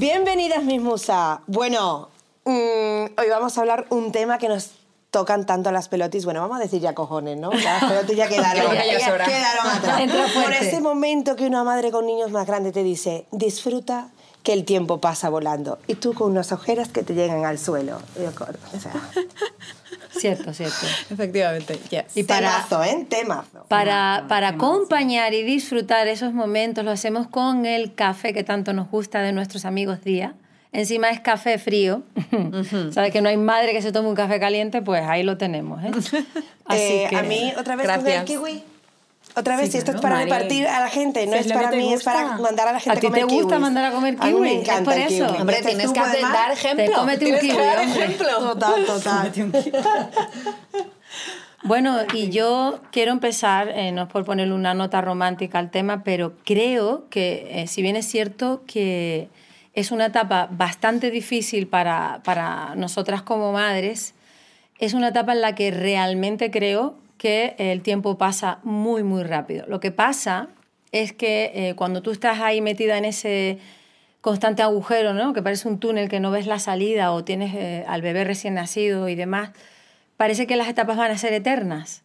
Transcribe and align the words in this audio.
Bienvenidas 0.00 0.62
mis 0.62 0.78
musas. 0.82 1.38
Bueno, 1.46 2.10
mm, 2.44 2.50
hoy 3.18 3.28
vamos 3.30 3.56
a 3.56 3.60
hablar 3.62 3.86
un 3.88 4.12
tema 4.12 4.36
que 4.36 4.46
nos 4.46 4.72
tocan 5.10 5.46
tanto 5.46 5.70
las 5.72 5.88
pelotis, 5.88 6.26
bueno, 6.26 6.42
vamos 6.42 6.58
a 6.58 6.60
decir 6.60 6.82
ya 6.82 6.94
cojones, 6.94 7.38
¿no? 7.38 7.50
Las 7.50 7.82
pelotis 7.82 8.14
ya 8.14 8.28
quedaron, 8.28 8.74
Ya, 8.74 8.84
ya, 8.84 8.98
ya 8.98 9.06
sobra. 9.08 9.24
quedaron 9.24 9.66
atrás. 9.66 10.02
Por 10.44 10.52
ese 10.52 10.82
momento 10.82 11.34
que 11.34 11.46
una 11.46 11.64
madre 11.64 11.90
con 11.90 12.04
niños 12.04 12.30
más 12.30 12.46
grandes 12.46 12.74
te 12.74 12.82
dice, 12.82 13.24
disfruta 13.30 14.10
que 14.42 14.52
el 14.52 14.66
tiempo 14.66 15.00
pasa 15.00 15.30
volando. 15.30 15.78
Y 15.86 15.94
tú 15.94 16.12
con 16.12 16.30
unas 16.30 16.52
ojeras 16.52 16.88
que 16.88 17.02
te 17.02 17.14
llegan 17.14 17.46
al 17.46 17.58
suelo. 17.58 17.98
Yo, 18.22 18.34
cor- 18.34 18.58
o 18.76 18.78
sea, 18.78 18.92
Cierto, 20.18 20.52
cierto. 20.54 20.86
Efectivamente, 21.10 21.78
yes. 21.90 22.16
Y 22.16 22.24
para, 22.24 22.50
temazo, 22.66 22.84
¿eh? 22.84 23.06
Temazo. 23.08 23.64
para, 23.68 24.24
para 24.28 24.48
acompañar 24.48 25.34
y 25.34 25.42
disfrutar 25.42 26.08
esos 26.08 26.32
momentos 26.32 26.84
lo 26.84 26.90
hacemos 26.90 27.26
con 27.28 27.66
el 27.66 27.94
café 27.94 28.32
que 28.32 28.44
tanto 28.44 28.72
nos 28.72 28.88
gusta 28.90 29.20
de 29.22 29.32
nuestros 29.32 29.64
amigos 29.64 30.02
Día. 30.02 30.34
Encima 30.72 31.08
es 31.10 31.20
café 31.20 31.58
frío. 31.58 32.02
Sabes 32.92 33.10
que 33.12 33.20
no 33.22 33.28
hay 33.28 33.36
madre 33.36 33.72
que 33.72 33.80
se 33.80 33.92
tome 33.92 34.08
un 34.08 34.14
café 34.14 34.38
caliente, 34.40 34.82
pues 34.82 35.02
ahí 35.06 35.22
lo 35.22 35.38
tenemos. 35.38 35.82
¿eh? 35.84 35.90
Así 36.66 36.80
Eh, 36.80 37.06
que 37.08 37.16
A 37.16 37.22
mí, 37.22 37.52
otra 37.58 37.76
vez 37.76 37.86
el 37.88 37.92
Gracias. 37.92 38.24
kiwi. 38.24 38.62
Otra 39.38 39.56
vez, 39.56 39.70
Sí, 39.70 39.76
y 39.76 39.78
esto 39.78 39.90
es 39.92 40.00
para 40.00 40.16
Mari. 40.16 40.30
repartir 40.30 40.66
a 40.66 40.80
la 40.80 40.88
gente, 40.88 41.26
no 41.26 41.32
Si 41.32 41.38
es 41.40 41.46
es 41.46 41.52
para 41.52 41.70
mí, 41.70 41.92
es 41.92 42.02
para 42.02 42.38
mandar 42.38 42.68
a 42.68 42.72
la 42.72 42.80
gente 42.80 42.98
¿A 42.98 43.00
ti 43.00 43.06
comer 43.08 43.20
te 43.26 43.34
gusta 43.34 43.48
kiwis. 43.48 43.60
mandar 43.60 43.84
a 43.84 43.90
comer 43.92 44.16
A 44.18 44.24
mí 44.26 44.30
kiwi? 44.32 44.40
me 44.40 44.54
¿Es 44.54 44.60
encanta 44.62 44.84
por 44.90 44.94
el 44.94 45.12
eso? 45.12 45.26
kiwi. 45.26 45.40
Hombre, 45.40 45.62
tienes 45.62 45.92
que 45.92 46.00
hacer- 46.00 46.22
dar 46.22 46.50
ejemplo. 46.52 46.86
Te 46.86 46.92
cómete 46.92 47.26
un 47.26 47.32
que 47.32 47.40
kiwi, 47.40 47.56
dar 47.56 47.78
hombre. 47.80 48.04
ejemplo. 48.04 48.38
Total, 48.54 48.84
total. 48.86 49.32
Bueno, 51.64 51.98
y 52.14 52.30
yo 52.30 52.78
quiero 52.92 53.12
empezar, 53.12 53.68
eh, 53.70 53.90
no 53.92 54.02
es 54.04 54.08
por 54.08 54.24
ponerle 54.24 54.54
una 54.54 54.72
nota 54.74 55.00
romántica 55.00 55.58
al 55.58 55.70
tema, 55.70 56.04
pero 56.04 56.32
creo 56.44 57.04
que, 57.10 57.48
eh, 57.62 57.66
si 57.66 57.82
bien 57.82 57.96
es 57.96 58.06
cierto 58.06 58.62
que 58.66 59.28
es 59.74 59.90
una 59.90 60.06
etapa 60.06 60.48
bastante 60.50 61.10
difícil 61.10 61.66
para, 61.66 62.20
para 62.24 62.74
nosotras 62.76 63.22
como 63.22 63.52
madres, 63.52 64.14
es 64.78 64.94
una 64.94 65.08
etapa 65.08 65.32
en 65.32 65.40
la 65.40 65.54
que 65.54 65.70
realmente 65.72 66.50
creo 66.50 66.94
que 67.18 67.54
el 67.58 67.82
tiempo 67.82 68.18
pasa 68.18 68.58
muy, 68.62 69.02
muy 69.02 69.22
rápido. 69.22 69.64
Lo 69.66 69.80
que 69.80 69.90
pasa 69.90 70.48
es 70.92 71.12
que 71.12 71.52
eh, 71.54 71.74
cuando 71.74 72.02
tú 72.02 72.10
estás 72.10 72.40
ahí 72.40 72.60
metida 72.60 72.98
en 72.98 73.04
ese 73.04 73.58
constante 74.20 74.62
agujero, 74.62 75.14
¿no? 75.14 75.32
que 75.32 75.42
parece 75.42 75.68
un 75.68 75.78
túnel 75.78 76.08
que 76.08 76.20
no 76.20 76.30
ves 76.30 76.46
la 76.46 76.58
salida 76.58 77.12
o 77.12 77.24
tienes 77.24 77.54
eh, 77.54 77.84
al 77.86 78.02
bebé 78.02 78.24
recién 78.24 78.54
nacido 78.54 79.08
y 79.08 79.14
demás, 79.14 79.50
parece 80.16 80.46
que 80.46 80.56
las 80.56 80.68
etapas 80.68 80.96
van 80.96 81.10
a 81.10 81.18
ser 81.18 81.32
eternas. 81.32 82.02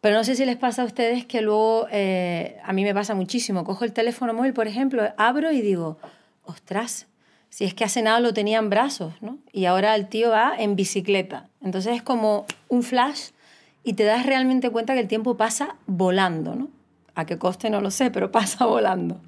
Pero 0.00 0.16
no 0.16 0.24
sé 0.24 0.36
si 0.36 0.44
les 0.44 0.56
pasa 0.56 0.82
a 0.82 0.84
ustedes 0.84 1.24
que 1.24 1.40
luego, 1.40 1.86
eh, 1.90 2.58
a 2.62 2.72
mí 2.72 2.84
me 2.84 2.94
pasa 2.94 3.14
muchísimo, 3.14 3.64
cojo 3.64 3.84
el 3.84 3.92
teléfono 3.92 4.34
móvil, 4.34 4.52
por 4.52 4.68
ejemplo, 4.68 5.02
abro 5.16 5.50
y 5.50 5.62
digo, 5.62 5.98
ostras, 6.44 7.06
si 7.48 7.64
es 7.64 7.72
que 7.72 7.84
hace 7.84 8.02
nada 8.02 8.20
lo 8.20 8.34
tenía 8.34 8.58
en 8.58 8.68
brazos, 8.68 9.14
¿no? 9.22 9.38
Y 9.52 9.66
ahora 9.66 9.94
el 9.94 10.08
tío 10.08 10.30
va 10.30 10.54
en 10.58 10.76
bicicleta. 10.76 11.48
Entonces 11.62 11.96
es 11.96 12.02
como 12.02 12.46
un 12.68 12.82
flash 12.82 13.28
y 13.84 13.92
te 13.92 14.04
das 14.04 14.26
realmente 14.26 14.70
cuenta 14.70 14.94
que 14.94 15.00
el 15.00 15.08
tiempo 15.08 15.36
pasa 15.36 15.76
volando, 15.86 16.54
¿no? 16.54 16.68
A 17.14 17.26
qué 17.26 17.38
coste 17.38 17.70
no 17.70 17.80
lo 17.80 17.90
sé, 17.90 18.10
pero 18.10 18.32
pasa 18.32 18.66
volando. 18.66 19.20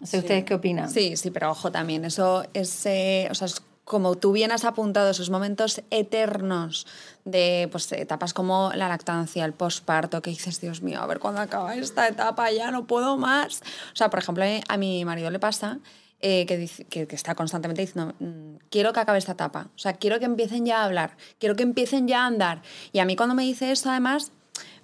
No 0.00 0.06
sé 0.06 0.18
ustedes 0.18 0.44
qué 0.44 0.54
opinan. 0.54 0.90
Sí, 0.90 1.16
sí, 1.16 1.30
pero 1.30 1.50
ojo 1.50 1.70
también, 1.70 2.04
eso 2.04 2.44
es, 2.54 2.86
eh, 2.86 3.28
o 3.30 3.34
sea, 3.34 3.46
es 3.46 3.62
como 3.84 4.16
tú 4.16 4.32
bien 4.32 4.52
has 4.52 4.64
apuntado, 4.64 5.10
esos 5.10 5.30
momentos 5.30 5.82
eternos 5.90 6.86
de 7.24 7.68
pues, 7.70 7.90
etapas 7.92 8.32
como 8.32 8.70
la 8.74 8.88
lactancia, 8.88 9.44
el 9.44 9.52
posparto, 9.52 10.22
que 10.22 10.30
dices, 10.30 10.60
Dios 10.60 10.82
mío, 10.82 11.00
a 11.00 11.06
ver 11.06 11.18
cuándo 11.18 11.40
acaba 11.40 11.74
esta 11.74 12.08
etapa, 12.08 12.50
ya 12.50 12.70
no 12.70 12.86
puedo 12.86 13.16
más. 13.16 13.60
O 13.92 13.96
sea, 13.96 14.08
por 14.08 14.20
ejemplo, 14.20 14.44
eh, 14.44 14.62
a 14.68 14.76
mi 14.76 15.04
marido 15.04 15.30
le 15.30 15.38
pasa 15.38 15.78
eh, 16.22 16.46
que, 16.46 17.06
que, 17.06 17.14
está 17.14 17.34
constantemente 17.34 17.82
diciendo, 17.82 18.14
"Mm, 18.20 18.56
quiero 18.70 18.92
que 18.92 19.00
acabe 19.00 19.18
esta 19.18 19.32
etapa, 19.32 19.70
o 19.74 19.78
sea, 19.78 19.94
quiero 19.94 20.18
que 20.18 20.24
empiecen 20.24 20.64
ya 20.64 20.82
a 20.82 20.84
hablar, 20.84 21.16
quiero 21.38 21.56
que 21.56 21.64
empiecen 21.64 22.08
ya 22.08 22.22
a 22.22 22.26
andar. 22.26 22.62
Y 22.92 23.00
a 23.00 23.04
mí 23.04 23.16
cuando 23.16 23.34
me 23.34 23.42
dice 23.42 23.72
eso, 23.72 23.90
además, 23.90 24.32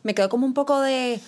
me 0.03 0.15
quedo 0.15 0.28
como 0.28 0.47
un 0.47 0.54
poco 0.54 0.81
de... 0.81 1.21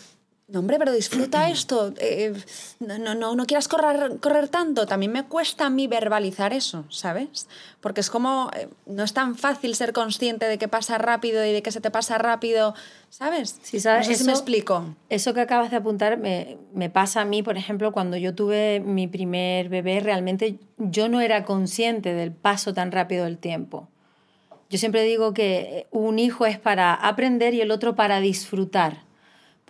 No, 0.52 0.58
hombre, 0.60 0.78
pero 0.78 0.92
disfruta 0.92 1.48
esto. 1.50 1.92
eh, 1.98 2.32
no, 2.80 2.98
no, 2.98 3.14
no, 3.14 3.36
no 3.36 3.46
quieras 3.46 3.68
correr, 3.68 4.18
correr 4.20 4.48
tanto. 4.48 4.86
También 4.86 5.12
me 5.12 5.24
cuesta 5.24 5.66
a 5.66 5.70
mí 5.70 5.86
verbalizar 5.86 6.52
eso, 6.52 6.84
¿sabes? 6.88 7.48
Porque 7.80 8.00
es 8.00 8.10
como, 8.10 8.50
eh, 8.56 8.68
no 8.86 9.04
es 9.04 9.12
tan 9.12 9.36
fácil 9.36 9.74
ser 9.74 9.92
consciente 9.92 10.46
de 10.46 10.58
que 10.58 10.68
pasa 10.68 10.98
rápido 10.98 11.44
y 11.44 11.52
de 11.52 11.62
que 11.62 11.70
se 11.70 11.80
te 11.80 11.90
pasa 11.90 12.18
rápido, 12.18 12.74
¿sabes? 13.10 13.58
Sí, 13.62 13.80
¿sabes? 13.80 14.06
No 14.08 14.12
sé 14.12 14.18
si 14.18 14.24
me 14.24 14.32
explico. 14.32 14.96
Eso 15.08 15.34
que 15.34 15.40
acabas 15.40 15.70
de 15.70 15.76
apuntar 15.76 16.18
me, 16.18 16.58
me 16.74 16.90
pasa 16.90 17.20
a 17.20 17.24
mí, 17.24 17.42
por 17.42 17.56
ejemplo, 17.56 17.92
cuando 17.92 18.16
yo 18.16 18.34
tuve 18.34 18.80
mi 18.80 19.06
primer 19.06 19.68
bebé, 19.68 20.00
realmente 20.00 20.58
yo 20.78 21.08
no 21.08 21.20
era 21.20 21.44
consciente 21.44 22.12
del 22.12 22.32
paso 22.32 22.74
tan 22.74 22.90
rápido 22.92 23.24
del 23.24 23.38
tiempo. 23.38 23.88
Yo 24.68 24.78
siempre 24.78 25.02
digo 25.02 25.34
que 25.34 25.88
un 25.90 26.18
hijo 26.20 26.46
es 26.46 26.58
para 26.58 26.94
aprender 26.94 27.54
y 27.54 27.60
el 27.60 27.72
otro 27.72 27.96
para 27.96 28.20
disfrutar, 28.20 29.02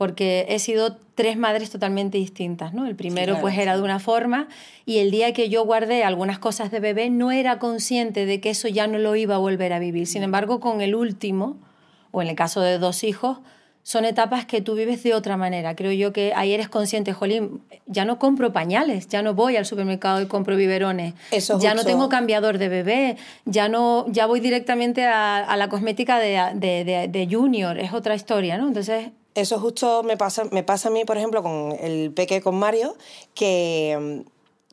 porque 0.01 0.47
he 0.49 0.59
sido 0.61 0.97
tres 1.15 1.37
madres 1.37 1.69
totalmente 1.69 2.17
distintas, 2.17 2.73
¿no? 2.73 2.87
El 2.87 2.97
primero 2.97 3.33
claro, 3.35 3.43
pues 3.43 3.59
era 3.59 3.77
de 3.77 3.83
una 3.83 3.99
forma 3.99 4.49
y 4.87 4.97
el 4.97 5.11
día 5.11 5.35
que 5.35 5.51
yo 5.51 5.63
guardé 5.67 6.05
algunas 6.05 6.39
cosas 6.39 6.71
de 6.71 6.81
bebé 6.81 7.11
no 7.11 7.31
era 7.33 7.59
consciente 7.59 8.25
de 8.25 8.41
que 8.41 8.49
eso 8.49 8.67
ya 8.67 8.87
no 8.87 8.97
lo 8.97 9.15
iba 9.15 9.35
a 9.35 9.39
volver 9.39 9.75
a 9.75 9.79
vivir. 9.79 10.07
Sin 10.07 10.23
embargo, 10.23 10.59
con 10.59 10.81
el 10.81 10.95
último, 10.95 11.59
o 12.13 12.23
en 12.23 12.29
el 12.29 12.35
caso 12.35 12.63
de 12.63 12.79
dos 12.79 13.05
hijos, 13.05 13.41
son 13.83 14.07
etapas 14.07 14.47
que 14.47 14.63
tú 14.63 14.75
vives 14.75 15.03
de 15.03 15.13
otra 15.13 15.37
manera. 15.37 15.77
Creo 15.77 15.93
yo 15.93 16.15
que 16.15 16.33
ahí 16.35 16.55
eres 16.55 16.71
consciente, 16.71 17.13
Jolín, 17.13 17.61
ya 17.87 18.07
no 18.07 18.19
compro 18.19 18.55
pañales, 18.55 19.07
ya 19.09 19.21
no 19.21 19.35
voy 19.35 19.59
al 19.59 19.67
supermercado 19.67 20.23
y 20.23 20.27
compro 20.29 20.57
biberones, 20.57 21.13
Eso 21.31 21.59
ya 21.61 21.75
no 21.75 21.85
tengo 21.85 22.09
cambiador 22.09 22.57
de 22.57 22.71
bebé, 22.71 23.17
ya 23.45 23.69
no 23.69 24.07
ya 24.09 24.25
voy 24.25 24.41
directamente 24.41 25.05
a, 25.05 25.37
a 25.45 25.57
la 25.59 25.69
cosmética 25.69 26.19
de, 26.19 26.41
de, 26.55 26.85
de- 26.87 27.09
de 27.09 27.29
junior, 27.31 27.79
es 27.79 27.93
otra 27.93 28.15
historia, 28.15 28.57
¿no? 28.57 28.67
Entonces, 28.67 29.11
Eso 29.35 29.61
justo 29.61 30.03
me 30.03 30.17
pasa, 30.17 30.45
me 30.51 30.63
pasa 30.63 30.89
a 30.89 30.93
mí, 30.93 31.05
por 31.05 31.17
ejemplo, 31.17 31.43
con 31.43 31.77
el 31.81 32.13
peque 32.13 32.41
con 32.41 32.57
Mario, 32.57 32.97
que, 33.35 34.25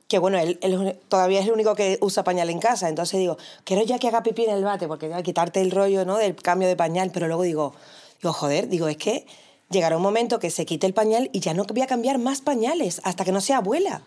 que 0.08 0.18
bueno, 0.20 0.40
él, 0.40 0.58
él 0.62 1.00
todavía 1.10 1.42
es 1.42 1.46
el 1.46 1.54
único 1.54 1.76
que 1.76 1.98
usa 2.02 2.24
pañal 2.24 2.50
en 2.50 2.60
casa. 2.60 2.90
Entonces 2.90 3.20
digo, 3.20 3.38
quiero 3.64 3.84
ya 3.84 4.00
que 4.00 4.08
haga 4.08 4.24
pipí 4.24 4.46
en 4.46 4.52
el 4.52 4.64
bate, 4.64 4.88
porque 4.88 5.10
ya 5.10 5.22
quitarte 5.22 5.62
el 5.62 5.72
rollo 5.72 6.06
¿no? 6.06 6.18
del 6.18 6.36
cambio 6.36 6.68
de 6.68 6.76
pañal, 6.76 7.12
pero 7.14 7.28
luego 7.28 7.44
digo, 7.44 7.74
digo, 8.22 8.34
joder, 8.34 8.68
digo, 8.68 8.88
es 8.88 8.98
que 8.98 9.26
llegará 9.70 9.98
un 9.98 10.04
momento 10.04 10.40
que 10.40 10.50
se 10.50 10.66
quite 10.66 10.88
el 10.88 10.94
pañal 10.94 11.30
y 11.34 11.40
ya 11.40 11.54
no 11.54 11.64
voy 11.66 11.82
a 11.82 11.88
cambiar 11.88 12.18
más 12.18 12.42
pañales 12.42 13.02
hasta 13.04 13.26
que 13.26 13.32
no 13.32 13.42
sea 13.42 13.58
abuela. 13.58 14.02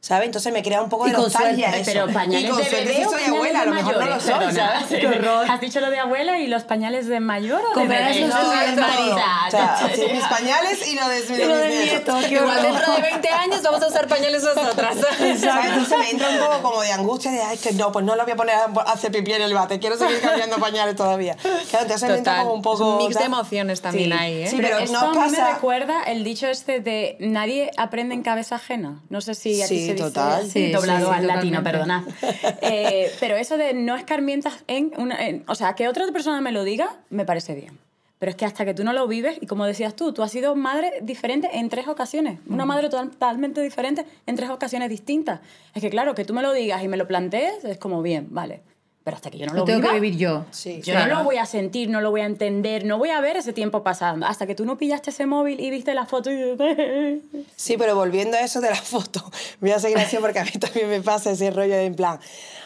¿Sabes? 0.00 0.26
Entonces 0.26 0.52
me 0.52 0.62
crea 0.62 0.80
un 0.80 0.88
poco 0.88 1.08
Y 1.08 1.10
de 1.10 1.16
nostalgia 1.16 1.70
suerte, 1.72 1.80
eso. 1.90 1.90
Pero 1.92 2.12
pañales 2.14 2.44
y 2.44 2.48
con 2.48 2.62
de 2.62 2.70
bebé 2.70 3.04
o 3.06 3.10
soy 3.10 3.22
abuela, 3.24 3.58
a 3.58 3.62
de 3.64 3.68
lo 3.70 3.74
mejor 3.74 3.94
no 3.94 3.98
lo 4.00 4.06
mayores, 4.06 4.22
soy, 4.24 4.32
perdona. 4.38 4.80
¿sabes? 4.86 5.50
Has 5.50 5.60
dicho 5.60 5.80
lo 5.80 5.90
de 5.90 5.98
abuela 5.98 6.38
y 6.38 6.46
los 6.46 6.62
pañales 6.62 7.08
de 7.08 7.18
mayor 7.18 7.60
o 7.74 7.78
de 7.80 7.86
bebé. 7.88 8.20
los 8.20 8.28
No, 8.30 8.36
tuyos. 8.40 8.76
Marisa. 8.76 9.46
O 9.46 9.50
sea, 9.50 9.90
sí, 9.94 10.02
mis 10.12 10.24
pañales 10.24 10.86
y 10.88 10.94
lo 10.94 11.08
de, 11.08 11.18
Y 11.18 11.44
lo 11.46 11.56
de 11.56 11.68
mis 11.68 11.78
nietos. 11.92 12.14
nieto, 12.14 12.28
qué 12.28 12.34
Igual 12.36 12.58
horror. 12.58 12.72
dentro 12.72 12.92
de 12.94 13.02
20 13.02 13.28
años 13.28 13.62
vamos 13.62 13.82
a 13.82 13.86
usar 13.88 14.06
pañales 14.06 14.42
nosotras. 14.44 14.96
¿Sabes? 15.40 15.66
Entonces 15.66 15.98
me 15.98 16.10
entra 16.10 16.28
un 16.30 16.38
poco 16.38 16.62
como 16.62 16.82
de 16.82 16.92
angustia 16.92 17.32
de, 17.32 17.42
ay, 17.42 17.58
que 17.58 17.72
no, 17.72 17.90
pues 17.90 18.04
no 18.04 18.14
lo 18.14 18.22
voy 18.22 18.32
a 18.32 18.36
poner 18.36 18.54
a 18.54 18.64
hacer 18.92 19.10
pipí 19.10 19.32
en 19.32 19.42
el 19.42 19.52
bate, 19.52 19.80
quiero 19.80 19.98
seguir 19.98 20.20
cambiando 20.20 20.58
pañales 20.58 20.94
todavía. 20.94 21.34
Claro, 21.36 21.82
entonces 21.86 22.08
me 22.08 22.16
entra 22.18 22.34
Total. 22.34 22.42
como 22.44 22.54
un 22.54 22.62
poco... 22.62 22.76
Es 22.76 22.80
un 22.80 22.98
mix 22.98 23.08
de 23.08 23.14
tal. 23.14 23.26
emociones 23.26 23.80
también 23.82 24.12
Sí. 24.12 24.16
ahí, 24.16 24.42
¿eh? 24.42 24.46
Sí, 24.48 24.56
Pero, 24.58 24.68
pero 24.68 24.84
esto 24.84 24.92
no 25.00 25.06
a 25.06 25.12
mí 25.12 25.18
me 25.32 25.36
pasa... 25.38 25.54
recuerda 25.54 26.02
el 26.04 26.22
dicho 26.22 26.46
este 26.46 26.78
de 26.78 27.16
nadie 27.18 27.72
aprende 27.76 28.14
en 28.14 28.22
cabeza 28.22 28.54
ajena. 28.54 29.00
No 29.08 29.20
sé 29.20 29.34
si 29.34 29.60
aquí 29.60 29.87
Sí, 29.92 29.98
total. 29.98 30.46
Sí, 30.46 30.70
doblado 30.72 31.08
sí, 31.08 31.14
al 31.14 31.26
latino, 31.26 31.62
perdonad. 31.62 32.02
Eh, 32.62 33.10
pero 33.20 33.36
eso 33.36 33.56
de 33.56 33.74
no 33.74 33.96
escarmientas 33.96 34.64
en, 34.66 34.92
una, 34.96 35.26
en- 35.26 35.44
O 35.48 35.54
sea, 35.54 35.74
que 35.74 35.88
otra 35.88 36.06
persona 36.12 36.40
me 36.40 36.52
lo 36.52 36.64
diga, 36.64 36.96
me 37.10 37.24
parece 37.24 37.54
bien. 37.54 37.78
Pero 38.18 38.30
es 38.30 38.36
que 38.36 38.44
hasta 38.44 38.64
que 38.64 38.74
tú 38.74 38.82
no 38.82 38.92
lo 38.92 39.06
vives, 39.06 39.38
y 39.40 39.46
como 39.46 39.64
decías 39.64 39.94
tú, 39.94 40.12
tú 40.12 40.22
has 40.24 40.32
sido 40.32 40.56
madre 40.56 40.92
diferente 41.02 41.50
en 41.56 41.68
tres 41.68 41.86
ocasiones. 41.86 42.40
Una 42.48 42.64
madre 42.64 42.88
totalmente 42.88 43.62
diferente 43.62 44.04
en 44.26 44.34
tres 44.34 44.50
ocasiones 44.50 44.90
distintas. 44.90 45.40
Es 45.72 45.80
que 45.82 45.88
claro, 45.90 46.16
que 46.16 46.24
tú 46.24 46.34
me 46.34 46.42
lo 46.42 46.52
digas 46.52 46.82
y 46.82 46.88
me 46.88 46.96
lo 46.96 47.06
plantees, 47.06 47.64
es 47.64 47.78
como 47.78 48.02
bien, 48.02 48.26
vale. 48.30 48.62
Pero 49.08 49.16
hasta 49.16 49.30
que 49.30 49.38
yo 49.38 49.46
no 49.46 49.54
Lo 49.54 49.60
lo 49.60 49.64
tengo 49.64 49.80
viva, 49.80 49.94
que 49.94 50.00
vivir 50.00 50.18
yo. 50.18 50.44
Sí. 50.50 50.82
yo 50.84 50.92
Claro. 50.92 51.14
no 51.14 51.18
lo 51.20 51.24
voy 51.24 51.38
a 51.38 51.46
sentir, 51.46 51.88
no 51.88 52.02
lo 52.02 52.10
voy 52.10 52.20
a 52.20 52.26
entender, 52.26 52.84
no 52.84 52.98
voy 52.98 53.08
a 53.08 53.22
ver 53.22 53.38
ese 53.38 53.54
tiempo 53.54 53.82
pasando. 53.82 54.26
Hasta 54.26 54.46
que 54.46 54.54
tú 54.54 54.66
no 54.66 54.76
pillaste 54.76 55.08
ese 55.08 55.24
móvil 55.24 55.60
y 55.60 55.70
viste 55.70 55.94
la 55.94 56.04
foto 56.04 56.30
y... 56.30 57.22
Sí, 57.56 57.78
pero 57.78 57.94
volviendo 57.94 58.36
a 58.36 58.40
eso 58.42 58.60
de 58.60 58.68
la 58.68 58.76
foto, 58.76 59.24
voy 59.62 59.70
a 59.70 59.78
seguir 59.78 59.96
así 59.96 60.18
porque 60.18 60.40
a 60.40 60.44
mí 60.44 60.50
también 60.60 60.90
me 60.90 61.00
pasa 61.00 61.30
ese 61.30 61.50
rollo 61.50 61.74
de 61.74 61.86
en 61.86 61.94
plan, 61.94 62.20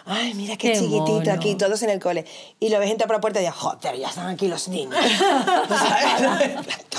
ay, 0.06 0.34
mira 0.34 0.56
qué, 0.56 0.72
Qué 0.72 0.78
chiquitito 0.78 1.06
mono. 1.12 1.32
aquí, 1.32 1.54
todos 1.54 1.82
en 1.82 1.90
el 1.90 2.00
cole. 2.00 2.24
Y 2.60 2.68
lo 2.68 2.78
ves 2.78 2.90
entrar 2.90 3.06
por 3.08 3.16
la 3.16 3.20
puerta 3.20 3.40
y 3.40 3.44
dices, 3.44 3.58
joder, 3.58 3.96
ya 3.96 4.08
están 4.08 4.28
aquí 4.28 4.48
los 4.48 4.68
niños. 4.68 4.94
¿Sabes? 5.68 6.52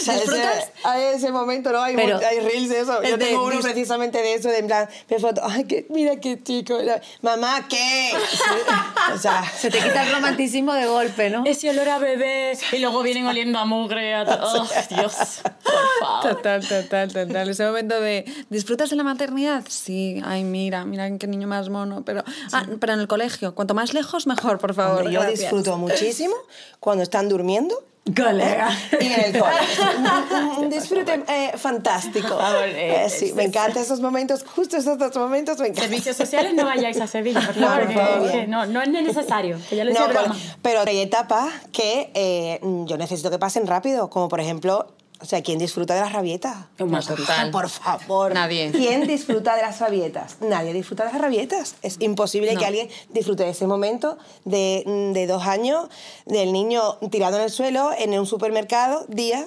O 0.00 0.32
sea, 0.32 0.52
hay 0.84 1.02
ese 1.14 1.30
momento, 1.30 1.70
¿no? 1.72 1.82
Hay, 1.82 1.94
Pero- 1.94 2.18
hay 2.26 2.40
reels 2.40 2.68
de 2.70 2.80
eso. 2.80 3.02
Yo 3.02 3.16
de 3.18 3.26
tengo 3.26 3.44
uno 3.44 3.56
dis- 3.56 3.62
precisamente 3.62 4.18
de 4.18 4.34
eso, 4.34 4.48
de 4.48 4.58
en 4.58 4.66
plan, 4.66 4.88
me 5.10 5.18
foto, 5.18 5.42
ay, 5.44 5.64
que, 5.64 5.86
mira 5.90 6.16
qué 6.16 6.42
chico. 6.42 6.78
Mamá, 7.20 7.66
¿qué? 7.68 8.12
O 9.14 9.18
sea, 9.18 9.44
Se 9.44 9.70
te 9.70 9.78
quita 9.78 10.04
el 10.06 10.12
romanticismo 10.14 10.72
de 10.72 10.86
golpe, 10.86 11.28
¿no? 11.28 11.42
Ese 11.44 11.68
olor 11.70 11.88
a 11.88 11.98
bebé 11.98 12.56
y 12.72 12.78
luego 12.78 13.02
vienen 13.02 13.26
oliendo 13.26 13.58
a 13.58 13.66
mugre. 13.66 14.14
A 14.14 14.24
to- 14.24 14.38
oh, 14.42 14.66
Dios, 14.88 15.14
por 15.42 15.52
favor. 16.00 16.36
Total, 16.36 16.66
total, 16.66 17.12
total. 17.12 17.48
Ese 17.50 17.66
momento 17.66 18.00
de 18.00 18.24
¿disfrutas 18.48 18.88
de 18.90 18.96
la 18.96 19.04
maternidad? 19.04 19.64
Sí, 19.68 20.20
ay, 20.24 20.44
mira, 20.44 20.84
mira 20.86 21.10
qué 21.18 21.26
niño 21.26 21.46
más 21.48 21.68
mono. 21.68 21.79
Pero, 22.04 22.22
ah, 22.52 22.64
pero 22.80 22.92
en 22.94 23.00
el 23.00 23.08
colegio, 23.08 23.54
cuanto 23.54 23.74
más 23.74 23.92
lejos, 23.94 24.26
mejor, 24.26 24.58
por 24.58 24.74
favor. 24.74 24.98
Hombre, 24.98 25.12
yo 25.12 25.20
gracias. 25.20 25.40
disfruto 25.40 25.76
muchísimo 25.76 26.34
cuando 26.80 27.02
están 27.02 27.28
durmiendo 27.28 27.74
Colega. 28.16 28.70
y 28.98 29.06
en 29.06 29.34
el. 29.36 29.42
Un- 30.58 30.64
un 30.64 30.70
disfrute 30.70 31.22
eh, 31.28 31.52
fantástico. 31.56 32.28
favor, 32.28 32.64
eh, 32.66 33.04
Eh, 33.04 33.10
sí, 33.10 33.32
me 33.34 33.44
encantan 33.44 33.82
esos 33.82 34.00
momentos, 34.00 34.44
justo 34.44 34.76
esos 34.78 34.98
dos 34.98 35.14
momentos 35.16 35.58
me 35.58 35.66
encantan. 35.68 35.90
Servicios 35.90 36.16
sociales 36.16 36.54
no 36.54 36.64
vayáis 36.64 37.00
a 37.00 37.06
Sevilla, 37.06 37.40
por 37.46 37.56
No, 37.58 37.68
favor. 37.68 38.30
por 38.32 38.48
no, 38.48 38.66
no 38.66 38.82
es 38.82 38.88
necesario. 38.88 39.58
Que 39.68 39.76
ya 39.76 39.84
lo 39.84 39.90
hice 39.90 40.00
No, 40.00 40.08
broma. 40.08 40.34
pero, 40.62 40.80
pero 40.80 40.90
hay 40.90 41.00
etapas 41.00 41.52
que 41.72 42.10
eh, 42.14 42.58
yo 42.86 42.96
necesito 42.96 43.30
que 43.30 43.38
pasen 43.38 43.66
rápido, 43.66 44.08
como 44.10 44.28
por 44.28 44.40
ejemplo, 44.40 44.86
o 45.20 45.24
sea, 45.24 45.42
¿quién 45.42 45.58
disfruta 45.58 45.94
de 45.94 46.00
las 46.00 46.12
rabietas? 46.12 46.56
Total. 47.26 47.50
Por 47.50 47.68
favor. 47.68 48.32
Nadie. 48.32 48.70
¿Quién 48.72 49.06
disfruta 49.06 49.54
de 49.56 49.62
las 49.62 49.78
rabietas? 49.78 50.36
Nadie 50.40 50.72
disfruta 50.72 51.04
de 51.04 51.12
las 51.12 51.20
rabietas. 51.20 51.74
Es 51.82 51.96
imposible 52.00 52.56
que 52.56 52.64
alguien 52.64 52.88
disfrute 53.10 53.44
de 53.44 53.50
ese 53.50 53.66
momento 53.66 54.18
de, 54.44 54.82
de 55.14 55.26
dos 55.26 55.46
años, 55.46 55.88
del 56.26 56.52
niño 56.52 56.96
tirado 57.10 57.36
en 57.36 57.44
el 57.44 57.50
suelo, 57.50 57.90
en 57.96 58.18
un 58.18 58.26
supermercado, 58.26 59.04
día. 59.08 59.46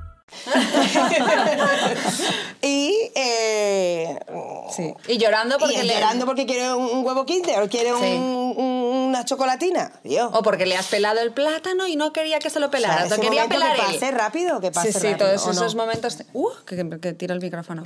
y, 2.61 3.11
eh, 3.15 4.17
Sí. 4.75 4.93
Y 5.07 5.17
llorando 5.17 5.57
porque 5.57 5.75
y 5.75 5.83
le... 5.83 5.93
llorando 5.95 6.25
porque 6.25 6.45
quiere 6.45 6.73
un, 6.73 6.83
un 6.85 7.05
huevo 7.05 7.25
kinder 7.25 7.61
o 7.61 7.67
quiere 7.69 7.93
un- 7.93 8.01
Sí. 8.01 8.13
un- 8.15 8.55
una 9.11 9.25
chocolatina. 9.25 9.91
Dios. 10.03 10.29
O 10.33 10.41
porque 10.41 10.65
le 10.65 10.77
has 10.77 10.87
pelado 10.87 11.19
el 11.19 11.31
plátano 11.33 11.87
y 11.87 11.95
no 11.97 12.13
quería 12.13 12.39
que 12.39 12.49
se 12.49 12.59
lo 12.61 12.67
O 12.67 12.69
sea, 12.69 12.79
pelara. 12.79 13.05
ese 13.05 13.15
te 13.15 13.21
quería 13.21 13.47
pelar 13.47 13.75
que 13.75 13.81
él. 13.81 13.93
pase 13.99 14.11
rápido, 14.11 14.61
que 14.61 14.71
pase 14.71 14.93
Sí, 14.93 14.99
sí, 14.99 15.07
rápido, 15.07 15.27
todos 15.27 15.47
¿o 15.47 15.51
esos 15.51 15.75
no? 15.75 15.81
momentos... 15.83 16.17
Uh, 16.33 16.49
que, 16.65 16.75
que, 16.77 16.99
que 16.99 17.13
tiro 17.13 17.33
el 17.33 17.41
micrófono. 17.41 17.83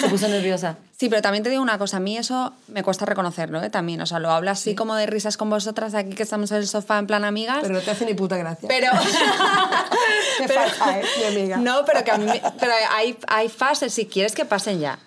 Se 0.00 0.08
puso 0.08 0.26
nerviosa. 0.28 0.76
Sí, 1.00 1.08
pero 1.08 1.22
también 1.22 1.42
te 1.42 1.48
digo 1.48 1.62
una 1.62 1.78
cosa, 1.78 1.96
a 1.96 2.00
mí 2.00 2.18
eso 2.18 2.52
me 2.68 2.82
cuesta 2.82 3.06
reconocerlo, 3.06 3.62
¿eh? 3.62 3.70
También, 3.70 4.02
o 4.02 4.06
sea, 4.06 4.18
lo 4.18 4.30
hablo 4.30 4.50
así 4.50 4.74
como 4.74 4.94
de 4.96 5.06
risas 5.06 5.38
con 5.38 5.48
vosotras 5.48 5.94
aquí 5.94 6.10
que 6.10 6.24
estamos 6.24 6.50
en 6.50 6.58
el 6.58 6.68
sofá 6.68 6.98
en 6.98 7.06
plan 7.06 7.24
amigas. 7.24 7.60
Pero 7.62 7.72
no 7.72 7.80
te 7.80 7.90
hace 7.90 8.04
ni 8.04 8.12
puta 8.12 8.36
gracia. 8.36 8.68
Pero... 8.68 8.88
Me 10.40 10.46
falta, 10.46 10.98
¿eh? 10.98 11.04
Mi 11.16 11.24
amiga. 11.24 11.56
No, 11.56 11.86
pero 11.86 12.04
que 12.04 12.10
a 12.10 12.18
mí 12.18 12.30
pero 12.60 12.72
hay, 12.90 13.16
hay 13.28 13.48
fases, 13.48 13.94
si 13.94 14.04
quieres 14.04 14.34
que 14.34 14.44
pasen 14.44 14.78
ya. 14.78 14.98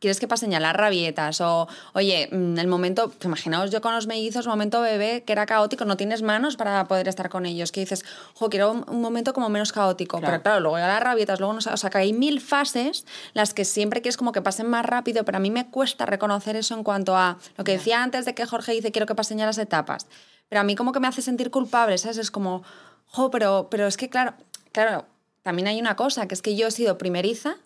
Quieres 0.00 0.20
que 0.20 0.28
pasen 0.28 0.50
ya 0.52 0.60
las 0.60 0.74
rabietas 0.74 1.40
o, 1.40 1.66
oye, 1.92 2.28
mm, 2.30 2.58
el 2.58 2.66
momento, 2.68 3.12
imaginaos 3.24 3.70
yo 3.70 3.80
con 3.80 3.94
los 3.94 4.06
mellizos, 4.06 4.46
momento 4.46 4.80
bebé 4.80 5.24
que 5.24 5.32
era 5.32 5.44
caótico, 5.46 5.84
no 5.84 5.96
tienes 5.96 6.22
manos 6.22 6.56
para 6.56 6.84
poder 6.86 7.08
estar 7.08 7.28
con 7.28 7.46
ellos, 7.46 7.72
que 7.72 7.80
dices, 7.80 8.04
jo, 8.34 8.48
quiero 8.48 8.70
un, 8.70 8.84
un 8.88 9.00
momento 9.00 9.32
como 9.32 9.48
menos 9.48 9.72
caótico, 9.72 10.20
pero 10.20 10.40
claro, 10.42 10.60
luego 10.60 10.78
ya 10.78 10.86
las 10.86 11.02
rabietas, 11.02 11.40
luego 11.40 11.52
no 11.52 11.60
sé, 11.60 11.70
o 11.70 11.76
sea, 11.76 11.90
que 11.90 11.98
hay 11.98 12.12
mil 12.12 12.40
fases 12.40 13.06
las 13.34 13.54
que 13.54 13.64
siempre 13.64 14.00
quieres 14.00 14.16
como 14.16 14.32
que 14.32 14.42
pasen 14.42 14.68
más 14.68 14.86
rápido, 14.86 15.24
pero 15.24 15.38
a 15.38 15.40
mí 15.40 15.50
me 15.50 15.68
cuesta 15.68 16.06
reconocer 16.06 16.54
eso 16.56 16.74
en 16.74 16.84
cuanto 16.84 17.16
a 17.16 17.38
lo 17.56 17.64
que 17.64 17.72
decía 17.72 18.02
antes 18.02 18.24
de 18.24 18.34
que 18.34 18.46
Jorge 18.46 18.72
dice, 18.72 18.92
quiero 18.92 19.06
que 19.06 19.14
pasen 19.14 19.38
ya 19.38 19.46
las 19.46 19.58
etapas, 19.58 20.06
pero 20.48 20.60
a 20.60 20.64
mí 20.64 20.76
como 20.76 20.92
que 20.92 21.00
me 21.00 21.08
hace 21.08 21.22
sentir 21.22 21.50
culpable, 21.50 21.98
¿sabes? 21.98 22.18
Es 22.18 22.30
como, 22.30 22.62
jo, 23.06 23.30
pero, 23.30 23.68
pero 23.70 23.86
es 23.86 23.96
que 23.96 24.08
claro, 24.08 24.34
claro, 24.72 25.06
también 25.42 25.68
hay 25.68 25.80
una 25.80 25.96
cosa, 25.96 26.28
que 26.28 26.34
es 26.34 26.42
que 26.42 26.56
yo 26.56 26.68
he 26.68 26.70
sido 26.70 26.98
primeriza 26.98 27.56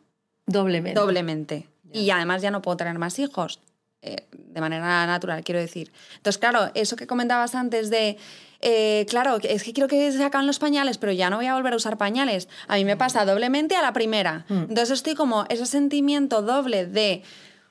Doblemente. 0.46 1.00
doblemente. 1.00 1.71
Y 1.92 2.10
además 2.10 2.42
ya 2.42 2.50
no 2.50 2.62
puedo 2.62 2.76
tener 2.76 2.98
más 2.98 3.18
hijos. 3.18 3.60
eh, 4.02 4.26
de 4.32 4.60
manera 4.60 5.06
natural, 5.06 5.42
quiero 5.44 5.60
decir. 5.60 5.92
Entonces, 6.16 6.38
claro, 6.38 6.70
eso 6.74 6.96
que 6.96 7.06
comentabas 7.06 7.54
antes 7.54 7.88
de, 7.88 8.18
eh, 8.60 9.06
claro, 9.08 9.38
es 9.42 9.62
que 9.62 9.72
quiero 9.72 9.88
que 9.88 10.10
se 10.10 10.24
acaben 10.24 10.46
los 10.46 10.58
pañales, 10.58 10.98
pero 10.98 11.12
ya 11.12 11.30
no 11.30 11.36
voy 11.36 11.46
a 11.46 11.54
volver 11.54 11.72
a 11.72 11.76
usar 11.76 11.96
pañales. 11.96 12.48
A 12.66 12.74
mí 12.76 12.84
me 12.84 12.96
pasa 12.96 13.24
doblemente 13.24 13.76
a 13.76 13.82
la 13.82 13.92
primera. 13.92 14.44
Entonces 14.48 14.90
estoy 14.90 15.14
como 15.14 15.46
ese 15.48 15.66
sentimiento 15.66 16.42
doble 16.42 16.86
de, 16.86 17.22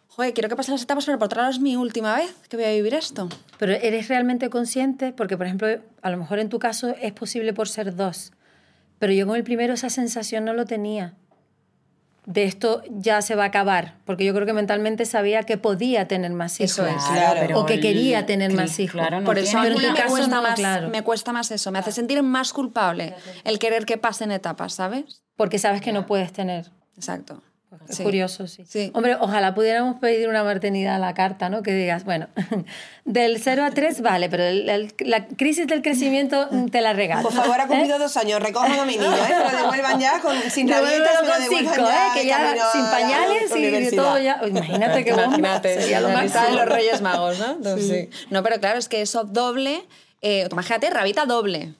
joder, 0.07 0.33
quiero 0.33 0.47
que 0.47 0.55
pasen 0.55 0.73
las 0.73 0.81
etapas, 0.83 1.05
pero 1.05 1.19
por 1.19 1.25
otro 1.25 1.41
lado 1.41 1.51
es 1.51 1.59
mi 1.59 1.75
última 1.75 2.15
vez 2.15 2.33
que 2.47 2.55
voy 2.55 2.65
a 2.65 2.71
vivir 2.71 2.93
esto. 2.93 3.27
Pero 3.59 3.73
eres 3.73 4.07
realmente 4.07 4.49
consciente, 4.49 5.11
porque 5.11 5.37
por 5.37 5.45
ejemplo, 5.47 5.67
a 6.01 6.09
lo 6.09 6.17
mejor 6.17 6.39
en 6.39 6.47
tu 6.47 6.59
caso 6.59 6.95
es 7.01 7.11
posible 7.11 7.53
por 7.53 7.67
ser 7.67 7.93
dos, 7.95 8.31
pero 8.99 9.11
yo 9.13 9.27
con 9.27 9.35
el 9.35 9.43
primero 9.43 9.73
esa 9.73 9.89
sensación 9.89 10.45
no 10.45 10.53
lo 10.53 10.65
tenía. 10.65 11.13
De 12.25 12.43
esto 12.43 12.83
ya 12.89 13.21
se 13.23 13.33
va 13.35 13.45
a 13.45 13.47
acabar, 13.47 13.95
porque 14.05 14.23
yo 14.25 14.33
creo 14.33 14.45
que 14.45 14.53
mentalmente 14.53 15.05
sabía 15.05 15.41
que 15.43 15.57
podía 15.57 16.07
tener 16.07 16.31
más 16.31 16.59
hijos. 16.59 16.71
Eso 16.71 16.85
es, 16.85 17.03
claro. 17.03 17.59
O 17.59 17.65
que 17.65 17.79
quería 17.79 18.27
tener 18.27 18.53
más 18.53 18.79
hijos. 18.79 18.93
Claro, 18.93 19.21
no 19.21 19.25
Por 19.25 19.39
eso 19.39 19.57
Pero 19.61 19.75
me 19.75 20.05
cuesta, 20.05 20.27
no, 20.27 20.41
más, 20.43 20.55
claro. 20.55 20.89
me 20.89 21.03
cuesta 21.03 21.33
más 21.33 21.49
eso, 21.49 21.71
me 21.71 21.79
hace 21.79 21.91
sentir 21.91 22.21
más 22.21 22.53
culpable 22.53 23.15
el 23.43 23.57
querer 23.57 23.85
que 23.85 23.97
pasen 23.97 24.31
etapas, 24.31 24.75
¿sabes? 24.75 25.23
Porque 25.35 25.57
sabes 25.57 25.81
que 25.81 25.91
no 25.91 26.05
puedes 26.05 26.31
tener. 26.31 26.69
Exacto. 26.95 27.41
Es 27.89 27.97
Sí. 27.97 28.03
curioso, 28.03 28.47
sí. 28.47 28.65
Sí. 28.67 28.91
Hombre, 28.93 29.15
ojalá 29.19 29.53
pudiéramos 29.53 29.99
pedir 29.99 30.27
una 30.27 30.43
maternidad 30.43 30.95
a 30.95 30.99
la 30.99 31.13
carta, 31.13 31.49
¿no? 31.49 31.63
Que 31.63 31.71
digas, 31.73 32.03
bueno, 32.03 32.27
del 33.05 33.41
0 33.41 33.63
a 33.63 33.71
3 33.71 34.01
vale, 34.01 34.29
pero 34.29 34.43
el- 34.43 34.67
el- 34.69 34.93
la 34.99 35.25
crisis 35.27 35.67
del 35.67 35.81
crecimiento 35.81 36.49
te 36.71 36.81
la 36.81 36.93
regalo. 36.93 37.23
Por 37.23 37.33
favor, 37.33 37.59
ha 37.59 37.67
cumplido 37.67 37.97
dos 37.97 38.15
años, 38.17 38.41
recojan 38.41 38.79
a 38.79 38.85
mi 38.85 38.97
niño, 38.97 39.05
¿eh? 39.15 39.19
Me 39.45 39.51
lo 39.51 39.57
devuelvan 39.63 39.99
ya 39.99 40.19
con, 40.19 40.35
sin 40.49 40.67
rabietas, 40.67 40.99
Devuélvelo 40.99 41.21
me 41.21 41.27
lo 41.27 41.33
con 41.33 41.41
devuelvan 41.43 41.73
cinco, 41.75 41.87
ya 41.87 42.07
¿eh? 42.07 42.09
Que 42.13 42.19
de 42.21 42.27
ya 42.27 42.71
sin 42.71 42.81
la 42.83 42.91
pañales 42.91 43.55
y 43.55 43.61
de 43.71 43.91
todo 43.91 44.19
ya. 44.19 44.41
Imagínate 44.47 45.03
qué 45.05 45.11
bomba. 45.11 45.25
Imagínate, 45.37 45.81
Sería 45.81 46.01
lo 46.01 46.07
amistad 46.09 46.47
de 46.49 46.53
los 46.55 46.65
Reyes 46.65 47.01
Magos, 47.01 47.39
¿no? 47.39 47.51
Entonces, 47.53 48.09
sí. 48.11 48.25
No, 48.29 48.43
pero 48.43 48.59
claro, 48.59 48.79
es 48.79 48.89
que 48.89 49.01
eso 49.01 49.23
doble, 49.23 49.83
eh, 50.21 50.47
imagínate, 50.51 50.89
rabita 50.89 51.25
doble. 51.25 51.73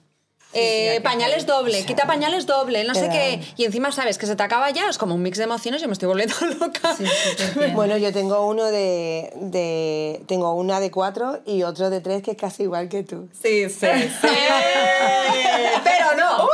Eh, 0.54 1.00
pañales 1.04 1.46
doble, 1.46 1.86
quita 1.86 2.06
pañales 2.06 2.46
doble, 2.46 2.84
no 2.84 2.94
sé 2.94 3.10
qué. 3.10 3.42
Y 3.58 3.66
encima 3.66 3.92
sabes 3.92 4.18
que 4.18 4.26
se 4.26 4.36
te 4.36 4.44
acaba 4.44 4.70
ya, 4.72 4.90
es 4.90 4.98
como 4.98 5.16
un 5.16 5.22
mix 5.22 5.38
de 5.38 5.46
emociones, 5.46 5.82
yo 5.82 5.88
me 5.88 5.94
estoy 5.94 6.08
volviendo 6.08 6.36
loca. 6.60 6.96
Sí, 6.96 7.06
sí. 7.06 7.60
Bueno, 7.74 7.98
yo 7.98 8.12
tengo 8.14 8.46
uno 8.48 8.66
de, 8.66 9.32
de- 9.36 10.22
Tengo 10.28 10.54
una 10.54 10.80
de 10.80 10.92
cuatro 10.92 11.40
y 11.46 11.64
otro 11.64 11.90
de 11.90 12.02
tres 12.02 12.22
que 12.22 12.32
es 12.32 12.38
casi 12.38 12.64
igual 12.64 12.90
que 12.90 13.04
tú. 13.04 13.30
Sí, 13.42 13.70
sí, 13.70 13.88
sí. 14.22 14.28
Pero 15.84 16.16
no. 16.18 16.48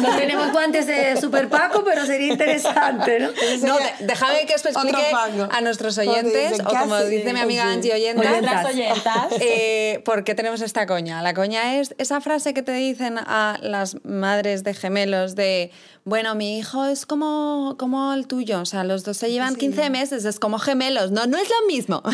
No 0.00 0.16
tenemos 0.16 0.52
guantes 0.52 0.86
de 0.86 1.18
Super 1.20 1.48
Paco, 1.48 1.82
pero 1.84 2.04
sería 2.06 2.32
interesante, 2.32 3.18
¿no? 3.18 3.30
No, 3.66 3.76
déjame 4.00 4.46
que 4.46 4.54
os 4.54 4.64
explique 4.64 5.12
a 5.50 5.60
nuestros 5.60 5.98
oyentes, 5.98 6.60
o 6.60 6.64
como 6.64 6.98
dice 7.02 7.32
mi 7.32 7.40
amiga. 7.40 7.64
Angie 7.70 7.92
Oyentas, 7.94 8.66
Oyentas. 8.66 9.32
Eh, 9.40 10.00
¿por 10.04 10.24
qué 10.24 10.34
tenemos 10.34 10.60
esta 10.60 10.86
coña? 10.86 11.22
La 11.22 11.34
coña 11.34 11.76
es 11.78 11.94
esa 11.98 12.20
frase 12.20 12.54
que 12.54 12.62
te 12.62 12.72
dicen 12.72 13.18
a 13.18 13.35
las 13.62 13.96
madres 14.04 14.62
de 14.64 14.74
gemelos 14.74 15.34
de, 15.34 15.70
bueno, 16.04 16.34
mi 16.34 16.58
hijo 16.58 16.84
es 16.86 17.06
como, 17.06 17.76
como 17.78 18.12
el 18.12 18.26
tuyo, 18.26 18.60
o 18.60 18.66
sea, 18.66 18.84
los 18.84 19.04
dos 19.04 19.16
se 19.16 19.30
llevan 19.30 19.56
15 19.56 19.90
meses, 19.90 20.24
es 20.24 20.38
como 20.38 20.58
gemelos, 20.58 21.10
no, 21.10 21.26
no 21.26 21.36
es 21.38 21.48
lo 21.48 21.66
mismo. 21.66 22.02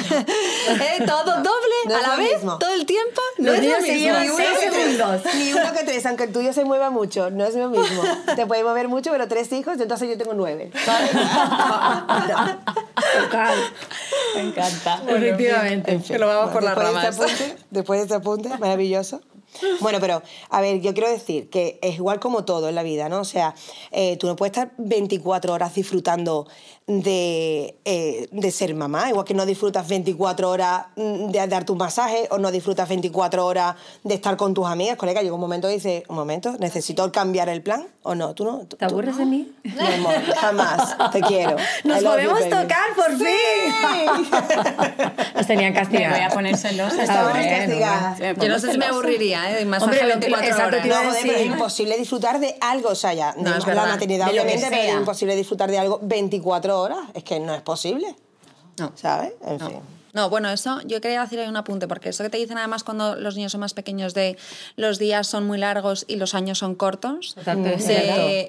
Eh, 0.62 1.04
Todo 1.04 1.24
doble 1.24 1.76
No 1.88 1.96
a 1.96 2.00
la 2.02 2.16
vez, 2.16 2.34
mismo. 2.36 2.56
todo 2.58 2.72
el 2.72 2.86
tiempo, 2.86 3.20
no 3.38 3.52
es 3.52 3.64
lo 3.64 3.80
mismo. 3.80 4.18
Ni 4.20 4.28
uno 4.28 4.36
seis 4.36 4.48
que 4.60 4.70
tres, 4.70 4.84
segundos. 4.96 5.22
Ni 5.34 5.52
uno 5.52 5.72
que 5.72 5.84
tres, 5.84 6.06
aunque 6.06 6.24
el 6.24 6.32
tuyo 6.32 6.52
se 6.52 6.64
mueva 6.64 6.90
mucho, 6.90 7.30
no 7.30 7.44
es 7.44 7.54
lo 7.56 7.68
mismo. 7.68 8.02
Te 8.36 8.46
puede 8.46 8.62
mover 8.62 8.86
mucho, 8.88 9.10
pero 9.10 9.26
tres 9.28 9.52
hijos, 9.52 9.80
entonces 9.80 10.08
yo 10.08 10.16
tengo 10.16 10.34
nueve. 10.34 10.70
Total. 13.22 13.56
Me 14.36 14.40
encanta. 14.42 15.02
Efectivamente. 15.08 16.00
Que 16.06 16.18
lo 16.18 16.26
vamos 16.28 16.52
por 16.52 16.62
las 16.62 16.76
después 16.76 16.94
ramas. 16.94 17.18
De 17.18 17.26
este 17.26 17.44
apunte, 17.44 17.64
después 17.70 17.98
de 18.00 18.02
este 18.04 18.14
apunte, 18.14 18.48
maravilloso. 18.58 19.20
Bueno, 19.80 19.98
pero 20.00 20.22
a 20.50 20.60
ver, 20.60 20.80
yo 20.80 20.92
quiero 20.94 21.10
decir 21.10 21.50
que 21.50 21.78
es 21.82 21.96
igual 21.96 22.20
como 22.20 22.44
todo 22.44 22.68
en 22.68 22.74
la 22.74 22.82
vida, 22.82 23.08
¿no? 23.08 23.20
O 23.20 23.24
sea, 23.24 23.54
eh, 23.90 24.16
tú 24.16 24.26
no 24.26 24.36
puedes 24.36 24.52
estar 24.56 24.72
24 24.78 25.52
horas 25.52 25.74
disfrutando 25.74 26.46
de, 26.86 27.76
eh, 27.84 28.28
de 28.32 28.50
ser 28.50 28.74
mamá, 28.74 29.08
igual 29.08 29.24
que 29.24 29.34
no 29.34 29.46
disfrutas 29.46 29.86
24 29.88 30.50
horas 30.50 30.86
mm, 30.96 31.28
de 31.30 31.46
darte 31.46 31.70
un 31.72 31.78
masaje 31.78 32.26
o 32.30 32.38
no 32.38 32.50
disfrutas 32.50 32.88
24 32.88 33.46
horas 33.46 33.76
de 34.02 34.14
estar 34.14 34.36
con 34.36 34.52
tus 34.54 34.66
amigas, 34.66 34.96
colega. 34.96 35.22
Llega 35.22 35.34
un 35.34 35.40
momento 35.40 35.70
y 35.70 35.74
dices, 35.74 36.02
un 36.08 36.16
momento, 36.16 36.56
¿necesito 36.58 37.10
cambiar 37.12 37.48
el 37.48 37.62
plan 37.62 37.86
o 38.02 38.14
no? 38.14 38.34
¿Tú 38.34 38.44
no? 38.44 38.60
¿Tú- 38.66 38.76
¿Te 38.76 38.84
aburres 38.84 39.12
no? 39.14 39.18
de 39.20 39.26
mí? 39.26 39.52
Mi 39.62 39.70
amor, 39.94 40.14
jamás. 40.36 40.96
Te 41.12 41.20
quiero. 41.20 41.56
Nos 41.84 42.00
you, 42.00 42.06
podemos 42.08 42.40
tocar 42.48 42.94
por 42.96 43.16
fin. 43.16 44.32
Nos 45.36 45.46
tenían 45.46 45.72
Me 45.72 45.78
castigados. 45.78 46.16
voy 46.18 46.26
a 46.26 46.30
poner 46.30 46.56
celosa. 46.56 47.06
Castigadas. 47.06 48.18
Me 48.18 48.34
Yo 48.34 48.48
no 48.48 48.58
sé 48.58 48.72
si 48.72 48.78
me 48.78 48.86
celosa. 48.86 49.02
¿Eh? 49.50 49.54
De 49.56 49.64
masaje 49.64 49.90
Hombre, 50.00 50.14
lo 50.14 50.20
que- 50.20 50.26
24 50.30 50.46
exacto, 50.48 50.68
horas. 50.68 50.82
te 50.82 50.88
iba 50.88 51.02
No, 51.02 51.08
joder, 51.10 51.22
pero 51.26 51.38
es 51.38 51.46
imposible 51.46 51.96
disfrutar 51.98 52.40
de 52.40 52.56
algo, 52.60 52.88
o 52.90 52.94
sea, 52.94 53.14
ya, 53.14 53.34
No, 53.36 53.50
de 53.52 53.58
es 53.58 53.66
la 53.66 53.86
maternidad 53.86 54.26
De 54.26 54.32
obviamente, 54.32 54.66
pero 54.70 54.82
es 54.82 54.94
imposible 54.94 55.36
disfrutar 55.36 55.70
de 55.70 55.78
algo 55.78 55.98
24 56.02 56.80
horas, 56.80 56.98
es 57.14 57.24
que 57.24 57.40
no 57.40 57.54
es 57.54 57.62
posible, 57.62 58.14
No. 58.78 58.92
¿sabes? 58.94 59.32
En 59.46 59.60
fin. 59.60 59.78
No, 60.14 60.28
bueno, 60.28 60.50
eso 60.50 60.78
yo 60.84 61.00
quería 61.00 61.22
decir 61.22 61.40
ahí 61.40 61.48
un 61.48 61.56
apunte, 61.56 61.88
porque 61.88 62.10
eso 62.10 62.22
que 62.22 62.28
te 62.28 62.36
dicen 62.36 62.58
además 62.58 62.84
cuando 62.84 63.16
los 63.16 63.34
niños 63.34 63.50
son 63.52 63.62
más 63.62 63.72
pequeños 63.72 64.12
de 64.12 64.36
los 64.76 64.98
días 64.98 65.26
son 65.26 65.46
muy 65.46 65.56
largos 65.56 66.04
y 66.06 66.16
los 66.16 66.34
años 66.34 66.58
son 66.58 66.74
cortos, 66.74 67.34
cierto. 67.42 67.62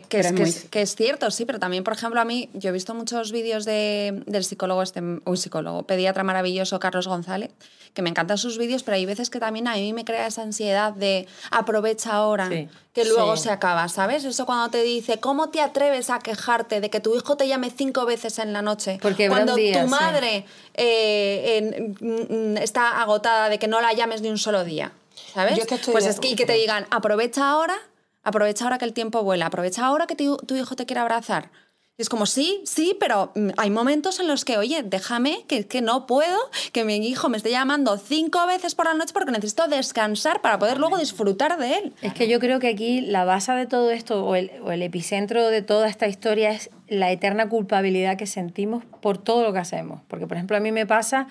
que, 0.09 0.19
es, 0.19 0.33
que, 0.33 0.43
es, 0.43 0.65
que 0.65 0.81
es 0.81 0.95
cierto, 0.97 1.31
sí, 1.31 1.45
pero 1.45 1.59
también, 1.59 1.85
por 1.85 1.93
ejemplo, 1.93 2.19
a 2.19 2.25
mí, 2.25 2.49
yo 2.53 2.67
he 2.67 2.73
visto 2.73 2.93
muchos 2.93 3.31
vídeos 3.31 3.63
de, 3.63 4.23
del 4.25 4.43
psicólogo, 4.43 4.81
este, 4.83 4.99
un 4.99 5.37
psicólogo, 5.37 5.83
pediatra 5.83 6.25
maravilloso, 6.25 6.81
Carlos 6.81 7.07
González, 7.07 7.51
que 7.93 8.01
me 8.01 8.09
encantan 8.09 8.37
sus 8.37 8.57
vídeos, 8.57 8.83
pero 8.83 8.95
hay 8.95 9.05
veces 9.05 9.29
que 9.29 9.39
también 9.39 9.67
a 9.67 9.75
mí 9.75 9.93
me 9.93 10.03
crea 10.03 10.25
esa 10.27 10.41
ansiedad 10.41 10.93
de 10.93 11.27
aprovecha 11.51 12.13
ahora, 12.13 12.49
Sí. 12.49 12.67
que 12.93 13.05
luego 13.05 13.37
Sí. 13.37 13.43
se 13.43 13.51
acaba, 13.51 13.87
¿sabes? 13.87 14.23
Eso 14.25 14.45
cuando 14.45 14.69
te 14.69 14.81
dice, 14.83 15.19
¿cómo 15.19 15.49
te 15.49 15.61
atreves 15.61 16.09
a 16.09 16.19
quejarte 16.19 16.81
de 16.81 16.89
que 16.89 16.99
tu 16.99 17.15
hijo 17.15 17.37
te 17.37 17.47
llame 17.47 17.69
cinco 17.69 18.05
veces 18.05 18.39
en 18.39 18.51
la 18.53 18.61
noche? 18.61 18.97
Porque 19.01 19.29
cuando 19.29 19.55
día, 19.55 19.81
tu 19.81 19.87
sí. 19.87 19.91
madre 19.91 20.45
eh, 20.75 21.91
mm, 21.99 22.53
mm, 22.53 22.57
está 22.57 23.01
agotada 23.01 23.49
de 23.49 23.59
que 23.59 23.67
no 23.67 23.79
la 23.81 23.93
llames 23.93 24.21
ni 24.21 24.29
un 24.29 24.37
solo 24.37 24.63
día, 24.63 24.91
¿sabes? 25.33 25.57
Yo 25.57 25.65
que 25.65 25.75
estoy 25.75 25.91
pues 25.91 26.05
es 26.05 26.19
que, 26.19 26.29
y 26.29 26.35
que 26.35 26.45
te 26.45 26.53
digan, 26.53 26.87
aprovecha 26.89 27.49
ahora, 27.51 27.75
aprovecha 28.23 28.63
ahora 28.65 28.77
que 28.77 28.85
el 28.85 28.93
tiempo 28.93 29.21
vuela, 29.23 29.47
aprovecha 29.47 29.85
ahora 29.85 30.07
que 30.07 30.15
tu, 30.15 30.37
tu 30.37 30.55
hijo 30.55 30.75
te 30.75 30.85
quiere 30.85 31.01
abrazar. 31.01 31.49
Y 31.95 32.01
es 32.01 32.09
como, 32.09 32.25
sí, 32.25 32.61
sí, 32.65 32.97
pero 32.99 33.31
mm, 33.35 33.49
hay 33.55 33.69
momentos 33.69 34.19
en 34.19 34.27
los 34.27 34.45
que, 34.45 34.57
oye, 34.57 34.81
déjame, 34.81 35.45
que, 35.47 35.67
que 35.67 35.83
no 35.83 36.07
puedo, 36.07 36.39
que 36.71 36.83
mi 36.85 36.95
hijo 36.95 37.29
me 37.29 37.37
esté 37.37 37.51
llamando 37.51 37.97
cinco 37.97 38.47
veces 38.47 38.73
por 38.73 38.87
la 38.87 38.95
noche 38.95 39.13
porque 39.13 39.31
necesito 39.31 39.67
descansar 39.67 40.41
para 40.41 40.57
poder 40.57 40.79
luego 40.79 40.97
disfrutar 40.97 41.59
de 41.59 41.77
él. 41.77 41.93
Es 42.01 42.13
que 42.13 42.27
yo 42.27 42.39
creo 42.39 42.59
que 42.59 42.69
aquí 42.69 43.01
la 43.01 43.25
base 43.25 43.51
de 43.51 43.67
todo 43.67 43.91
esto, 43.91 44.25
o 44.25 44.35
el, 44.35 44.49
o 44.63 44.71
el 44.71 44.81
epicentro 44.81 45.49
de 45.49 45.61
toda 45.61 45.87
esta 45.87 46.07
historia, 46.07 46.49
es 46.49 46.71
la 46.87 47.11
eterna 47.11 47.47
culpabilidad 47.47 48.17
que 48.17 48.25
sentimos 48.25 48.83
por 49.01 49.19
todo 49.19 49.43
lo 49.43 49.53
que 49.53 49.59
hacemos. 49.59 50.01
Porque, 50.07 50.25
por 50.25 50.37
ejemplo, 50.37 50.57
a 50.57 50.61
mí 50.61 50.71
me 50.71 50.87
pasa 50.87 51.27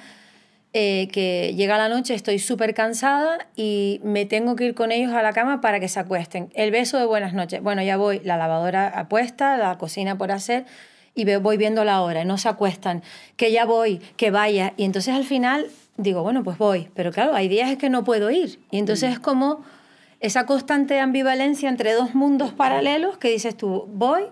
eh, 0.74 1.08
que 1.12 1.54
llega 1.54 1.76
la 1.76 1.88
noche, 1.88 2.14
estoy 2.14 2.38
súper 2.38 2.72
cansada 2.74 3.46
y 3.56 4.00
me 4.04 4.24
tengo 4.24 4.56
que 4.56 4.64
ir 4.64 4.74
con 4.74 4.90
ellos 4.90 5.12
a 5.12 5.22
la 5.22 5.32
cama 5.32 5.60
para 5.60 5.80
que 5.80 5.88
se 5.88 6.00
acuesten. 6.00 6.50
El 6.54 6.70
beso 6.70 6.98
de 6.98 7.04
buenas 7.04 7.34
noches. 7.34 7.62
Bueno, 7.62 7.82
ya 7.82 7.96
voy, 7.96 8.20
la 8.24 8.36
lavadora 8.36 8.88
apuesta, 8.88 9.56
la 9.56 9.76
cocina 9.76 10.16
por 10.16 10.32
hacer 10.32 10.64
y 11.14 11.24
voy 11.36 11.56
viendo 11.56 11.84
la 11.84 12.00
hora, 12.00 12.24
no 12.24 12.38
se 12.38 12.48
acuestan, 12.48 13.02
que 13.36 13.52
ya 13.52 13.66
voy, 13.66 13.98
que 14.16 14.30
vaya. 14.30 14.72
Y 14.76 14.84
entonces 14.84 15.14
al 15.14 15.24
final 15.24 15.66
digo, 15.96 16.22
bueno, 16.22 16.42
pues 16.42 16.58
voy. 16.58 16.88
Pero 16.94 17.12
claro, 17.12 17.34
hay 17.34 17.48
días 17.48 17.76
que 17.76 17.90
no 17.90 18.04
puedo 18.04 18.30
ir. 18.30 18.60
Y 18.70 18.78
entonces 18.78 19.12
es 19.12 19.18
como 19.18 19.62
esa 20.20 20.46
constante 20.46 21.00
ambivalencia 21.00 21.68
entre 21.68 21.92
dos 21.92 22.14
mundos 22.14 22.52
paralelos 22.52 23.18
que 23.18 23.28
dices 23.28 23.56
tú, 23.56 23.88
voy, 23.92 24.22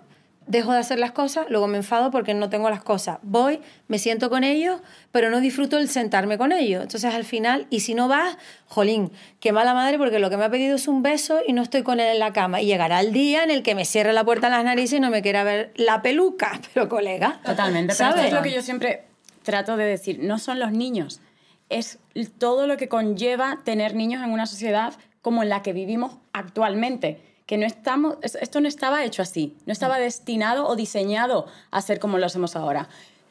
dejo 0.50 0.73
de 0.73 0.78
hacer 0.78 0.99
las 0.99 1.12
cosas, 1.12 1.47
luego 1.49 1.69
me 1.69 1.76
enfado 1.76 2.11
porque 2.11 2.35
no 2.35 2.50
tengo 2.50 2.69
las 2.71 2.83
cosas. 2.83 3.19
Voy, 3.23 3.61
me 3.88 3.99
siento 3.99 4.28
con 4.28 4.42
ellos, 4.42 4.80
pero 5.12 5.30
no 5.30 5.40
disfruto 5.40 5.78
el 5.78 5.88
sentarme 5.88 6.38
con 6.38 6.52
ellos. 6.52 6.83
Entonces 6.83 7.14
al 7.14 7.25
final, 7.25 7.66
y 7.71 7.80
si 7.80 7.95
no 7.95 8.09
vas, 8.09 8.37
jolín, 8.66 9.12
qué 9.38 9.52
mala 9.52 9.75
madre 9.75 9.97
porque 9.97 10.19
lo 10.19 10.28
que 10.28 10.37
me 10.37 10.45
ha 10.45 10.50
pedido 10.50 10.76
es 10.76 10.88
un 10.88 11.02
beso 11.02 11.40
y 11.47 11.52
no 11.52 11.62
estoy 11.62 11.83
con 11.83 12.00
él 12.00 12.09
en 12.09 12.19
la 12.19 12.33
cama. 12.33 12.61
Y 12.61 12.66
llegará 12.66 13.00
el 13.00 13.12
día 13.12 13.45
en 13.45 13.50
el 13.50 13.62
que 13.62 13.75
me 13.75 13.85
cierre 13.85 14.12
la 14.12 14.25
puerta 14.25 14.49
en 14.49 14.54
las 14.54 14.64
narices 14.64 14.99
y 14.99 15.00
no 15.00 15.11
me 15.11 15.23
quiera 15.23 15.45
ver 15.45 15.73
la 15.76 16.02
peluca. 16.02 16.61
Pero 16.75 16.88
colega, 16.88 17.40
Totalmente. 17.45 17.95
Pero 17.97 18.11
¿sabes? 18.11 18.25
esto 18.25 18.37
es 18.37 18.42
lo 18.42 18.42
que 18.42 18.54
yo 18.54 18.62
siempre 18.62 19.04
trato 19.45 19.76
de 19.76 19.85
decir. 19.85 20.19
No 20.21 20.38
son 20.38 20.59
los 20.59 20.73
niños. 20.73 21.21
Es 21.69 22.00
todo 22.38 22.66
lo 22.66 22.76
que 22.76 22.88
conlleva 22.88 23.61
tener 23.64 23.95
niños 23.95 24.25
en 24.25 24.33
una 24.33 24.47
sociedad 24.47 24.95
como 25.23 25.45
en 25.45 25.49
la 25.49 25.62
que 25.62 25.73
vivimos 25.73 26.19
actualmente. 26.33 27.29
Que 27.50 27.59
no 27.59 27.66
estamos, 27.66 28.16
es- 28.23 28.37
esto 28.37 28.61
no 28.61 28.69
estaba 28.69 29.02
hecho 29.04 29.23
así. 29.23 29.57
No 29.66 29.73
estaba 29.73 29.99
destinado 29.99 30.69
o 30.69 30.76
diseñado 30.76 31.47
a 31.73 31.83
ser 31.83 31.99
como 31.99 32.16
lo 32.16 32.26
hacemos 32.26 32.54
ahora. 32.54 32.88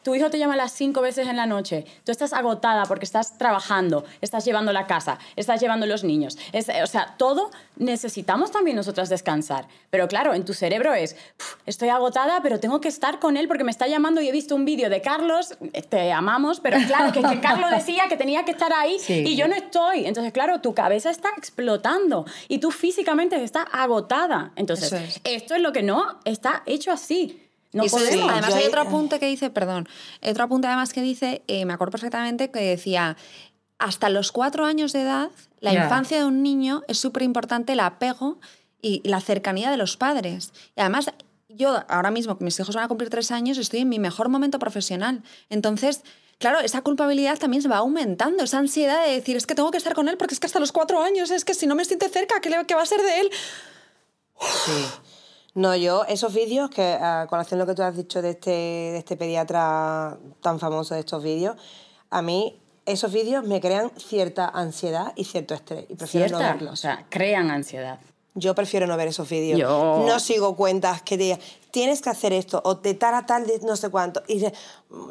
Tu 0.09 0.15
hijo 0.15 0.31
te 0.31 0.39
llama 0.39 0.55
a 0.55 0.57
las 0.57 0.71
cinco 0.71 1.01
veces 1.01 1.27
en 1.27 1.37
la 1.37 1.45
noche. 1.45 1.85
Tú 2.03 2.11
estás 2.11 2.33
agotada 2.33 2.85
porque 2.87 3.05
estás 3.05 3.37
trabajando, 3.37 4.05
estás 4.21 4.43
llevando 4.43 4.73
la 4.73 4.87
casa, 4.87 5.19
estás 5.35 5.61
llevando 5.61 5.85
los 5.85 6.03
niños. 6.03 6.35
Es- 6.51 6.67
o 6.83 6.87
sea, 6.87 7.13
todo 7.19 7.51
necesitamos 7.75 8.49
también 8.49 8.75
nosotras 8.75 9.07
descansar. 9.09 9.67
Pero 9.91 10.07
claro, 10.07 10.33
en 10.33 10.45
tu 10.45 10.55
cerebro 10.55 10.95
es, 10.95 11.15
"Uf, 11.39 11.57
estoy 11.67 11.89
agotada, 11.89 12.39
pero 12.41 12.59
tengo 12.59 12.81
que 12.81 12.87
estar 12.87 13.19
con 13.19 13.37
él 13.37 13.47
porque 13.47 13.63
me 13.63 13.69
está 13.69 13.85
llamando 13.85 14.19
y 14.19 14.27
he 14.27 14.31
visto 14.31 14.55
un 14.55 14.65
vídeo 14.65 14.89
de 14.89 14.99
Carlos, 15.01 15.55
eh, 15.73 15.83
te 15.83 16.11
amamos, 16.11 16.59
pero 16.59 16.77
claro, 16.87 17.11
que, 17.13 17.21
que 17.21 17.39
Carlos 17.67 17.69
decía 17.69 18.07
que 18.09 18.17
tenía 18.17 18.45
que 18.45 18.51
estar 18.51 18.73
ahí 18.73 18.97
Sí. 18.97 19.23
y 19.27 19.35
yo 19.35 19.47
no 19.47 19.53
estoy. 19.53 20.07
Entonces, 20.07 20.33
claro, 20.33 20.59
tu 20.59 20.73
cabeza 20.73 21.11
está 21.11 21.29
explotando 21.37 22.25
y 22.47 22.57
tú 22.57 22.71
físicamente 22.71 23.41
estás 23.43 23.67
agotada. 23.71 24.53
Entonces, 24.55 24.91
es. 24.91 25.21
esto 25.23 25.53
es 25.53 25.61
lo 25.61 25.71
que 25.71 25.83
no 25.83 26.19
está 26.25 26.63
hecho 26.65 26.91
así. 26.91 27.45
No 27.71 27.83
eso 27.83 27.97
es- 27.99 28.03
podemos. 28.09 28.31
además 28.31 28.53
hay 28.55 28.65
otro 28.65 28.81
apunte 28.81 29.19
que 29.19 29.27
dice, 29.27 29.49
perdón, 29.49 29.87
otro 30.27 30.43
apunte 30.43 30.67
además 30.67 30.91
que 30.93 31.01
dice, 31.01 31.43
eh, 31.47 31.65
me 31.65 31.73
acuerdo 31.73 31.91
perfectamente 31.91 32.49
que 32.49 32.59
decía, 32.61 33.15
hasta 33.77 34.09
los 34.09 34.31
cuatro 34.31 34.65
años 34.65 34.91
de 34.91 35.01
edad, 35.01 35.29
la 35.59 35.73
Ya. 35.73 35.83
infancia 35.83 36.17
de 36.17 36.25
un 36.25 36.41
niño 36.43 36.83
es 36.87 36.97
súper 36.97 37.23
importante 37.23 37.73
el 37.73 37.79
apego 37.79 38.39
y 38.81 39.01
la 39.07 39.21
cercanía 39.21 39.69
de 39.71 39.77
los 39.77 39.97
padres. 39.97 40.51
Y 40.75 40.81
además, 40.81 41.11
yo 41.49 41.83
ahora 41.89 42.11
mismo, 42.11 42.37
que 42.37 42.43
mis 42.45 42.59
hijos 42.59 42.75
van 42.75 42.85
a 42.85 42.87
cumplir 42.87 43.09
tres 43.09 43.31
años, 43.31 43.57
estoy 43.57 43.81
en 43.81 43.89
mi 43.89 43.99
mejor 43.99 44.29
momento 44.29 44.57
profesional. 44.59 45.21
Entonces, 45.49 46.01
claro, 46.39 46.59
esa 46.59 46.81
culpabilidad 46.81 47.37
también 47.37 47.61
se 47.61 47.67
va 47.69 47.77
aumentando, 47.77 48.43
esa 48.43 48.57
ansiedad 48.57 49.05
de 49.05 49.11
decir, 49.11 49.35
es 49.37 49.45
que 49.45 49.55
tengo 49.55 49.69
que 49.71 49.77
estar 49.77 49.93
con 49.93 50.07
él 50.09 50.17
porque 50.17 50.33
es 50.33 50.39
que 50.39 50.47
hasta 50.47 50.59
los 50.59 50.71
cuatro 50.71 51.01
años, 51.03 51.29
es 51.31 51.45
que 51.45 51.53
si 51.53 51.67
no 51.67 51.75
me 51.75 51.85
siente 51.85 52.07
cerca, 52.09 52.39
¿qué, 52.41 52.49
le- 52.49 52.65
qué 52.65 52.75
va 52.75 52.81
a 52.81 52.85
ser 52.85 53.01
de 53.01 53.19
él? 53.21 53.29
No, 55.55 55.75
yo, 55.75 56.03
esos 56.05 56.33
vídeos, 56.33 56.69
que 56.69 56.93
a 56.93 57.25
colación 57.29 57.59
lo 57.59 57.65
que 57.65 57.73
tú 57.75 57.81
has 57.81 57.95
dicho 57.95 58.21
de 58.21 58.31
este, 58.31 58.49
de 58.51 58.97
este 58.97 59.17
pediatra 59.17 60.17
tan 60.41 60.59
famoso 60.59 60.93
de 60.93 61.01
estos 61.01 61.21
vídeos, 61.23 61.55
a 62.09 62.21
mí 62.21 62.59
esos 62.85 63.11
vídeos 63.11 63.43
me 63.45 63.59
crean 63.59 63.91
cierta 63.97 64.47
ansiedad 64.47 65.11
y 65.15 65.25
cierto 65.25 65.53
estrés. 65.53 65.85
Y 65.89 65.95
prefiero 65.95 66.27
no 66.29 66.37
Cierta, 66.37 66.53
verlos. 66.53 66.73
o 66.73 66.75
sea, 66.75 67.05
crean 67.09 67.51
ansiedad. 67.51 67.99
Yo 68.35 68.53
prefiero 68.55 68.85
no 68.87 68.95
ver 68.95 69.07
esos 69.09 69.27
vídeos. 69.27 69.59
Yo- 69.59 70.05
No 70.07 70.19
sigo 70.19 70.55
cuentas 70.55 71.01
que 71.01 71.17
digan, 71.17 71.39
tienes 71.71 72.01
que 72.01 72.09
hacer 72.09 72.31
esto, 72.31 72.61
o 72.63 72.75
de 72.75 72.93
tal 72.93 73.15
a 73.15 73.25
tal, 73.25 73.45
de 73.45 73.59
no 73.63 73.75
sé 73.75 73.89
cuánto. 73.89 74.21
Y 74.27 74.39
de- 74.39 74.53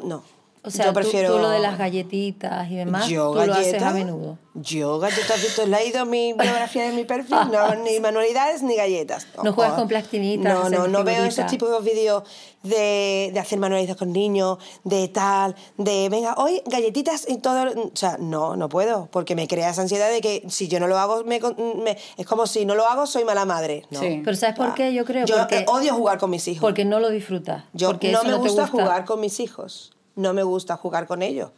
no, 0.03 0.23
O 0.61 0.69
sea, 0.71 0.85
Yo 0.85 0.91
tú- 0.91 0.95
prefiero- 0.99 1.33
tú, 1.35 1.39
lo 1.39 1.49
de 1.49 1.59
las 1.59 1.77
galletitas 1.77 2.69
y 2.69 2.75
demás, 2.75 3.07
Yo 3.07 3.31
tú 3.31 3.37
lo 3.45 3.53
haces 3.53 3.67
galleta, 3.67 3.89
a 3.89 3.93
menudo. 3.93 4.37
Yo 4.55 4.99
galletas, 4.99 5.31
¿has 5.31 5.41
visto? 5.41 5.65
leído 5.65 6.05
mi 6.05 6.33
biografía 6.37 6.83
de 6.83 6.91
mi 6.91 7.05
perfil? 7.05 7.37
No, 7.49 7.75
ni 7.75 7.97
manualidades 8.01 8.61
ni 8.61 8.75
galletas. 8.75 9.25
No 9.41 9.53
juegas 9.53 9.75
con 9.75 9.87
plastinitas, 9.87 10.53
No, 10.53 10.69
no, 10.69 10.87
no 10.89 11.03
veo 11.05 11.23
esos 11.23 11.45
tipos 11.47 11.69
de 11.71 11.79
vídeos 11.89 12.23
de, 12.63 13.29
de 13.33 13.39
hacer 13.39 13.57
manualidades 13.57 13.95
con 13.97 14.11
niños, 14.11 14.57
de 14.83 15.07
tal, 15.07 15.55
de 15.77 16.09
venga, 16.09 16.33
hoy 16.37 16.61
galletitas 16.65 17.25
y 17.29 17.37
todo. 17.37 17.69
O 17.71 17.91
sea, 17.93 18.17
no, 18.19 18.57
no 18.57 18.67
puedo, 18.67 19.07
porque 19.11 19.35
me 19.35 19.47
crea 19.47 19.69
esa 19.69 19.81
ansiedad 19.81 20.09
de 20.11 20.19
que 20.19 20.43
si 20.49 20.67
yo 20.67 20.81
no 20.81 20.87
lo 20.87 20.97
hago, 20.99 21.23
me, 21.23 21.39
me- 21.81 21.97
es 22.17 22.25
como 22.25 22.47
si 22.47 22.65
no 22.65 22.75
lo 22.75 22.85
hago, 22.85 23.07
soy 23.07 23.23
mala 23.23 23.45
madre. 23.45 23.85
No. 23.91 24.01
Sí. 24.01 24.21
Pero 24.25 24.35
¿sabes 24.35 24.57
por 24.57 24.73
qué? 24.73 24.93
Yo 24.93 25.05
creo 25.05 25.25
Yo 25.25 25.37
porque, 25.37 25.63
odio 25.69 25.93
jugar 25.93 26.17
con 26.17 26.31
mis 26.31 26.45
hijos. 26.49 26.59
porque 26.61 26.83
no 26.83 26.99
lo 26.99 27.09
disfrutas. 27.11 27.63
Yo 27.71 27.87
porque 27.91 28.11
no 28.11 28.23
me 28.23 28.31
te 28.33 28.35
gusta, 28.39 28.67
jugar 28.67 29.05
con 29.05 29.21
mis 29.21 29.39
hijos. 29.39 29.93
No 30.19 30.33
me 30.33 30.43
gusta 30.43 30.75
jugar 30.75 31.07
con 31.07 31.21
ellos. 31.21 31.51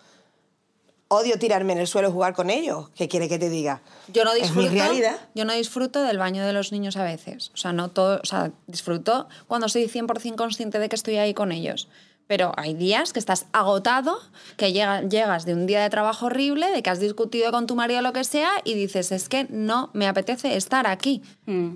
Odio 1.08 1.38
tirarme 1.40 1.74
en 1.74 1.80
el 1.80 1.88
suelo 1.88 2.08
y 2.08 2.12
jugar 2.12 2.34
con 2.34 2.50
ellos. 2.50 2.90
¿Qué 2.96 3.10
quiere 3.10 3.28
que 3.28 3.38
te 3.38 3.50
diga? 3.50 3.82
Yo 4.14 4.24
no 4.24 4.32
Es 4.32 4.56
mi 4.56 4.64
disfruto. 4.64 4.72
realidad. 4.72 5.18
Yo 5.36 5.44
no 5.46 5.54
disfruto 5.54 6.04
del 6.04 6.18
baño 6.18 6.46
de 6.46 6.54
los 6.54 6.72
niños 6.72 6.96
a 6.96 7.04
veces. 7.04 7.52
O 7.54 7.58
sea, 7.58 7.74
no 7.74 7.90
todo. 7.90 8.22
O 8.24 8.26
sea, 8.26 8.52
disfruto 8.68 9.28
cuando 9.48 9.68
soy 9.68 9.88
100% 9.90 10.36
consciente 10.36 10.80
de 10.80 10.88
que 10.88 10.96
estoy 10.96 11.18
ahí 11.18 11.34
con 11.34 11.52
ellos. 11.52 11.90
Pero 12.28 12.54
hay 12.56 12.74
días 12.76 13.12
que 13.12 13.20
estás 13.20 13.48
agotado, 13.52 14.18
que 14.56 14.72
llega- 14.72 15.02
llegas 15.02 15.44
de 15.44 15.54
un 15.54 15.66
día 15.66 15.82
de 15.82 15.90
trabajo 15.90 16.28
horrible, 16.28 16.70
de 16.72 16.82
que 16.82 16.90
has 16.90 17.02
discutido 17.02 17.52
con 17.52 17.68
tu 17.68 17.76
marido 17.76 18.00
o 18.00 18.04
lo 18.04 18.14
que 18.14 18.24
sea, 18.24 18.50
y 18.64 18.74
dices, 18.76 19.12
es 19.12 19.28
que 19.28 19.48
no 19.50 19.90
me 19.92 20.08
apetece 20.08 20.56
estar 20.56 20.88
aquí. 20.88 21.22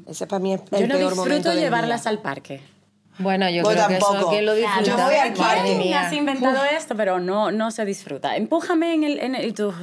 Ese 0.07 0.27
para 0.27 0.39
mí 0.39 0.53
es 0.53 0.61
el 0.71 0.79
Yo 0.81 0.87
no 0.87 0.95
peor 0.95 1.13
disfruto 1.13 1.51
llevarlas 1.53 2.07
al 2.07 2.21
parque. 2.21 2.61
Bueno, 3.17 3.49
yo 3.49 3.63
creo 3.63 3.87
que 3.87 3.97
eso 3.97 4.11
tampoco. 4.11 4.31
que 4.31 4.41
lo 4.41 4.53
Yo 4.55 4.61
disfrutas. 4.61 5.05
voy 5.05 5.15
al 5.15 5.33
¿Quién 5.33 5.45
parque. 5.47 5.75
Mía. 5.75 6.01
has 6.01 6.13
inventado 6.13 6.63
esto? 6.65 6.95
Pero 6.95 7.19
no, 7.19 7.51
no 7.51 7.71
se 7.71 7.85
disfruta. 7.85 8.35
Empújame 8.35 8.93
en 8.93 9.03
el... 9.03 9.19
En 9.19 9.35
el 9.35 9.45
y 9.47 9.51
tú... 9.53 9.73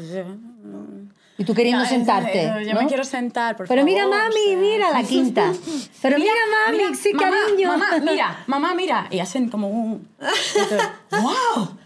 Y 1.38 1.44
tú 1.44 1.54
queriendo 1.54 1.82
Ya, 1.82 1.88
sentarte. 1.88 2.44
eh, 2.44 2.64
Yo 2.66 2.74
¿no? 2.74 2.82
me 2.82 2.86
quiero 2.86 3.04
sentar, 3.04 3.56
por 3.56 3.66
Pero 3.66 3.84
mira, 3.84 4.02
favor, 4.02 4.16
mami, 4.18 4.34
o 4.34 4.48
sea. 4.50 4.56
mira 4.58 4.90
la 4.92 5.02
quinta. 5.02 5.52
Pero 6.02 6.18
mira, 6.18 6.32
mami, 6.66 6.76
mira, 6.78 6.94
sí, 6.94 7.12
mamá, 7.14 7.30
cariño. 7.46 7.68
Mamá, 7.68 7.86
mira, 8.02 8.44
mamá, 8.46 8.74
mira. 8.74 9.06
Y 9.10 9.18
hacen 9.18 9.48
como 9.48 9.68
un... 9.68 10.06
¡Wow! 11.10 11.76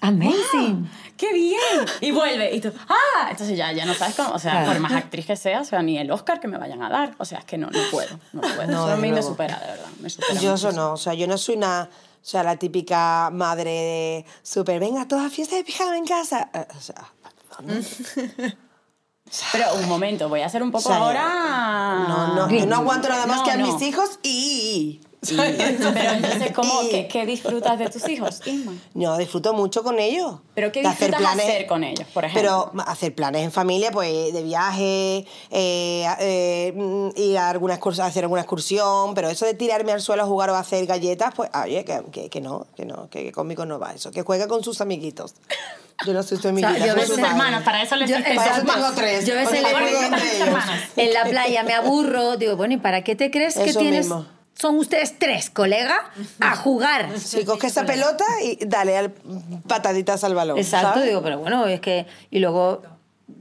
Amazing. 0.00 0.88
¡Qué 1.18 1.32
bien! 1.34 1.58
Y 2.00 2.10
vuelve. 2.12 2.54
Y 2.54 2.60
tú, 2.60 2.72
¡ah! 2.88 3.26
Entonces 3.30 3.58
ya, 3.58 3.72
ya 3.72 3.84
no 3.84 3.92
sabes 3.92 4.14
cómo. 4.14 4.30
O 4.30 4.38
sea, 4.38 4.52
Claro. 4.52 4.68
por 4.68 4.78
más 4.80 4.92
actriz 4.92 5.26
que 5.26 5.36
sea, 5.36 5.60
o 5.60 5.64
sea, 5.64 5.82
ni 5.82 5.98
el 5.98 6.10
Oscar 6.10 6.40
que 6.40 6.48
me 6.48 6.56
vayan 6.56 6.80
a 6.82 6.88
dar. 6.88 7.14
O 7.18 7.24
sea, 7.26 7.40
es 7.40 7.44
que 7.44 7.58
no, 7.58 7.66
no 7.70 7.80
puedo. 7.90 8.18
No 8.32 8.40
puedo. 8.40 8.66
No, 8.68 8.84
eso 8.86 8.92
a 8.92 8.96
mí 8.96 9.10
me 9.12 9.22
supera, 9.22 9.58
de 9.58 9.66
verdad. 9.66 9.88
Me 10.00 10.08
supera 10.08 10.40
Yo 10.40 10.54
eso 10.54 10.72
no, 10.72 10.92
o 10.92 10.96
sea, 10.96 11.12
yo 11.14 11.26
no 11.26 11.36
soy 11.36 11.56
una, 11.56 11.82
o 11.90 12.24
sea, 12.24 12.42
la 12.44 12.56
típica 12.56 13.30
madre 13.32 13.70
de 13.70 14.24
súper, 14.42 14.78
venga, 14.80 15.06
toda 15.08 15.28
fiesta 15.28 15.56
de 15.56 15.64
pijama 15.64 15.96
en 15.98 16.06
casa. 16.06 16.48
Eh, 16.54 16.66
O 16.76 16.80
sea. 16.80 17.12
Pero 19.52 19.74
un 19.74 19.86
momento, 19.88 20.28
voy 20.30 20.40
a 20.40 20.46
hacer 20.46 20.62
un 20.62 20.70
poco 20.70 20.88
O 20.88 20.92
sea, 20.92 20.96
ahora. 21.02 22.06
no, 22.08 22.34
no, 22.34 22.48
yo 22.50 22.64
no 22.66 22.76
aguanto 22.76 23.08
nada 23.10 23.26
más 23.26 23.38
No, 23.38 23.44
que 23.44 23.50
a 23.50 23.56
no. 23.58 23.66
mis 23.72 23.82
hijos 23.82 24.18
y... 24.22 25.00
Pero 25.28 25.42
entonces, 25.42 26.52
¿cómo, 26.54 26.82
Y- 26.84 26.90
qué, 26.90 27.08
qué 27.08 27.26
disfrutas 27.26 27.78
de 27.78 27.88
tus 27.90 28.08
hijos, 28.08 28.40
Isma? 28.46 28.72
Yo 28.94 29.16
disfruto 29.18 29.52
mucho 29.52 29.82
con 29.82 29.98
ellos. 29.98 30.36
¿Pero 30.54 30.70
qué 30.70 30.82
De 30.82 30.88
hacer 30.88 31.08
disfrutas 31.10 31.34
planes- 31.34 31.48
hacer 31.54 31.66
con 31.66 31.82
ellos, 31.84 32.06
por 32.14 32.24
ejemplo? 32.24 32.70
Pero 32.74 32.82
hacer 32.86 33.14
planes 33.14 33.42
en 33.42 33.50
familia, 33.52 33.90
pues 33.90 34.32
de 34.32 34.42
viaje, 34.42 35.26
eh, 35.50 36.06
eh, 36.20 36.72
mm, 36.74 37.08
ir 37.16 37.38
a 37.38 37.50
alguna 37.50 37.74
excursión, 37.74 38.06
hacer 38.06 38.24
alguna 38.24 38.42
excursión, 38.42 39.14
pero 39.14 39.28
eso 39.28 39.44
de 39.44 39.54
tirarme 39.54 39.92
al 39.92 40.00
suelo 40.00 40.22
a 40.22 40.26
jugar 40.26 40.50
o 40.50 40.54
a 40.54 40.60
hacer 40.60 40.86
galletas, 40.86 41.32
pues 41.34 41.50
oye, 41.64 41.84
que, 41.84 42.00
que, 42.12 42.28
que 42.30 42.40
no, 42.40 42.66
que 42.76 42.84
no, 42.86 43.08
que, 43.10 43.32
conmigo 43.32 43.66
no 43.66 43.78
va 43.78 43.92
eso, 43.94 44.10
que 44.12 44.22
juegue 44.22 44.46
con 44.46 44.62
sus 44.62 44.80
amiguitos. 44.80 45.34
Yo 46.06 46.12
no 46.12 46.22
soy 46.22 46.38
su 46.38 46.46
amiguita, 46.48 46.78
yo 46.86 46.94
veces- 46.94 47.18
hermanos, 47.18 47.64
para 47.64 47.82
eso 47.82 47.96
les 47.96 48.08
Yo- 48.08 48.16
Para 48.22 48.56
eso 48.56 48.64
tengo 48.64 48.92
tres. 48.94 49.26
Yo 49.26 49.34
veces 49.34 49.62
le 49.62 49.68
digo-. 49.68 50.56
En 50.96 51.12
la 51.12 51.24
playa 51.24 51.64
me 51.64 51.74
aburro, 51.74 52.36
digo, 52.36 52.56
bueno, 52.56 52.74
¿y 52.74 52.78
para 52.78 53.02
qué 53.02 53.16
te 53.16 53.32
crees 53.32 53.56
que 53.56 53.74
tienes? 53.74 54.06
mismo. 54.06 54.37
Son 54.60 54.76
ustedes 54.76 55.18
tres, 55.18 55.50
colega, 55.50 56.10
a 56.40 56.56
jugar. 56.56 57.08
Sí, 57.18 57.44
coge 57.44 57.68
esa 57.68 57.84
pelota 57.86 58.24
y 58.42 58.58
dale 58.66 58.96
al, 58.96 59.12
pataditas 59.66 60.24
al 60.24 60.34
balón. 60.34 60.58
Exacto, 60.58 60.94
¿sabes? 60.94 61.08
digo, 61.08 61.22
pero 61.22 61.38
bueno, 61.38 61.66
es 61.66 61.80
que. 61.80 62.06
Y 62.30 62.40
luego 62.40 62.82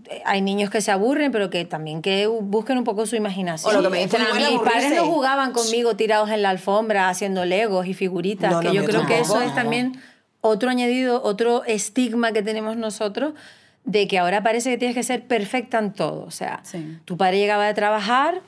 eh, 0.10 0.22
hay 0.26 0.42
niños 0.42 0.70
que 0.70 0.80
se 0.82 0.92
aburren, 0.92 1.32
pero 1.32 1.50
que 1.50 1.66
también 1.66 2.02
que 2.02 2.28
busquen 2.28 2.78
un 2.78 2.84
poco 2.84 3.06
su 3.08 3.16
imaginación. 3.16 3.76
O 3.76 3.82
lo 3.82 3.90
que 3.90 3.98
me 3.98 4.04
dicen 4.04 4.22
a 4.22 4.34
mí, 4.34 4.44
Mis 4.52 4.60
padres 4.62 4.96
no 4.96 5.06
jugaban 5.06 5.54
conmigo 5.54 5.96
tirados 5.96 6.30
en 6.30 6.42
la 6.44 6.50
alfombra 6.52 7.10
haciendo 7.10 7.46
legos 7.46 7.88
y 7.88 7.94
figuritas, 7.94 8.52
No, 8.52 8.60
que 8.60 8.68
no, 8.68 8.74
yo 8.74 8.82
yo 8.82 8.88
creo 8.88 9.06
que 9.08 9.20
eso 9.20 9.42
es 9.42 9.56
también 9.56 10.00
otro 10.42 10.70
añadido, 10.70 11.24
otro 11.24 11.64
estigma 11.66 12.32
que 12.32 12.44
tenemos 12.44 12.78
nosotros 12.78 13.34
de 13.86 14.08
que 14.08 14.20
ahora 14.20 14.44
parece 14.44 14.70
que 14.70 14.78
tienes 14.78 14.96
que 14.96 15.04
ser 15.04 15.26
perfecta 15.26 15.80
en 15.80 15.94
todo. 15.94 16.26
O 16.26 16.32
sea, 16.32 16.60
Sí. 16.64 17.00
tu 17.06 17.18
padre 17.18 17.40
llegaba 17.40 17.66
de 17.66 17.74
trabajar, 17.74 18.42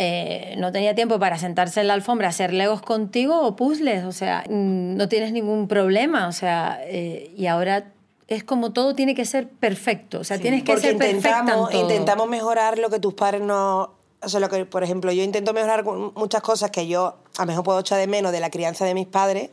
eh, 0.00 0.54
no 0.58 0.70
tenía 0.70 0.94
tiempo 0.94 1.18
para 1.18 1.38
sentarse 1.38 1.80
en 1.80 1.88
la 1.88 1.94
alfombra 1.94 2.28
a 2.28 2.30
hacer 2.30 2.52
legos 2.52 2.82
contigo 2.82 3.42
o 3.42 3.56
puzzles, 3.56 4.04
o 4.04 4.12
sea, 4.12 4.44
mm, 4.48 4.96
no 4.96 5.08
tienes 5.08 5.32
ningún 5.32 5.66
problema, 5.66 6.28
o 6.28 6.32
sea, 6.32 6.78
eh, 6.84 7.32
y 7.36 7.46
ahora 7.46 7.92
es 8.28 8.44
como 8.44 8.72
todo 8.72 8.94
tiene 8.94 9.16
que 9.16 9.24
ser 9.24 9.48
perfecto, 9.48 10.20
o 10.20 10.24
sea, 10.24 10.38
tienes 10.38 10.62
que 10.62 10.76
ser 10.76 10.92
intentamos, 10.92 11.70
todo. 11.70 11.80
intentamos 11.82 12.28
mejorar 12.28 12.78
lo 12.78 12.90
que 12.90 13.00
tus 13.00 13.14
padres 13.14 13.40
no... 13.42 13.94
O 14.20 14.28
sea, 14.28 14.40
lo 14.40 14.48
que, 14.48 14.64
por 14.66 14.82
ejemplo, 14.82 15.12
yo 15.12 15.22
intento 15.22 15.52
mejorar 15.52 15.84
muchas 15.84 16.42
cosas 16.42 16.72
que 16.72 16.88
yo 16.88 17.16
a 17.36 17.42
lo 17.42 17.46
mejor 17.46 17.64
puedo 17.64 17.80
echar 17.80 17.98
de 17.98 18.08
menos 18.08 18.32
de 18.32 18.40
la 18.40 18.50
crianza 18.50 18.84
de 18.84 18.94
mis 18.94 19.06
padres 19.06 19.50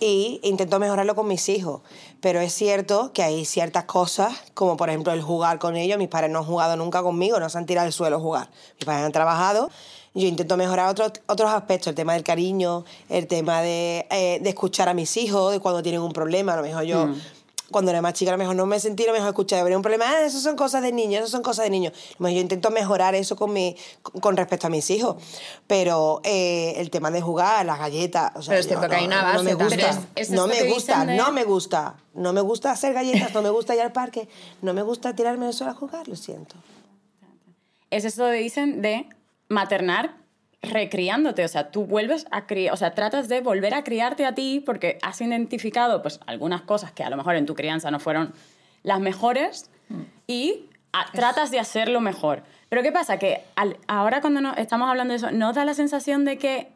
y 0.00 0.40
intento 0.42 0.78
mejorarlo 0.78 1.14
con 1.14 1.28
mis 1.28 1.48
hijos. 1.50 1.82
Pero 2.20 2.40
es 2.40 2.52
cierto 2.52 3.12
que 3.12 3.22
hay 3.22 3.44
ciertas 3.44 3.84
cosas, 3.84 4.34
como 4.54 4.76
por 4.76 4.90
ejemplo 4.90 5.12
el 5.12 5.22
jugar 5.22 5.58
con 5.58 5.76
ellos. 5.76 5.98
Mis 5.98 6.08
padres 6.08 6.30
no 6.30 6.40
han 6.40 6.44
jugado 6.44 6.76
nunca 6.76 7.02
conmigo, 7.02 7.40
no 7.40 7.48
se 7.48 7.58
han 7.58 7.66
tirado 7.66 7.86
al 7.86 7.92
suelo 7.92 8.16
a 8.16 8.20
jugar. 8.20 8.50
Mis 8.78 8.84
padres 8.84 9.04
han 9.04 9.12
trabajado. 9.12 9.70
Yo 10.12 10.26
intento 10.26 10.56
mejorar 10.56 10.88
otros, 10.88 11.12
otros 11.26 11.50
aspectos, 11.50 11.86
el 11.88 11.94
tema 11.94 12.14
del 12.14 12.24
cariño, 12.24 12.84
el 13.08 13.28
tema 13.28 13.62
de, 13.62 14.06
eh, 14.10 14.40
de 14.42 14.48
escuchar 14.50 14.88
a 14.88 14.94
mis 14.94 15.16
hijos, 15.16 15.52
de 15.52 15.60
cuando 15.60 15.82
tienen 15.82 16.00
un 16.00 16.12
problema. 16.12 16.54
A 16.54 16.56
lo 16.56 16.62
mejor 16.62 16.82
yo 16.82 17.08
cuando 17.70 17.90
era 17.90 18.02
más 18.02 18.14
chica 18.14 18.30
a 18.30 18.34
lo 18.34 18.38
mejor 18.38 18.56
no 18.56 18.66
me 18.66 18.78
sentí, 18.80 19.04
a 19.04 19.06
lo 19.08 19.12
mejor 19.12 19.28
escuchaba, 19.28 19.62
habría 19.62 19.76
un 19.76 19.82
problema, 19.82 20.06
ah, 20.08 20.22
eso 20.24 20.40
son 20.40 20.56
cosas 20.56 20.82
de 20.82 20.92
niños, 20.92 21.22
eso 21.22 21.30
son 21.30 21.42
cosas 21.42 21.64
de 21.64 21.70
niños. 21.70 21.92
Yo 22.18 22.28
intento 22.28 22.70
mejorar 22.70 23.14
eso 23.14 23.36
con, 23.36 23.52
mi, 23.52 23.76
con 24.20 24.36
respecto 24.36 24.66
a 24.66 24.70
mis 24.70 24.90
hijos, 24.90 25.16
pero 25.66 26.20
eh, 26.24 26.74
el 26.76 26.90
tema 26.90 27.10
de 27.10 27.20
jugar, 27.22 27.64
las 27.66 27.78
galletas, 27.78 28.32
o 28.36 28.42
sea, 28.42 28.52
Pero 28.52 28.60
es 28.60 28.66
cierto 28.66 28.84
no, 28.84 28.90
que 28.90 28.96
hay 28.96 29.06
una 29.06 29.22
no, 29.22 29.32
no 29.34 29.42
me 29.42 29.54
base 29.54 29.64
gusta. 29.76 29.90
Es- 29.90 30.28
es 30.28 30.30
no 30.30 30.46
me 30.46 30.62
gusta, 30.70 31.04
de- 31.04 31.16
no 31.16 31.32
me 31.32 31.44
gusta, 31.44 31.94
no 32.14 32.32
me 32.32 32.40
gusta 32.40 32.70
hacer 32.72 32.92
galletas, 32.94 33.32
no 33.34 33.42
me 33.42 33.50
gusta 33.50 33.74
ir 33.74 33.80
al 33.82 33.92
parque, 33.92 34.28
no 34.62 34.74
me 34.74 34.82
gusta 34.82 35.14
tirarme 35.14 35.46
al 35.46 35.52
suelo 35.52 35.72
a 35.72 35.74
jugar, 35.74 36.08
lo 36.08 36.16
siento. 36.16 36.56
Es 37.90 38.04
eso 38.04 38.24
que 38.26 38.32
dicen 38.34 38.82
de 38.82 39.08
maternar 39.48 40.16
recriándote, 40.62 41.44
o 41.44 41.48
sea, 41.48 41.70
tú 41.70 41.86
vuelves 41.86 42.26
a 42.30 42.46
criar, 42.46 42.74
o 42.74 42.76
sea, 42.76 42.94
tratas 42.94 43.28
de 43.28 43.40
volver 43.40 43.72
a 43.74 43.82
criarte 43.84 44.26
a 44.26 44.34
ti 44.34 44.62
porque 44.64 44.98
has 45.02 45.20
identificado 45.20 46.02
pues 46.02 46.20
algunas 46.26 46.62
cosas 46.62 46.92
que 46.92 47.02
a 47.02 47.10
lo 47.10 47.16
mejor 47.16 47.36
en 47.36 47.46
tu 47.46 47.54
crianza 47.54 47.90
no 47.90 47.98
fueron 47.98 48.32
las 48.82 49.00
mejores 49.00 49.70
y 50.26 50.66
a- 50.92 51.10
tratas 51.12 51.50
de 51.50 51.58
hacerlo 51.58 52.00
mejor. 52.00 52.42
Pero 52.68 52.82
¿qué 52.82 52.92
pasa? 52.92 53.18
Que 53.18 53.42
al- 53.56 53.78
ahora 53.88 54.20
cuando 54.20 54.40
no- 54.40 54.54
estamos 54.54 54.88
hablando 54.88 55.12
de 55.12 55.16
eso, 55.16 55.30
¿nos 55.30 55.54
da 55.54 55.64
la 55.64 55.74
sensación 55.74 56.24
de 56.24 56.36
que 56.38 56.72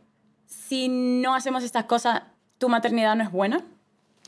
si 0.47 0.89
no 0.89 1.35
hacemos 1.35 1.63
estas 1.63 1.85
cosas, 1.85 2.23
tu 2.59 2.69
maternidad 2.69 3.15
no 3.17 3.23
es 3.25 3.31
buena? 3.31 3.65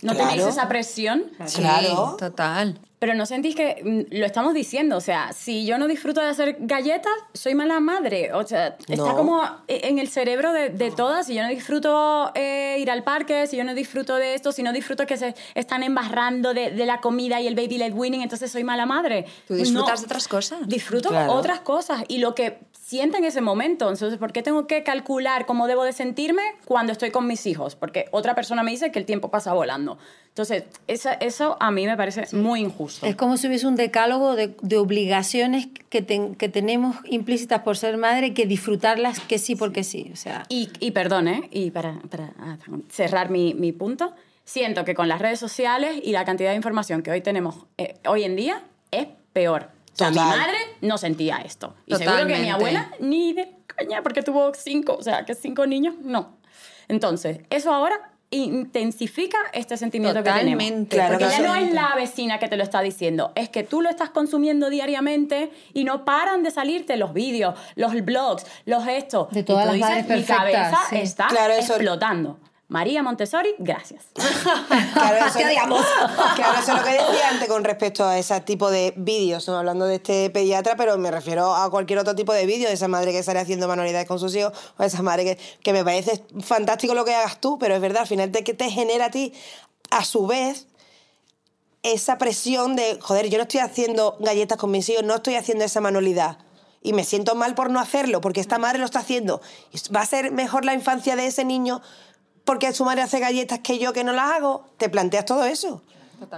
¿No 0.03 0.13
Claro. 0.15 0.31
tenéis 0.31 0.47
esa 0.49 0.69
presión? 0.69 1.25
Sí, 1.47 1.61
Claro. 1.61 2.17
total. 2.19 2.79
Pero 2.99 3.13
no 3.15 3.27
sentís 3.27 3.55
que 3.55 3.83
mm, 4.11 4.15
lo 4.19 4.25
estamos 4.27 4.55
diciendo, 4.55 4.97
o 4.97 5.01
sea, 5.03 5.33
si 5.35 5.67
yo 5.67 5.77
no 5.79 5.87
disfruto 5.87 6.21
de 6.23 6.29
hacer 6.29 6.57
galletas, 6.61 7.13
soy 7.35 7.55
mala 7.55 7.79
madre. 7.81 8.33
O 8.33 8.47
sea, 8.47 8.69
está 8.89 8.97
No. 8.97 9.15
como 9.17 9.43
en 9.69 9.99
el 9.99 10.09
cerebro 10.09 10.53
de, 10.53 10.71
de 10.71 10.91
todas. 10.91 11.27
Si 11.27 11.35
yo 11.35 11.43
no 11.43 11.49
disfruto 11.49 12.33
eh, 12.35 12.77
ir 12.79 12.91
al 12.91 13.05
parque, 13.05 13.47
si 13.47 13.57
yo 13.59 13.65
no 13.65 13.75
disfruto 13.75 14.17
de 14.17 14.35
esto, 14.35 14.51
si 14.53 14.63
no 14.63 14.73
disfruto 14.73 15.07
que 15.07 15.17
se 15.19 15.35
están 15.55 15.83
embarrando 15.83 16.55
de, 16.55 16.71
de 16.71 16.87
la 16.87 17.01
comida 17.03 17.39
y 17.41 17.47
el 17.47 17.55
baby 17.55 17.77
led 17.79 17.93
winning, 17.95 18.23
entonces 18.23 18.51
soy 18.51 18.65
mala 18.65 18.87
madre. 18.87 19.27
Tú 19.47 19.55
disfrutas 19.55 19.95
No. 19.95 20.01
de 20.01 20.05
otras 20.07 20.29
cosas. 20.29 20.59
Disfruto 20.67 21.11
Claro. 21.11 21.33
otras 21.35 21.61
cosas 21.61 22.03
y 22.09 22.19
lo 22.19 22.35
que 22.35 22.59
siento 22.87 23.19
en 23.19 23.25
ese 23.25 23.41
momento. 23.41 23.91
Entonces, 23.91 24.17
¿por 24.17 24.33
qué 24.33 24.45
tengo 24.45 24.69
que 24.69 24.85
calcular 24.85 25.45
cómo 25.45 25.67
debo 25.67 25.83
de 25.83 25.93
sentirme 25.93 26.43
cuando 26.67 26.93
estoy 26.93 27.11
con 27.11 27.27
mis 27.27 27.45
hijos? 27.47 27.75
Porque 27.75 28.05
otra 28.13 28.37
persona 28.37 28.63
me 28.63 28.71
dice 28.71 28.93
que 28.93 29.01
el 29.01 29.05
tiempo 29.07 29.29
pasa 29.29 29.53
volando. 29.55 29.99
Entonces, 30.29 30.65
esa- 30.87 31.15
eso 31.15 31.57
a 31.59 31.73
mí 31.73 31.85
me 31.85 31.97
parece 31.97 32.25
muy 32.37 32.61
injusto. 32.61 33.05
Es 33.05 33.17
como 33.17 33.39
si 33.39 33.49
hubiese 33.49 33.67
un 33.67 33.75
decálogo 33.75 34.37
de, 34.37 34.55
de 34.63 34.77
obligaciones 34.77 35.67
que, 35.89 36.01
ten- 36.01 36.37
que 36.37 36.49
tenemos 36.49 36.95
implícitas 37.07 37.63
por 37.63 37.77
ser 37.77 37.97
madre 37.97 38.35
que 38.35 38.47
disfrutarlas 38.47 39.19
que 39.19 39.39
sí 39.39 39.57
porque 39.57 39.83
sí. 39.83 40.09
O 40.13 40.17
sea, 40.17 40.45
Y, 40.49 40.71
y 40.79 40.93
perdón, 40.93 41.27
¿eh? 41.27 41.49
Y 41.51 41.73
para, 41.73 41.99
para 42.09 42.35
ah, 42.39 42.57
cerrar 42.89 43.31
mi, 43.31 43.53
mi 43.55 43.73
punto, 43.73 44.13
siento 44.45 44.85
que 44.85 44.95
con 44.95 45.09
las 45.09 45.21
redes 45.21 45.41
sociales 45.41 45.99
y 46.05 46.13
la 46.13 46.25
cantidad 46.25 46.51
de 46.51 46.57
información 46.57 47.03
que 47.03 47.11
hoy 47.11 47.21
tenemos 47.21 47.57
eh, 47.79 47.97
hoy 48.07 48.23
en 48.23 48.37
día 48.37 48.63
es 48.93 49.09
peor. 49.33 49.75
O 49.97 49.99
sea, 49.99 50.11
mi 50.11 50.17
Total. 50.17 50.39
madre 50.39 50.59
no 50.83 50.99
sentía 50.99 51.39
esto. 51.39 51.75
Y 51.87 51.95
seguro 51.97 52.19
que 52.19 52.25
mi 52.27 52.33
Totalmente. 52.33 52.51
abuela 52.53 52.91
ni 53.01 53.33
de 53.33 53.51
caña, 53.67 54.03
porque 54.03 54.23
tuvo 54.23 54.53
cinco, 54.55 54.95
o 54.99 55.03
sea, 55.03 55.25
que 55.25 55.35
cinco 55.35 55.67
niños, 55.67 55.95
no. 56.03 56.37
Entonces, 56.89 57.41
eso 57.51 57.73
ahora 57.73 58.13
intensifica 58.31 59.39
este 59.53 59.77
sentimiento 59.77 60.23
que 60.23 60.31
tenemos. 60.31 60.63
Totalmente. 60.65 60.97
Claro, 60.97 61.19
Porque 61.19 61.25
ya 61.33 61.39
no 61.39 61.47
totalmente. 61.47 61.69
es 61.69 61.75
la 61.83 61.95
vecina 61.95 62.39
que 62.39 62.49
te 62.49 62.57
lo 62.57 62.63
está 62.63 62.81
diciendo, 62.81 63.33
es 63.35 63.49
que 63.49 63.63
tú 63.63 63.81
lo 63.83 63.89
estás 63.89 64.11
consumiendo 64.11 64.69
diariamente 64.71 65.51
y 65.73 65.85
no 65.85 66.05
paran 66.05 66.43
de 66.43 66.51
salirte 66.51 66.97
los 66.97 67.13
vídeos, 67.13 67.55
los 67.77 67.93
blogs, 68.05 68.45
los 68.65 68.87
estos. 68.87 69.31
De 69.31 69.41
Y 69.41 69.43
todas 69.45 69.67
tú 69.71 69.77
las 69.77 69.91
dices, 69.91 70.03
Mi 70.05 70.09
perfectas, 70.09 70.37
cabeza 70.39 70.79
sí. 70.91 70.97
está 70.97 71.27
Claro, 71.29 71.53
eso- 71.55 71.75
explotando. 71.75 72.39
María 72.69 73.03
Montessori, 73.03 73.55
gracias. 73.59 74.07
Claro, 74.93 75.27
eso, 75.27 75.39
claro, 76.37 76.59
eso 76.59 76.73
es 76.73 76.79
lo 76.79 76.85
que 76.85 76.93
decía 76.93 77.29
antes 77.31 77.49
con 77.49 77.65
respecto 77.65 78.05
a 78.05 78.19
ese 78.19 78.41
tipo 78.41 78.71
de 78.71 78.95
vídeos, 78.97 79.47
no 79.47 79.59
hablando 79.59 79.85
de 79.85 79.97
este 79.97 80.31
pediatra, 80.31 80.75
pero 80.77 80.97
me 80.99 81.11
refiero 81.11 81.55
a 81.55 81.71
cualquier 81.71 81.99
otro 81.99 82.15
tipo 82.15 82.33
de 82.33 82.47
vídeo, 82.47 82.67
de 82.69 82.75
esa 82.75 82.89
madre 82.89 83.13
que 83.13 83.23
sale 83.23 83.41
haciendo 83.41 83.69
manualidades 83.69 84.09
con 84.09 84.19
sus 84.19 84.35
hijos, 84.35 84.53
o 84.79 84.83
esa 84.83 85.03
madre 85.03 85.25
que, 85.25 85.39
que 85.63 85.73
me 85.73 85.85
parece 85.85 86.25
fantástico 86.41 86.95
lo 86.95 87.05
que 87.05 87.15
hagas 87.15 87.41
tú, 87.41 87.59
pero 87.59 87.75
es 87.75 87.81
verdad, 87.81 88.03
al 88.03 88.09
final 88.09 88.33
te, 88.33 88.43
que 88.43 88.55
te 88.55 88.71
genera 88.71 89.07
a 89.07 89.11
ti, 89.11 89.33
a 89.91 90.05
su 90.05 90.27
vez, 90.27 90.67
esa 91.83 92.19
presión 92.19 92.75
de, 92.75 92.99
joder, 93.01 93.29
yo 93.29 93.39
no 93.39 93.43
estoy 93.43 93.61
haciendo 93.61 94.17
galletas 94.19 94.59
con 94.59 94.71
mis 94.71 94.89
hijos, 94.89 95.05
no 95.05 95.17
estoy 95.17 95.35
haciendo 95.37 95.65
esa 95.65 95.81
manualidad. 95.81 96.39
Y 96.83 96.93
me 96.93 97.05
siento 97.05 97.35
mal 97.35 97.55
por 97.55 97.71
no 97.71 97.81
hacerlo, 97.81 98.21
porque 98.21 98.41
esta 98.41 98.59
madre 98.59 98.79
lo 98.79 98.85
está 98.85 99.01
haciendo. 99.01 99.41
¿Va 99.95 100.01
a 100.01 100.07
ser 100.07 100.31
mejor 100.33 100.65
la 100.65 100.75
infancia 100.75 101.17
de 101.17 101.27
ese 101.27 101.45
niño 101.45 101.83
porque 102.47 102.73
su 102.73 102.85
madre 102.87 103.03
hace 103.03 103.19
galletas 103.21 103.59
que 103.59 103.79
yo 103.79 103.93
que 103.93 104.05
no 104.05 104.13
las 104.13 104.31
hago? 104.37 104.65
Te 104.79 104.89
planteas 104.89 105.27
todo 105.27 105.45
eso. 105.45 105.83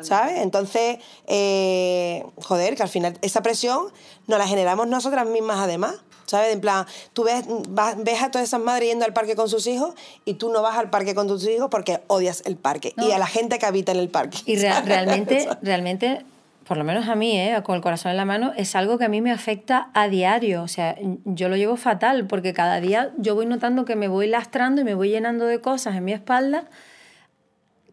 ¿Sabes? 0.03 0.38
Entonces, 0.40 0.99
eh, 1.29 2.25
joder, 2.42 2.75
que 2.75 2.83
al 2.83 2.88
final 2.88 3.16
esa 3.23 3.42
presión 3.42 3.87
nos 4.27 4.38
la 4.40 4.49
generamos 4.49 4.88
nosotras 4.88 5.25
mismas 5.27 5.59
además. 5.61 5.94
¿Sabes? 6.27 6.53
En 6.53 6.61
plan, 6.61 6.85
tú 7.14 7.25
ves, 7.25 7.44
vas- 7.71 7.94
ves 7.97 8.21
a 8.23 8.31
todas 8.31 8.47
esas 8.47 8.61
madres 8.61 8.88
yendo 8.90 9.07
al 9.07 9.14
parque 9.14 9.35
con 9.35 9.49
sus 9.49 9.66
hijos 9.66 9.94
y 10.27 10.35
tú 10.35 10.51
no 10.53 10.61
vas 10.61 10.77
al 10.77 10.90
parque 10.90 11.14
con 11.14 11.27
tus 11.27 11.47
hijos 11.47 11.68
porque 11.71 12.03
odias 12.09 12.42
el 12.44 12.57
parque 12.57 12.92
y 12.99 13.12
a 13.12 13.18
la 13.18 13.27
gente 13.27 13.59
que 13.59 13.64
habita 13.64 13.92
en 13.92 13.99
el 13.99 14.11
parque. 14.11 14.37
Y 14.44 14.57
realmente, 14.85 15.49
realmente, 15.62 16.27
por 16.69 16.77
lo 16.77 16.85
menos 16.85 17.09
a 17.09 17.15
mí, 17.15 17.37
¿eh? 17.41 17.59
con 17.65 17.77
el 17.77 17.81
corazón 17.83 18.11
en 18.11 18.19
la 18.19 18.27
mano, 18.27 18.53
es 18.57 18.77
algo 18.77 18.99
que 18.99 19.07
a 19.07 19.09
mí 19.09 19.21
me 19.23 19.33
afecta 19.33 19.91
a 19.95 20.09
diario. 20.09 20.63
O 20.63 20.69
sea, 20.69 20.95
yo 21.25 21.49
lo 21.49 21.57
llevo 21.57 21.77
fatal 21.77 22.27
porque 22.27 22.53
cada 22.53 22.79
día 22.81 23.11
yo 23.17 23.35
voy 23.35 23.47
notando 23.47 23.85
que 23.87 23.97
me 23.97 24.07
voy 24.07 24.27
lastrando 24.27 24.83
y 24.83 24.85
me 24.85 24.95
voy 24.95 25.09
llenando 25.09 25.47
de 25.47 25.61
cosas 25.63 25.97
en 25.97 26.05
mi 26.05 26.13
espalda 26.13 26.65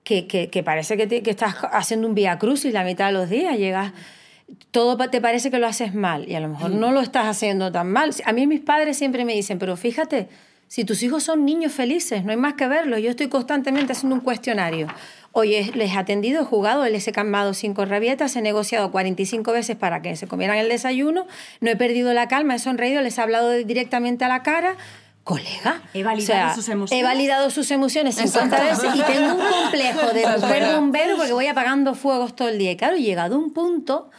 que, 0.04 0.28
que, 0.28 0.50
que 0.50 0.62
parece 0.62 0.98
que, 0.98 1.08
te- 1.08 1.24
que 1.24 1.32
estás 1.32 1.56
haciendo 1.72 2.08
un 2.08 2.16
vía 2.16 2.38
cruz 2.38 2.66
y 2.66 2.72
la 2.72 2.84
mitad 2.84 3.08
de 3.08 3.14
los 3.14 3.30
días 3.30 3.58
llegas 3.58 3.94
todo 4.70 4.98
te 5.10 5.22
parece 5.22 5.50
que 5.50 5.58
lo 5.58 5.66
haces 5.66 5.96
mal 5.96 6.30
y 6.30 6.36
a 6.36 6.40
lo 6.40 6.50
mejor 6.50 6.70
no 6.70 6.92
lo 6.92 7.02
estás 7.02 7.26
haciendo 7.26 7.72
tan 7.72 7.92
mal. 7.92 8.12
A 8.26 8.32
mí 8.34 8.46
mis 8.46 8.60
padres 8.62 8.96
siempre 8.98 9.26
me 9.26 9.34
dicen, 9.34 9.58
pero 9.58 9.76
fíjate, 9.76 10.28
si 10.68 10.86
tus 10.86 11.02
hijos 11.02 11.24
son 11.24 11.46
niños 11.46 11.72
felices, 11.72 12.24
no 12.24 12.30
hay 12.32 12.38
más 12.38 12.54
que 12.54 12.68
verlo. 12.68 13.00
Yo 13.00 13.10
estoy 13.10 13.28
constantemente 13.28 13.94
haciendo 13.94 14.16
un 14.16 14.22
cuestionario. 14.22 14.88
Oye, 15.38 15.69
les 15.76 15.91
he 15.91 15.98
atendido, 15.98 16.43
he 16.43 16.45
jugado, 16.45 16.86
les 16.86 17.06
he 17.10 17.12
calmado 17.12 17.54
cinco 17.54 17.84
rabietas, 17.84 18.34
he 18.38 18.41
negociado 18.41 18.89
45 18.89 19.52
veces 19.52 19.76
para 19.76 20.02
que 20.02 20.15
se 20.15 20.28
comieran 20.28 20.58
el 20.58 20.69
desayuno, 20.69 21.28
no 21.60 21.69
he 21.69 21.76
perdido 21.76 22.13
la 22.13 22.30
calma, 22.30 22.56
he 22.56 22.60
sonreído, 22.60 23.02
les 23.02 23.17
he 23.17 23.21
hablado 23.21 23.50
directamente 23.52 24.24
a 24.24 24.30
la 24.30 24.43
cara. 24.43 24.78
Colega, 25.26 25.82
He 25.93 26.04
validado 26.04 26.56
sus 26.56 26.69
emociones. 26.69 27.04
He 27.04 27.04
validado 27.04 27.50
sus 27.50 27.69
emociones 27.71 28.15
50 28.15 28.63
veces 28.63 28.95
y 28.95 29.02
tengo 29.02 29.34
un 29.34 29.41
complejo 29.41 30.08
de 30.13 30.26
mujer 30.26 30.74
bombero 30.74 31.17
porque 31.17 31.34
voy 31.34 31.48
apagando 31.48 31.95
fuegos 31.95 32.34
todo 32.34 32.48
el 32.48 32.58
día. 32.58 32.71
Y 32.71 32.78
claro, 32.78 32.95
llegado 32.95 33.38
un 33.38 33.52
punto 33.52 34.12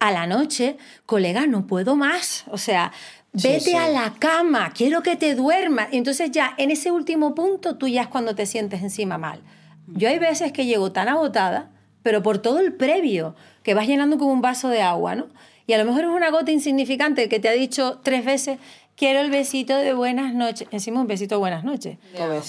a 0.00 0.10
la 0.10 0.26
noche, 0.26 0.76
colega, 1.06 1.46
no 1.46 1.68
puedo 1.68 1.94
más. 1.94 2.46
O 2.50 2.58
sea, 2.58 2.90
vete 3.32 3.60
sí. 3.60 3.74
a 3.76 3.86
la 3.86 4.14
cama, 4.18 4.72
quiero 4.74 5.04
que 5.04 5.14
te 5.14 5.36
duermas. 5.36 5.90
Entonces 5.92 6.32
ya 6.32 6.52
en 6.58 6.72
ese 6.72 6.90
último 6.90 7.32
punto 7.36 7.76
tú 7.76 7.86
ya 7.86 8.02
es 8.02 8.08
cuando 8.08 8.34
te 8.34 8.44
sientes 8.44 8.82
encima 8.82 9.18
mal. 9.18 9.40
Yo 9.86 10.08
hay 10.08 10.18
veces 10.18 10.52
que 10.52 10.66
llego 10.66 10.92
tan 10.92 11.08
agotada, 11.08 11.70
pero 12.02 12.22
por 12.22 12.38
todo 12.38 12.60
el 12.60 12.72
previo, 12.72 13.34
que 13.62 13.74
vas 13.74 13.86
llenando 13.86 14.18
como 14.18 14.32
un 14.32 14.42
vaso 14.42 14.68
de 14.68 14.82
agua, 14.82 15.14
¿no? 15.14 15.26
Y 15.66 15.72
a 15.72 15.78
lo 15.78 15.84
mejor 15.84 16.04
es 16.04 16.10
una 16.10 16.30
gota 16.30 16.52
insignificante 16.52 17.28
que 17.28 17.40
te 17.40 17.48
ha 17.48 17.52
dicho 17.52 18.00
tres 18.02 18.24
veces, 18.24 18.58
quiero 18.96 19.20
el 19.20 19.30
besito 19.30 19.76
de 19.76 19.94
buenas 19.94 20.34
noches. 20.34 20.68
Encima 20.70 21.00
un 21.00 21.06
besito 21.06 21.36
de 21.36 21.38
buenas 21.38 21.64
noches. 21.64 21.98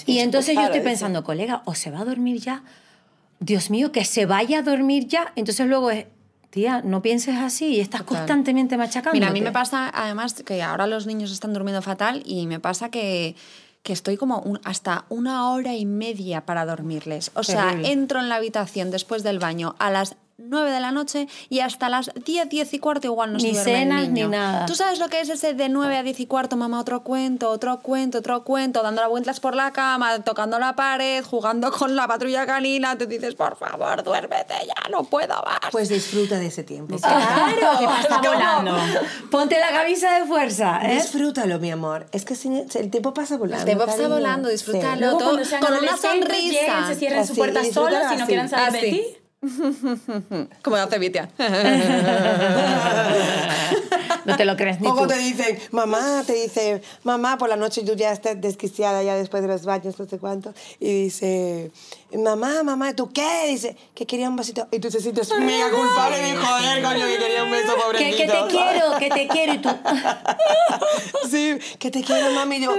Y 0.06 0.18
entonces 0.18 0.54
yo 0.54 0.62
estoy 0.62 0.80
pensando, 0.80 1.24
colega, 1.24 1.62
o 1.64 1.74
se 1.74 1.90
va 1.90 2.00
a 2.00 2.04
dormir 2.04 2.40
ya. 2.40 2.62
Dios 3.40 3.70
mío, 3.70 3.92
que 3.92 4.04
se 4.04 4.26
vaya 4.26 4.58
a 4.58 4.62
dormir 4.62 5.06
ya. 5.06 5.32
Entonces 5.36 5.66
luego 5.66 5.90
es, 5.90 6.06
tía, 6.50 6.82
no 6.82 7.02
pienses 7.02 7.36
así 7.36 7.76
y 7.76 7.80
estás 7.80 8.02
Total. 8.02 8.18
constantemente 8.18 8.76
machacando. 8.76 9.14
Mira, 9.14 9.28
a 9.28 9.32
mí 9.32 9.40
me 9.40 9.52
pasa 9.52 9.90
además 9.94 10.34
que 10.42 10.62
ahora 10.62 10.86
los 10.86 11.06
niños 11.06 11.32
están 11.32 11.52
durmiendo 11.52 11.82
fatal 11.82 12.22
y 12.24 12.46
me 12.46 12.60
pasa 12.60 12.90
que, 12.90 13.34
que 13.86 13.92
estoy 13.92 14.16
como 14.16 14.40
un- 14.40 14.58
hasta 14.64 15.04
una 15.10 15.48
hora 15.50 15.74
y 15.74 15.86
media 15.86 16.44
para 16.44 16.66
dormirles. 16.66 17.30
O 17.34 17.44
sea, 17.44 17.70
entro 17.84 18.18
en 18.18 18.28
la 18.28 18.34
habitación 18.34 18.90
después 18.90 19.22
del 19.22 19.38
baño 19.38 19.76
a 19.78 19.92
las 19.92 20.16
9 20.38 20.70
de 20.70 20.80
la 20.80 20.90
noche 20.90 21.28
y 21.48 21.60
hasta 21.60 21.88
las 21.88 22.10
10, 22.14 22.48
10 22.50 22.74
y 22.74 22.78
cuarto 22.78 23.06
igual 23.06 23.32
no 23.32 23.40
se 23.40 23.46
Ni 23.48 23.52
duerme 23.54 24.02
el 24.02 24.12
niño. 24.12 24.26
ni 24.26 24.32
nada. 24.32 24.66
¿Tú 24.66 24.74
sabes 24.74 24.98
lo 24.98 25.08
que 25.08 25.20
es 25.20 25.30
ese 25.30 25.54
de 25.54 25.70
9 25.70 25.96
a 25.96 26.02
10 26.02 26.20
y 26.20 26.26
cuarto, 26.26 26.56
mamá, 26.56 26.78
otro 26.78 27.02
cuento, 27.02 27.48
otro 27.50 27.80
cuento, 27.80 28.18
otro 28.18 28.44
cuento, 28.44 28.82
dando 28.82 29.00
las 29.00 29.08
vueltas 29.10 29.40
por 29.40 29.56
la 29.56 29.72
cama, 29.72 30.18
tocando 30.20 30.58
la 30.58 30.76
pared, 30.76 31.24
jugando 31.24 31.72
con 31.72 31.96
la 31.96 32.06
patrulla 32.06 32.44
canina? 32.44 32.98
Te 32.98 33.06
dices, 33.06 33.34
por 33.34 33.56
favor, 33.56 34.02
duérmete 34.04 34.54
ya, 34.66 34.90
no 34.90 35.04
puedo 35.04 35.34
más. 35.42 35.70
Pues 35.72 35.88
disfruta 35.88 36.38
de 36.38 36.46
ese 36.48 36.64
tiempo. 36.64 36.96
¡Claro! 36.98 37.78
Que 37.78 37.86
pasa 37.86 38.18
volando. 38.20 38.76
Ponte 39.30 39.58
la 39.58 39.70
camisa 39.70 40.18
de 40.18 40.26
fuerza, 40.26 40.80
¿eh? 40.84 40.96
Disfrútalo, 40.96 41.58
mi 41.58 41.70
amor. 41.70 42.08
Es 42.12 42.26
que 42.26 42.34
si- 42.34 42.48
el 42.74 42.90
tiempo 42.90 43.14
pasa 43.14 43.38
volando. 43.38 43.60
El 43.62 43.64
tiempo 43.64 43.86
pasa 43.86 43.96
cariño. 43.98 44.14
volando, 44.16 44.48
disfrútalo. 44.50 44.92
Sí. 44.94 45.00
Luego 45.00 45.18
todo- 45.18 45.30
con 45.60 45.76
una 45.78 45.96
sonrisa. 45.96 46.36
lleguen, 46.42 46.86
se 46.88 46.94
cierren 46.96 47.26
su 47.26 47.34
puerta 47.34 47.64
solas 47.72 48.12
y 48.12 48.16
no 48.16 48.22
así. 48.24 48.26
quieran 48.26 48.48
saber 48.50 48.72
de 48.72 48.78
Así. 48.78 48.90
ti. 48.90 49.02
Como 50.62 50.76
hace 50.76 50.98
Vitia. 50.98 51.30
No 54.24 54.36
te 54.36 54.44
lo 54.44 54.56
crees 54.56 54.80
ni 54.80 54.88
Poco 54.88 55.02
tú. 55.02 55.08
te 55.08 55.18
dicen, 55.18 55.58
mamá, 55.70 56.24
te 56.26 56.32
dice, 56.32 56.82
mamá, 57.04 57.38
por 57.38 57.48
la 57.48 57.56
noche 57.56 57.82
tú 57.84 57.94
ya 57.94 58.12
estás 58.12 58.40
desquiciada 58.40 59.02
ya 59.02 59.14
después 59.14 59.42
de 59.42 59.48
los 59.48 59.64
baños, 59.64 59.98
no 59.98 60.06
sé 60.06 60.18
cuánto, 60.18 60.52
y 60.80 61.04
dice, 61.04 61.70
mamá, 62.14 62.62
mamá, 62.62 62.94
¿tú 62.94 63.10
qué? 63.12 63.46
Dice, 63.48 63.76
que 63.94 64.06
quería 64.06 64.28
un 64.28 64.36
besito. 64.36 64.68
Y 64.70 64.78
tú 64.78 64.88
te 64.90 65.00
sientes 65.00 65.28
mega 65.38 65.70
culpable 65.70 66.16
y 66.28 66.34
joder, 66.36 66.82
coño, 66.82 67.06
que 67.06 67.18
quería 67.18 67.44
un 67.44 67.50
beso, 67.50 67.74
Que, 67.74 67.80
pobrecito. 67.82 68.16
que 68.16 68.26
te 68.26 68.46
quiero, 68.48 68.98
que 68.98 69.08
te 69.10 69.28
quiero 69.28 69.54
y 69.54 69.58
tú. 69.58 69.68
Sí, 71.30 71.58
que 71.78 71.90
te 71.90 72.02
quiero, 72.02 72.30
mami. 72.32 72.56
Y 72.56 72.60
yo, 72.60 72.70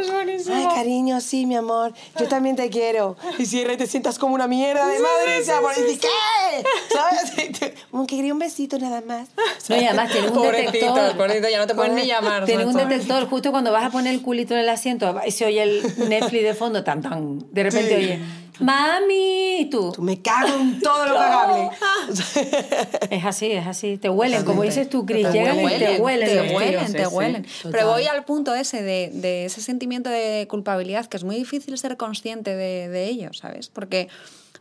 ay, 0.54 0.68
cariño, 0.74 1.20
sí, 1.22 1.46
mi 1.46 1.56
amor. 1.56 1.94
Yo 2.18 2.28
también 2.28 2.56
te 2.56 2.70
quiero. 2.70 3.18
Y 3.38 3.46
cierra 3.46 3.74
y 3.74 3.78
te 3.78 3.88
sientas 3.88 4.18
como 4.18 4.36
una 4.36 4.48
mierda 4.48 4.88
de 4.88 5.00
madre. 5.00 5.42
o 5.42 5.44
sea, 5.44 5.60
por 5.60 5.76
decir, 5.76 6.00
¿qué? 6.00 6.64
¿Sabes? 6.94 7.34
Y 7.38 7.82
Como 7.92 8.08
que 8.08 8.16
quería 8.16 8.32
un 8.34 8.40
besito 8.40 8.80
nada 8.80 9.02
más. 9.02 9.28
No, 9.70 9.76
y 9.76 9.84
además 9.86 10.12
tiene 10.12 10.30
un 10.30 10.42
detector. 10.42 11.18
pobrecito, 11.18 11.50
ya 11.50 11.58
no 11.60 11.68
te 11.68 11.76
pueden 11.76 11.96
ni 11.96 12.06
llamar. 12.06 12.46
Tiene 12.46 12.66
un 12.66 12.74
detector 12.76 13.28
justo 13.28 13.52
cuando 13.52 13.72
vas 13.72 13.84
a 13.86 13.90
poner 13.90 14.14
el 14.14 14.22
culito 14.22 14.54
en 14.54 14.62
el 14.62 14.70
asiento 14.70 15.20
y 15.26 15.32
se 15.32 15.46
oye 15.46 15.64
el 15.64 15.82
Netflix 16.10 16.44
de 16.44 16.54
fondo, 16.54 16.84
tan 16.84 17.02
tan. 17.02 17.40
De 17.52 17.64
repente 17.64 17.88
Sí. 17.90 17.96
oye, 17.96 18.20
mami, 18.60 19.62
y 19.62 19.70
tú. 19.70 19.92
Tú 19.94 20.02
me 20.02 20.22
cago 20.22 20.56
en 20.60 20.80
todo 20.82 21.06
lo 21.08 21.16
cagable. 21.16 21.70
Es 23.10 23.26
así, 23.26 23.52
es 23.52 23.66
así. 23.68 23.98
Te 23.98 24.10
huelen, 24.10 24.44
como 24.46 24.64
dices 24.64 24.90
tú, 24.90 25.06
Cris. 25.06 25.26
Te 25.28 25.34
Llegan 25.34 25.60
y 25.60 25.68
te 25.80 26.00
huelen. 26.02 26.28
te 26.30 26.36
los 26.36 26.48
tíos. 26.48 26.56
huelen, 26.62 26.92
te 26.92 26.98
Sí, 27.04 27.10
sí. 27.10 27.16
huelen. 27.16 27.44
Total. 27.44 27.72
Pero 27.72 27.88
voy 27.88 28.06
al 28.06 28.26
punto 28.26 28.54
ese 28.56 28.82
de, 28.84 29.12
de 29.14 29.46
ese 29.46 29.62
sentimiento 29.62 30.10
de 30.10 30.46
culpabilidad 30.50 31.06
que 31.06 31.18
es 31.18 31.24
muy 31.24 31.36
difícil 31.36 31.78
ser 31.78 31.98
consciente 31.98 32.56
de, 32.56 32.90
de 32.90 33.06
ello, 33.06 33.34
¿sabes? 33.34 33.70
Porque 33.70 34.10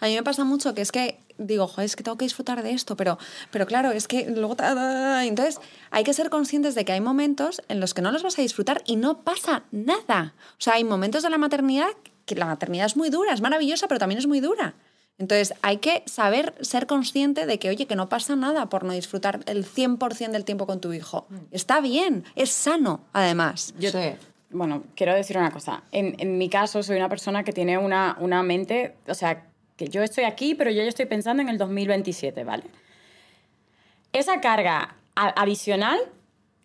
a 0.00 0.06
mí 0.06 0.14
me 0.14 0.22
pasa 0.22 0.44
mucho 0.44 0.74
que 0.74 0.82
es 0.82 0.92
que 0.92 1.18
digo, 1.38 1.66
joder, 1.66 1.84
es 1.84 1.96
que 1.96 2.02
tengo 2.02 2.16
que 2.16 2.24
disfrutar 2.24 2.62
de 2.62 2.70
esto, 2.72 2.96
pero, 2.96 3.18
pero 3.50 3.66
claro, 3.66 3.90
es 3.90 4.08
que 4.08 4.24
luego... 4.30 4.56
Entonces, 5.22 5.60
hay 5.90 6.02
que 6.02 6.14
ser 6.14 6.30
conscientes 6.30 6.74
de 6.74 6.84
que 6.86 6.92
hay 6.92 7.00
momentos 7.02 7.60
en 7.68 7.78
los 7.78 7.92
que 7.92 8.00
no 8.00 8.10
los 8.10 8.22
vas 8.22 8.38
a 8.38 8.42
disfrutar 8.42 8.82
y 8.86 8.96
no 8.96 9.18
pasa 9.22 9.64
nada. 9.70 10.34
O 10.52 10.60
sea, 10.60 10.74
hay 10.74 10.84
momentos 10.84 11.22
de 11.22 11.28
la 11.30 11.36
maternidad 11.38 11.88
que 12.26 12.34
la 12.34 12.44
maternidad 12.46 12.86
es 12.86 12.96
muy 12.96 13.08
dura, 13.08 13.32
es 13.32 13.40
maravillosa, 13.40 13.88
pero 13.88 13.98
también 13.98 14.18
es 14.18 14.26
muy 14.26 14.40
dura. 14.40 14.74
Entonces, 15.18 15.54
hay 15.62 15.78
que 15.78 16.02
saber 16.04 16.54
ser 16.60 16.86
consciente 16.86 17.46
de 17.46 17.58
que, 17.58 17.70
oye, 17.70 17.86
que 17.86 17.96
no 17.96 18.08
pasa 18.10 18.36
nada 18.36 18.68
por 18.68 18.84
no 18.84 18.92
disfrutar 18.92 19.40
el 19.46 19.64
100% 19.64 20.30
del 20.30 20.44
tiempo 20.44 20.66
con 20.66 20.80
tu 20.80 20.92
hijo. 20.92 21.26
Está 21.52 21.80
bien, 21.80 22.24
es 22.34 22.50
sano, 22.50 23.00
además. 23.14 23.72
Yo 23.78 23.90
Bueno, 24.50 24.84
quiero 24.94 25.14
decir 25.14 25.38
una 25.38 25.50
cosa. 25.50 25.84
En, 25.90 26.16
en 26.18 26.36
mi 26.36 26.50
caso, 26.50 26.82
soy 26.82 26.96
una 26.96 27.08
persona 27.08 27.44
que 27.44 27.52
tiene 27.52 27.78
una, 27.78 28.16
una 28.20 28.42
mente, 28.42 28.94
o 29.08 29.14
sea, 29.14 29.46
que 29.76 29.88
yo 29.88 30.02
estoy 30.02 30.24
aquí, 30.24 30.54
pero 30.54 30.70
yo 30.70 30.82
ya 30.82 30.88
estoy 30.88 31.06
pensando 31.06 31.42
en 31.42 31.48
el 31.48 31.56
2027, 31.56 32.44
¿vale? 32.44 32.64
Esa 34.12 34.40
carga 34.40 34.96
adicional 35.14 35.98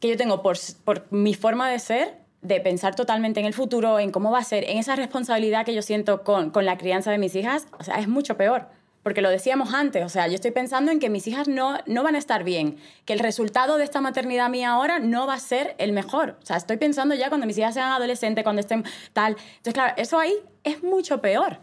que 0.02 0.10
yo 0.10 0.18
tengo 0.18 0.42
por, 0.42 0.58
por 0.84 1.08
mi 1.12 1.34
forma 1.36 1.70
de 1.70 1.80
ser, 1.80 2.21
de 2.42 2.60
pensar 2.60 2.96
totalmente 2.96 3.40
en 3.40 3.46
el 3.46 3.54
futuro, 3.54 4.00
en 4.00 4.12
cómo 4.12 4.32
va 4.32 4.40
a 4.40 4.44
ser, 4.44 4.64
en 4.70 4.78
esa 4.78 4.96
responsabilidad 4.96 5.66
que 5.66 5.74
yo 5.74 5.82
siento 5.82 6.24
con, 6.24 6.50
con 6.50 6.66
la 6.66 6.78
crianza 6.78 7.12
de 7.12 7.18
mis 7.18 7.36
hijas, 7.36 7.68
o 7.80 7.84
sea, 7.84 8.00
es 8.00 8.08
mucho 8.08 8.38
peor. 8.38 8.68
Porque 9.04 9.22
lo 9.22 9.30
decíamos 9.30 9.74
antes, 9.74 10.06
o 10.06 10.10
sea, 10.10 10.28
yo 10.28 10.36
estoy 10.36 10.52
pensando 10.52 10.92
en 10.92 11.00
que 11.00 11.10
mis 11.10 11.26
hijas 11.26 11.48
no, 11.48 11.80
no 11.88 12.04
van 12.04 12.14
a 12.14 12.20
estar 12.20 12.44
bien, 12.44 12.78
que 13.06 13.14
el 13.14 13.20
resultado 13.20 13.78
de 13.78 13.84
esta 13.84 14.00
maternidad 14.00 14.50
mía 14.50 14.72
ahora 14.72 15.00
no 15.00 15.26
va 15.26 15.34
a 15.34 15.40
ser 15.40 15.76
el 15.80 15.92
mejor. 15.92 16.38
O 16.42 16.46
sea, 16.46 16.56
estoy 16.56 16.78
pensando 16.78 17.16
ya 17.16 17.30
cuando 17.30 17.48
mis 17.48 17.58
hijas 17.58 17.74
sean 17.74 17.92
adolescentes, 17.92 18.44
cuando 18.44 18.60
estén 18.60 18.84
tal. 19.14 19.38
Entonces, 19.40 19.74
claro, 19.74 19.94
eso 19.98 20.20
ahí 20.20 20.36
es 20.64 20.84
mucho 20.84 21.20
peor. 21.20 21.58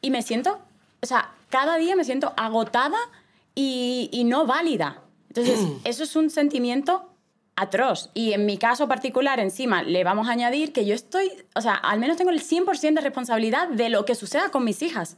y 0.00 0.10
me 0.10 0.22
siento, 0.22 0.58
o 1.00 1.06
sea, 1.06 1.30
cada 1.48 1.76
día 1.76 1.94
me 1.94 2.04
siento 2.04 2.34
agotada 2.36 2.98
y, 3.54 4.10
y 4.12 4.24
no 4.24 4.44
válida. 4.44 5.00
Entonces, 5.28 5.60
eso 5.84 6.02
es 6.02 6.16
un 6.16 6.28
sentimiento 6.28 7.13
atroz. 7.56 8.10
Y 8.14 8.32
en 8.32 8.46
mi 8.46 8.58
caso 8.58 8.88
particular, 8.88 9.40
encima, 9.40 9.82
le 9.82 10.04
vamos 10.04 10.28
a 10.28 10.32
añadir 10.32 10.72
que 10.72 10.84
yo 10.84 10.94
estoy, 10.94 11.30
o 11.54 11.60
sea, 11.60 11.74
al 11.74 11.98
menos 11.98 12.16
tengo 12.16 12.30
el 12.30 12.42
100% 12.42 12.94
de 12.94 13.00
responsabilidad 13.00 13.68
de 13.68 13.88
lo 13.88 14.04
que 14.04 14.14
suceda 14.14 14.50
con 14.50 14.64
mis 14.64 14.82
hijas. 14.82 15.16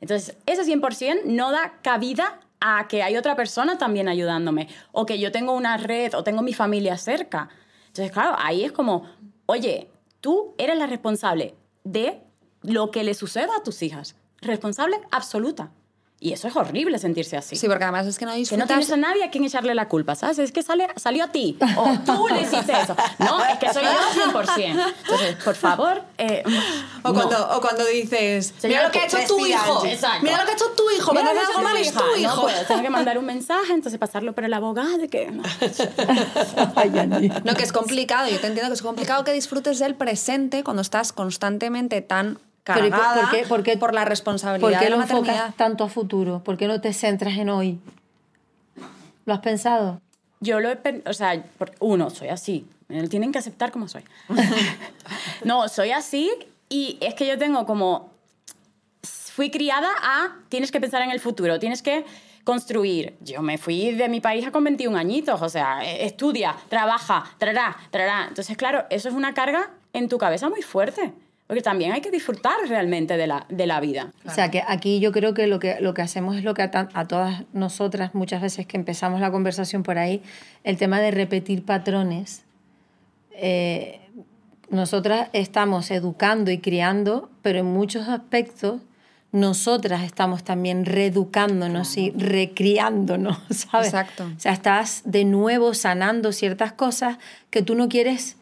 Entonces, 0.00 0.36
ese 0.46 0.64
100% 0.64 1.24
no 1.24 1.50
da 1.50 1.80
cabida 1.82 2.40
a 2.60 2.88
que 2.88 3.02
hay 3.02 3.16
otra 3.16 3.36
persona 3.36 3.78
también 3.78 4.08
ayudándome, 4.08 4.68
o 4.92 5.06
que 5.06 5.18
yo 5.18 5.32
tengo 5.32 5.54
una 5.54 5.76
red, 5.76 6.14
o 6.14 6.24
tengo 6.24 6.42
mi 6.42 6.52
familia 6.52 6.96
cerca. 6.96 7.48
Entonces, 7.86 8.12
claro, 8.12 8.36
ahí 8.38 8.64
es 8.64 8.72
como, 8.72 9.06
oye, 9.46 9.90
tú 10.20 10.54
eres 10.58 10.76
la 10.76 10.86
responsable 10.86 11.54
de 11.84 12.20
lo 12.62 12.90
que 12.90 13.04
le 13.04 13.14
suceda 13.14 13.56
a 13.56 13.62
tus 13.62 13.82
hijas. 13.82 14.16
Responsable 14.40 15.00
absoluta. 15.10 15.72
Y 16.22 16.34
eso 16.34 16.48
es 16.48 16.54
horrible 16.54 16.98
sentirse 16.98 17.38
así. 17.38 17.56
Sí, 17.56 17.66
porque 17.66 17.84
además 17.84 18.06
es 18.06 18.18
que 18.18 18.26
no 18.26 18.32
Que 18.32 18.36
no 18.36 18.40
disfrutas... 18.40 18.66
tienes 18.68 18.90
a 18.92 18.96
nadie 18.98 19.24
a 19.24 19.30
quien 19.30 19.42
echarle 19.44 19.74
la 19.74 19.88
culpa, 19.88 20.14
¿sabes? 20.14 20.38
Es 20.38 20.52
que 20.52 20.62
sale, 20.62 20.86
salió 20.96 21.24
a 21.24 21.28
ti. 21.32 21.56
O 21.76 21.98
tú 22.04 22.28
le 22.28 22.42
hiciste 22.42 22.72
eso. 22.78 22.94
No, 23.20 23.42
es 23.42 23.56
que 23.58 23.72
soy 23.72 23.84
yo 23.84 23.90
100%. 24.30 24.92
Entonces, 25.02 25.36
por 25.42 25.54
favor. 25.54 26.02
eh, 26.18 26.42
O 27.02 27.08
no. 27.08 27.14
cuando, 27.14 27.56
o 27.56 27.60
cuando 27.62 27.86
dices, 27.86 28.52
Señora, 28.58 28.68
mira 28.68 28.82
lo 28.88 28.90
que 28.92 28.98
ha 28.98 29.04
hecho 29.06 29.34
tu 29.34 29.46
hijo, 29.46 29.86
exacto. 29.86 30.22
mira 30.22 30.36
lo 30.36 30.44
que 30.44 30.50
ha 30.50 30.54
hecho 30.54 30.70
tu 30.76 30.90
hijo, 30.90 31.10
Mira, 31.12 31.24
me 31.24 31.32
no 31.34 31.40
algo 31.40 31.52
es 31.58 31.64
mal, 31.64 31.72
tu 31.72 31.78
es 31.80 31.92
tu 31.94 32.00
No 32.00 32.16
hijo. 32.18 32.42
puedo, 32.42 32.64
tengo 32.66 32.82
que 32.82 32.90
mandar 32.90 33.16
un 33.16 33.24
mensaje, 33.24 33.72
entonces 33.72 33.98
pasarlo 33.98 34.34
por 34.34 34.44
el 34.44 34.52
abogado 34.52 34.98
de 34.98 35.08
que... 35.08 35.30
No, 37.44 37.54
que 37.54 37.62
es 37.62 37.72
complicado, 37.72 38.28
yo 38.28 38.38
te 38.40 38.46
entiendo 38.46 38.68
que 38.70 38.74
es 38.74 38.82
complicado 38.82 39.24
que 39.24 39.32
disfrutes 39.32 39.78
del 39.78 39.94
presente 39.94 40.64
cuando 40.64 40.82
estás 40.82 41.12
constantemente 41.14 42.00
tan 42.02 42.34
Pero 42.34 42.34
¿y 42.34 42.38
por- 42.38 42.49
cargada 42.64 43.20
por 43.22 43.30
qué- 43.30 43.46
por 43.46 43.62
qué- 43.62 43.76
por 43.76 43.94
la 43.94 44.04
responsabilidad 44.04 44.68
¿Por 44.70 44.78
qué 44.78 44.84
de 44.84 44.90
la 44.90 44.96
lo 44.96 45.02
maternidad. 45.02 45.34
enfocas 45.34 45.56
tanto 45.56 45.84
a 45.84 45.88
futuro? 45.88 46.42
¿Por 46.44 46.56
qué 46.56 46.66
no 46.68 46.80
te 46.80 46.92
centras 46.92 47.36
en 47.38 47.48
hoy? 47.48 47.78
¿Lo 49.26 49.34
has 49.34 49.40
pensado? 49.40 50.00
Yo 50.40 50.60
lo 50.60 50.70
he... 50.70 50.76
pen- 50.76 51.02
O 51.06 51.12
sea, 51.12 51.42
por- 51.58 51.72
uno, 51.80 52.10
soy 52.10 52.28
así. 52.28 52.66
Me 52.88 53.06
tienen 53.08 53.30
que 53.32 53.38
aceptar 53.38 53.70
como 53.70 53.86
soy. 53.88 54.02
no, 55.44 55.68
soy 55.68 55.90
así 55.92 56.30
y 56.68 56.98
es 57.00 57.14
que 57.14 57.26
yo 57.26 57.38
tengo 57.38 57.66
como... 57.66 58.10
Fui 59.02 59.50
criada 59.50 59.88
a... 60.02 60.36
Tienes 60.48 60.70
que 60.70 60.80
pensar 60.80 61.02
en 61.02 61.10
el 61.10 61.20
futuro, 61.20 61.58
tienes 61.58 61.82
que 61.82 62.04
construir. 62.44 63.16
Yo 63.20 63.42
me 63.42 63.58
fui 63.58 63.92
de 63.92 64.08
mi 64.08 64.20
país 64.20 64.50
con 64.50 64.64
21 64.64 64.96
añitos, 64.98 65.40
o 65.40 65.48
sea, 65.48 65.84
eh, 65.84 66.04
estudia, 66.04 66.56
trabaja, 66.68 67.24
trará, 67.38 67.76
trará. 67.90 68.26
Entonces, 68.28 68.56
claro, 68.56 68.84
eso 68.90 69.08
es 69.08 69.14
una 69.14 69.32
carga 69.34 69.70
en 69.92 70.08
tu 70.08 70.18
cabeza 70.18 70.48
muy 70.48 70.62
fuerte. 70.62 71.12
Porque 71.50 71.62
también 71.62 71.90
hay 71.90 72.00
que 72.00 72.12
disfrutar 72.12 72.54
realmente 72.68 73.16
de 73.16 73.26
la, 73.26 73.44
de 73.48 73.66
la 73.66 73.80
vida. 73.80 74.12
O 74.24 74.30
sea, 74.30 74.52
que 74.52 74.62
aquí 74.68 75.00
yo 75.00 75.10
creo 75.10 75.34
que 75.34 75.48
lo 75.48 75.58
que, 75.58 75.80
lo 75.80 75.94
que 75.94 76.02
hacemos 76.02 76.36
es 76.36 76.44
lo 76.44 76.54
que 76.54 76.62
a, 76.62 76.70
a 76.94 77.08
todas 77.08 77.42
nosotras, 77.52 78.14
muchas 78.14 78.40
veces 78.40 78.66
que 78.66 78.76
empezamos 78.76 79.20
la 79.20 79.32
conversación 79.32 79.82
por 79.82 79.98
ahí, 79.98 80.22
el 80.62 80.76
tema 80.76 81.00
de 81.00 81.10
repetir 81.10 81.64
patrones. 81.64 82.44
Eh, 83.32 84.00
nosotras 84.68 85.28
estamos 85.32 85.90
educando 85.90 86.52
y 86.52 86.58
criando, 86.58 87.28
pero 87.42 87.58
en 87.58 87.66
muchos 87.66 88.06
aspectos 88.06 88.80
nosotras 89.32 90.04
estamos 90.04 90.44
también 90.44 90.84
reeducándonos 90.84 91.96
y 91.96 92.12
recriándonos, 92.12 93.38
¿sabes? 93.50 93.88
Exacto. 93.88 94.30
O 94.36 94.38
sea, 94.38 94.52
estás 94.52 95.02
de 95.04 95.24
nuevo 95.24 95.74
sanando 95.74 96.30
ciertas 96.30 96.70
cosas 96.70 97.18
que 97.50 97.62
tú 97.62 97.74
no 97.74 97.88
quieres 97.88 98.36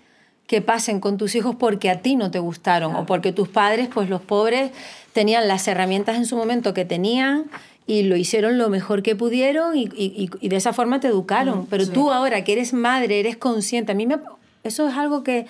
que 0.49 0.61
pasen 0.63 0.99
con 0.99 1.17
tus 1.19 1.37
hijos 1.37 1.55
porque 1.57 1.91
a 1.91 2.01
ti 2.03 2.17
no 2.17 2.33
te 2.33 2.41
gustaron 2.41 2.97
o 2.97 3.07
porque 3.07 3.33
tus 3.33 3.49
padres, 3.49 3.89
pues 3.93 4.09
los 4.09 4.21
pobres, 4.23 4.73
tenían 5.13 5.47
las 5.47 5.69
herramientas 5.69 6.17
en 6.17 6.27
su 6.27 6.37
momento 6.37 6.75
que 6.75 6.85
tenían 6.85 7.45
y 7.87 8.03
lo 8.03 8.17
hicieron 8.17 8.59
lo 8.59 8.69
mejor 8.71 9.03
que 9.03 9.15
pudieron 9.15 9.77
y, 9.77 9.85
y- 9.95 10.31
y 10.41 10.49
de 10.49 10.57
esa 10.57 10.73
forma 10.73 10.99
te 11.01 11.09
educaron. 11.09 11.67
Pero 11.67 11.85
tú 11.93 12.11
ahora 12.11 12.43
que 12.45 12.53
eres 12.55 12.73
madre, 12.73 13.21
eres 13.21 13.37
consciente, 13.37 13.93
a 13.93 13.95
mí 13.95 14.07
me, 14.07 14.17
eso 14.65 14.89
es 14.89 14.95
algo 14.97 15.23
que 15.23 15.47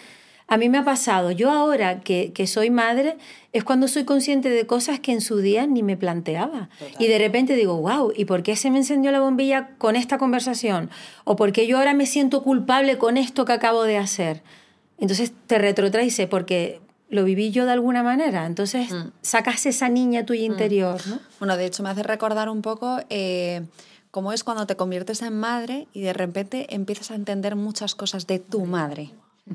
a 0.49 0.57
mí 0.57 0.69
me 0.69 0.79
ha 0.79 0.85
pasado. 0.85 1.31
Yo 1.31 1.51
ahora 1.51 2.01
que, 2.01 2.33
que 2.33 2.47
soy 2.47 2.71
madre 2.71 3.19
es 3.53 3.63
cuando 3.65 3.87
soy 3.87 4.05
consciente 4.05 4.49
de 4.51 4.67
cosas 4.67 4.99
que 4.99 5.13
en 5.13 5.21
su 5.21 5.39
día 5.39 5.67
ni 5.67 5.83
me 5.83 5.97
planteaba. 5.97 6.71
Y 6.99 7.07
de 7.07 7.19
repente 7.19 7.55
digo, 7.55 7.77
wow, 7.77 8.13
¿y 8.17 8.25
por 8.25 8.43
qué 8.43 8.57
se 8.57 8.71
me 8.71 8.79
encendió 8.79 9.13
la 9.13 9.21
bombilla 9.21 9.71
con 9.79 9.95
esta 9.95 10.19
conversación? 10.19 10.91
¿O 11.25 11.37
por 11.37 11.53
qué 11.53 11.67
yo 11.69 11.79
ahora 11.79 11.93
me 11.95 12.07
siento 12.07 12.43
culpable 12.43 12.99
con 12.99 13.17
esto 13.17 13.45
que 13.45 13.53
acabo 13.53 13.83
de 13.85 13.99
hacer? 13.99 14.43
Entonces 14.99 15.33
te 15.47 15.59
retrotrae 15.59 16.11
porque 16.29 16.81
lo 17.11 17.25
viví 17.25 17.51
yo 17.51 17.65
de 17.67 17.73
alguna 17.73 18.03
manera. 18.03 18.47
Entonces 18.47 18.89
sacas 19.23 19.65
esa 19.67 19.89
niña 19.89 20.27
tuya 20.27 20.43
interior, 20.45 21.01
¿no? 21.07 21.21
Bueno, 21.39 21.57
de 21.57 21.67
hecho 21.67 21.83
me 21.83 21.91
hace 21.91 22.03
recordar 22.03 22.49
un 22.49 22.63
poco 22.63 22.99
eh, 23.09 23.63
cómo 24.11 24.33
es 24.33 24.45
cuando 24.45 24.67
te 24.67 24.77
conviertes 24.77 25.23
en 25.23 25.39
madre 25.39 25.87
y 25.93 26.03
de 26.03 26.13
repente 26.13 26.67
empiezas 26.75 27.11
a 27.11 27.15
entender 27.15 27.57
muchas 27.57 27.95
cosas 27.95 28.27
de 28.27 28.39
tu 28.39 28.67
madre. 28.67 29.11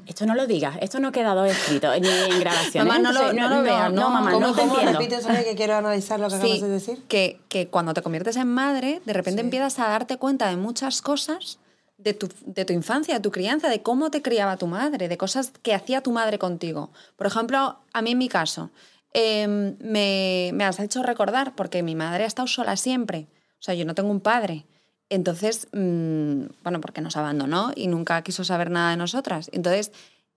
Esto 0.08 0.26
no 0.26 0.34
lo 0.34 0.48
digas, 0.48 0.76
esto 0.82 1.00
no 1.00 1.10
ha 1.10 1.12
quedado 1.12 1.46
escrito 1.46 1.88
ni 2.00 2.08
en 2.08 2.40
grabación. 2.40 2.88
Mamá, 2.88 2.98
no 3.00 3.12
lo- 3.12 3.30
Entonces, 3.30 3.40
no 3.40 3.50
lo 3.56 3.62
veas, 3.62 3.94
No, 3.94 4.02
no. 4.02 4.10
mamá, 4.10 4.32
¿Cómo, 4.32 4.48
no 4.48 4.54
te 4.56 4.62
cómo? 4.62 4.80
entiendo. 4.80 5.00
Que 5.44 5.56
quiero 5.56 5.76
analizar 5.76 6.20
lo 6.20 6.30
que 6.30 6.36
acabas 6.36 6.62
de 6.62 6.68
decir. 6.70 7.04
Que, 7.08 7.40
que 7.48 7.68
cuando 7.68 7.94
te 7.94 8.02
conviertes 8.02 8.36
en 8.38 8.48
madre, 8.48 9.04
de 9.06 9.14
repente 9.14 9.42
empiezas 9.42 9.78
a 9.78 9.90
darte 9.90 10.18
cuenta 10.18 10.50
de 10.50 10.56
muchas 10.58 11.04
cosas 11.04 11.60
de 12.04 12.14
tu, 12.14 12.30
de 12.46 12.66
tu 12.66 12.74
infancia, 12.74 13.16
de 13.16 13.20
tu 13.22 13.32
crianza, 13.32 13.70
de 13.70 13.82
cómo 13.82 14.12
te 14.12 14.22
criaba 14.22 14.58
tu 14.58 14.68
madre, 14.68 15.08
de 15.08 15.18
cosas 15.18 15.52
que 15.62 15.74
hacía 15.74 16.02
tu 16.02 16.12
madre 16.12 16.38
contigo. 16.38 16.92
Por 17.16 17.28
ejemplo, 17.28 17.80
a 17.94 18.02
mí 18.02 18.12
en 18.12 18.18
mi 18.18 18.30
caso, 18.30 18.72
em, 19.14 19.78
me, 19.80 20.52
me 20.54 20.66
has 20.66 20.80
hecho 20.80 21.04
recordar, 21.04 21.56
porque 21.56 21.84
mi 21.84 21.96
madre 21.96 22.24
ha 22.24 22.28
estado 22.28 22.48
sola 22.48 22.76
siempre. 22.76 23.28
O 23.60 23.64
sea, 23.64 23.74
yo 23.74 23.86
no 23.86 23.96
tengo 23.96 24.12
un 24.12 24.20
padre. 24.20 24.66
Entonces, 25.10 25.68
mm, 25.72 26.46
bueno, 26.64 26.82
porque 26.82 27.02
nos 27.02 27.16
abandonó 27.16 27.72
y 27.76 27.88
nunca 27.88 28.22
quiso 28.24 28.44
saber 28.44 28.70
nada 28.70 28.92
de 28.92 28.98
nosotras. 28.98 29.50
Entonces, 29.54 29.92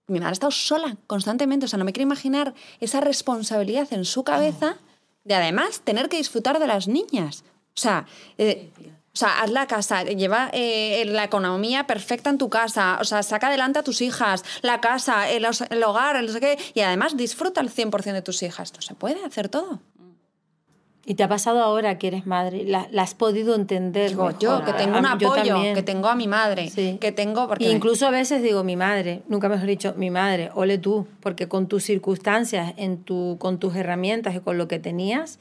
mi 0.07 0.21
madre 0.21 0.31
ha 0.31 0.33
estado 0.35 0.53
sola 0.53 0.97
constantemente. 1.07 1.67
O 1.67 1.69
sea, 1.69 1.79
no 1.79 1.85
me 1.85 1.93
quiero 1.93 2.07
imaginar 2.07 2.55
esa 2.79 3.01
responsabilidad 3.01 3.93
en 3.93 4.05
su 4.05 4.23
cabeza 4.23 4.77
de 5.25 5.35
además 5.35 5.81
tener 5.81 6.09
que 6.09 6.19
disfrutar 6.19 6.59
de 6.59 6.67
las 6.67 6.87
niñas. 6.87 7.43
O 7.77 7.81
sea, 7.81 8.07
eh, 8.39 8.71
o 9.17 9.19
sea, 9.19 9.41
haz 9.41 9.51
la 9.51 9.67
casa, 9.67 10.03
lleva 10.05 10.51
eh, 10.53 11.03
la 11.07 11.25
economía 11.25 11.87
perfecta 11.87 12.29
en 12.29 12.37
tu 12.37 12.51
casa, 12.51 12.99
o 13.01 13.05
sea, 13.05 13.23
saca 13.23 13.47
adelante 13.47 13.79
a 13.79 13.83
tus 13.83 14.03
hijas, 14.03 14.45
la 14.61 14.83
casa, 14.83 15.31
el, 15.31 15.47
hogar, 15.85 16.17
el 16.17 16.27
no 16.27 16.33
sé 16.33 16.41
qué, 16.41 16.59
y 16.75 16.81
además 16.83 17.17
disfruta 17.17 17.63
el 17.63 17.71
100% 17.71 18.13
de 18.13 18.21
tus 18.21 18.43
hijas. 18.43 18.75
No 18.75 18.83
se 18.83 18.95
puede 18.95 19.25
hacer 19.25 19.49
todo. 19.49 19.81
Y 21.07 21.15
te 21.15 21.23
ha 21.23 21.29
pasado 21.29 21.63
ahora 21.63 21.97
que 21.97 22.09
eres 22.09 22.27
madre, 22.27 22.65
la, 22.65 22.89
la 22.91 23.03
has 23.05 23.15
podido 23.15 23.55
entender. 23.55 24.11
Digo, 24.11 24.27
mejor. 24.27 24.39
yo, 24.43 24.65
que 24.67 24.75
tengo 24.75 24.99
un 24.99 25.07
a- 25.07 25.13
apoyo, 25.13 25.63
que 25.73 25.83
tengo 25.83 26.09
a 26.09 26.15
mi 26.15 26.29
madre, 26.29 26.69
Sí. 26.69 26.99
que 27.01 27.11
tengo... 27.11 27.49
Porque 27.49 27.71
Incluso 27.71 28.07
a 28.07 28.11
veces 28.11 28.43
digo 28.43 28.65
mi 28.65 28.77
madre, 28.77 29.23
nunca 29.29 29.49
mejor 29.49 29.67
dicho 29.67 29.95
mi 29.97 30.11
madre, 30.11 30.51
ole 30.55 30.77
tú, 30.77 31.07
porque 31.21 31.49
con 31.49 31.69
tus 31.69 31.85
circunstancias, 31.85 32.75
en 32.77 33.03
tu, 33.03 33.37
con 33.39 33.59
tus 33.59 33.75
herramientas 33.77 34.35
y 34.35 34.41
con 34.41 34.59
lo 34.59 34.69
que 34.69 34.79
tenías, 34.79 35.39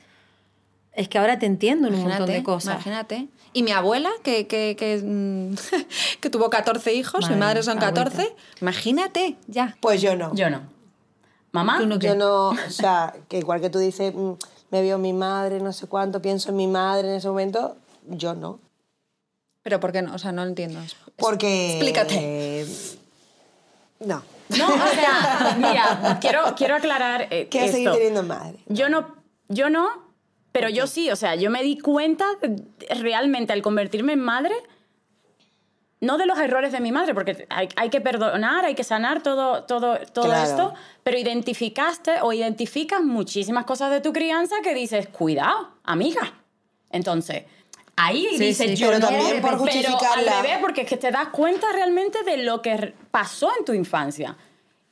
es 0.93 1.09
que 1.09 1.17
ahora 1.17 1.39
te 1.39 1.45
entiendo 1.45 1.89
en 1.89 1.95
un 1.95 2.03
montón 2.03 2.27
de 2.27 2.41
cosas. 2.41 2.75
Imagínate. 2.75 3.27
Y 3.55 3.63
mi 3.63 3.71
abuela, 3.71 4.09
que, 4.21 4.47
que, 4.47 4.75
que, 4.77 4.97
mm, 5.01 5.55
que 6.21 6.29
tuvo 6.29 6.49
14 6.49 6.93
hijos, 6.93 7.21
Madre, 7.21 7.35
mi 7.35 7.39
madre 7.39 7.63
son 7.63 7.77
agüita. 7.81 8.03
14, 8.03 8.35
imagínate, 8.59 9.37
ya. 9.47 9.77
Pues 9.79 10.01
yo 10.01 10.15
no. 10.17 10.35
Yo 10.35 10.49
no. 10.49 10.61
Mamá, 11.53 11.77
Tú 11.79 11.85
no- 11.87 11.95
Yo 11.97 12.15
no, 12.15 12.49
o 12.49 12.69
sea, 12.69 13.13
que 13.29 13.37
igual 13.37 13.61
que 13.61 13.69
tú 13.69 13.79
dices, 13.79 14.13
mm, 14.13 14.31
me 14.71 14.81
veo 14.81 14.97
mi 14.97 15.13
madre, 15.13 15.61
no 15.61 15.71
sé 15.71 15.87
cuánto, 15.87 16.21
pienso 16.21 16.49
en 16.49 16.57
mi 16.57 16.67
madre 16.67 17.07
en 17.09 17.15
ese 17.15 17.29
momento, 17.29 17.77
yo 18.07 18.35
no. 18.35 18.59
Pero 19.63 19.79
¿por 19.79 19.93
qué 19.93 20.01
no? 20.01 20.13
O 20.13 20.17
sea, 20.19 20.33
no 20.33 20.43
lo 20.43 20.49
entiendo. 20.49 20.81
Porque... 21.15 21.69
Explícate. 21.71 22.15
eh, 22.61 22.67
no. 24.01 24.21
no, 24.49 24.67
o 24.67 24.87
sea, 24.93 25.55
mira, 25.57 26.17
quiero, 26.19 26.41
quiero 26.57 26.75
aclarar 26.75 27.29
eh, 27.31 27.47
Quiero 27.49 27.71
seguir 27.71 27.87
esto. 27.87 27.97
teniendo 27.97 28.23
madre. 28.23 28.57
Yo 28.67 28.89
no, 28.89 29.15
yo 29.47 29.69
no, 29.69 29.87
pero 30.55 30.69
yo 30.69 30.87
sí, 30.87 31.11
o 31.11 31.17
sea, 31.17 31.35
yo 31.35 31.49
me 31.51 31.61
di 31.63 31.77
cuenta 31.77 32.23
realmente 33.01 33.51
al 33.51 33.61
convertirme 33.61 34.13
en 34.13 34.21
madre, 34.21 34.55
no 35.99 36.17
de 36.17 36.25
los 36.25 36.39
errores 36.39 36.71
de 36.71 36.79
mi 36.79 36.93
madre, 36.93 37.13
porque 37.13 37.45
hay, 37.49 37.67
hay 37.75 37.89
que 37.89 37.99
perdonar, 37.99 38.63
hay 38.63 38.73
que 38.73 38.85
sanar 38.85 39.21
todo, 39.21 39.63
todo, 39.65 39.97
todo 40.13 40.25
Claro. 40.27 40.43
esto, 40.49 40.73
pero 41.03 41.17
identificaste 41.17 42.21
o 42.21 42.31
identificas 42.31 43.01
muchísimas 43.01 43.65
cosas 43.65 43.91
de 43.91 43.99
tu 43.99 44.13
crianza 44.13 44.55
que 44.63 44.73
dices, 44.73 45.09
cuidado, 45.09 45.71
amiga. 45.83 46.33
Entonces, 46.89 47.43
ahí 47.97 48.25
Sí, 48.37 48.45
dices, 48.45 48.69
sí. 48.71 48.75
yo 48.77 48.87
Pero 48.87 48.99
no, 48.99 49.07
también 49.07 49.41
por 49.41 49.49
pero 49.51 49.57
justificarla. 49.57 50.37
al 50.37 50.43
revés, 50.45 50.57
porque 50.61 50.81
es 50.83 50.87
que 50.87 50.95
te 50.95 51.11
das 51.11 51.27
cuenta 51.33 51.67
realmente 51.73 52.23
de 52.23 52.37
lo 52.37 52.61
que 52.61 52.93
pasó 53.11 53.51
en 53.59 53.65
tu 53.65 53.73
infancia. 53.73 54.37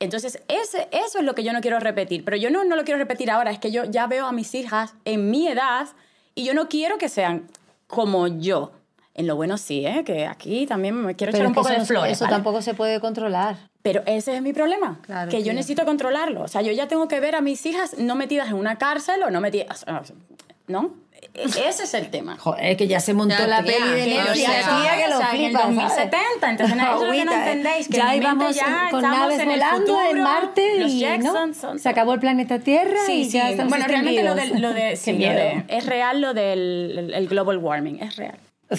Entonces, 0.00 0.42
ese, 0.48 0.88
eso 0.90 1.18
es 1.18 1.24
lo 1.24 1.34
que 1.34 1.44
yo 1.44 1.52
no 1.52 1.60
quiero 1.60 1.78
repetir. 1.80 2.24
Pero 2.24 2.36
yo 2.36 2.50
no, 2.50 2.64
no 2.64 2.76
lo 2.76 2.84
quiero 2.84 2.98
repetir 2.98 3.30
ahora, 3.30 3.50
es 3.50 3.58
que 3.58 3.70
yo 3.70 3.84
ya 3.84 4.06
veo 4.06 4.26
a 4.26 4.32
mis 4.32 4.54
hijas 4.54 4.94
en 5.04 5.30
mi 5.30 5.48
edad 5.48 5.88
y 6.34 6.44
yo 6.44 6.54
no 6.54 6.68
quiero 6.68 6.98
que 6.98 7.08
sean 7.08 7.48
como 7.86 8.26
yo. 8.26 8.72
En 9.14 9.28
lo 9.28 9.36
bueno 9.36 9.56
sí, 9.58 9.86
¿eh? 9.86 10.02
que 10.04 10.26
aquí 10.26 10.66
también 10.66 10.96
me 10.96 11.14
quiero 11.14 11.30
Pero 11.30 11.44
echar 11.44 11.48
un 11.48 11.54
poco 11.54 11.68
eso, 11.68 11.80
de 11.80 11.86
flores. 11.86 12.12
eso 12.12 12.24
¿vale? 12.24 12.34
tampoco 12.34 12.62
se 12.62 12.74
puede 12.74 12.98
controlar. 12.98 13.56
Pero 13.82 14.02
ese 14.06 14.34
es 14.34 14.42
mi 14.42 14.52
problema, 14.52 14.98
Claro, 15.02 15.30
que 15.30 15.44
yo 15.44 15.52
necesito 15.52 15.84
controlarlo. 15.84 16.42
O 16.42 16.48
sea, 16.48 16.62
yo 16.62 16.72
ya 16.72 16.88
tengo 16.88 17.06
que 17.06 17.20
ver 17.20 17.36
a 17.36 17.40
mis 17.40 17.64
hijas 17.64 17.96
no 17.98 18.16
metidas 18.16 18.48
en 18.48 18.54
una 18.54 18.76
cárcel 18.76 19.22
o 19.22 19.30
no 19.30 19.40
metidas... 19.40 19.84
¿No? 20.66 20.94
Ese 21.34 21.82
es 21.82 21.94
el 21.94 22.10
tema. 22.10 22.36
Joder, 22.38 22.76
que 22.76 22.86
ya 22.86 23.00
se 23.00 23.12
montó 23.12 23.34
Ya, 23.36 23.46
la 23.48 23.64
tía, 23.64 23.74
peli 23.74 23.88
de 24.00 24.06
Netflix, 24.06 24.40
ya 24.40 24.52
tía, 24.82 24.96
que 25.04 25.08
lo 25.10 25.16
o 25.16 25.18
sea, 25.18 25.30
en 25.30 25.40
el 25.40 25.46
flipas, 25.46 25.62
¿sabes? 25.62 25.76
2070, 25.76 26.50
entonces 26.50 26.76
eso 26.76 26.86
que 26.86 26.92
no 27.00 27.04
Agüita, 27.06 27.38
entendéis, 27.50 27.88
que 27.88 27.96
ya 27.96 28.14
íbamos 28.16 28.54
ya 28.54 28.88
con 28.92 29.02
naves 29.02 29.44
volando 29.44 30.00
en 30.10 30.22
Marte 30.22 30.78
los 30.78 30.92
y 30.92 30.94
¿no? 30.94 31.00
Jacksons 31.00 31.56
son- 31.56 31.78
se 31.80 31.88
acabó 31.88 32.14
el 32.14 32.20
planeta 32.20 32.60
Tierra 32.60 33.00
Sí, 33.06 33.12
y 33.22 33.24
sí. 33.24 33.30
ya 33.32 33.50
estamos 33.50 33.70
Bueno, 33.70 33.84
realmente 33.88 34.22
lo 34.22 34.34
de, 34.36 34.42
extinguidos. 34.42 34.60
lo 34.72 34.74
de, 34.80 34.96
sí, 34.96 35.12
lo 35.12 35.18
miedo. 35.18 35.34
de- 35.34 35.64
es 35.68 35.86
real 35.86 36.20
lo 36.20 36.34
del 36.34 36.94
el- 36.98 37.14
el 37.14 37.28
global 37.28 37.58
warming, 37.58 38.00
es 38.02 38.14
real. 38.16 38.38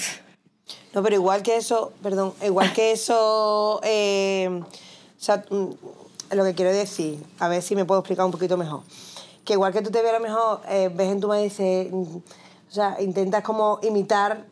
No, 0.93 1.03
pero 1.03 1.15
igual 1.15 1.43
que 1.43 1.57
eso, 1.57 1.91
perdón, 2.01 2.33
igual 2.41 2.71
que 2.71 2.93
eso, 2.93 3.81
eh, 3.83 4.47
o 4.61 4.65
sea, 5.21 5.43
mm, 5.49 5.65
lo 6.31 6.43
que 6.45 6.53
quiero 6.55 6.71
decir, 6.71 7.19
a 7.37 7.49
ver 7.49 7.61
si 7.61 7.75
me 7.75 7.83
puedo 7.83 7.99
explicar 7.99 8.25
un 8.25 8.31
poquito 8.31 8.55
mejor. 8.55 8.81
Que 9.43 9.53
igual 9.53 9.73
que 9.73 9.81
tú 9.81 9.91
te 9.91 10.01
ves 10.01 10.11
a 10.11 10.13
lo 10.13 10.21
mejor, 10.21 10.61
eh, 10.69 10.89
ves 10.91 11.09
en 11.11 11.19
tu 11.19 11.27
madre 11.27 11.41
y 11.41 11.49
dices, 11.49 11.87
sea, 12.75 12.97
intentas 12.99 13.41
como 13.43 13.79
imitar 13.81 14.45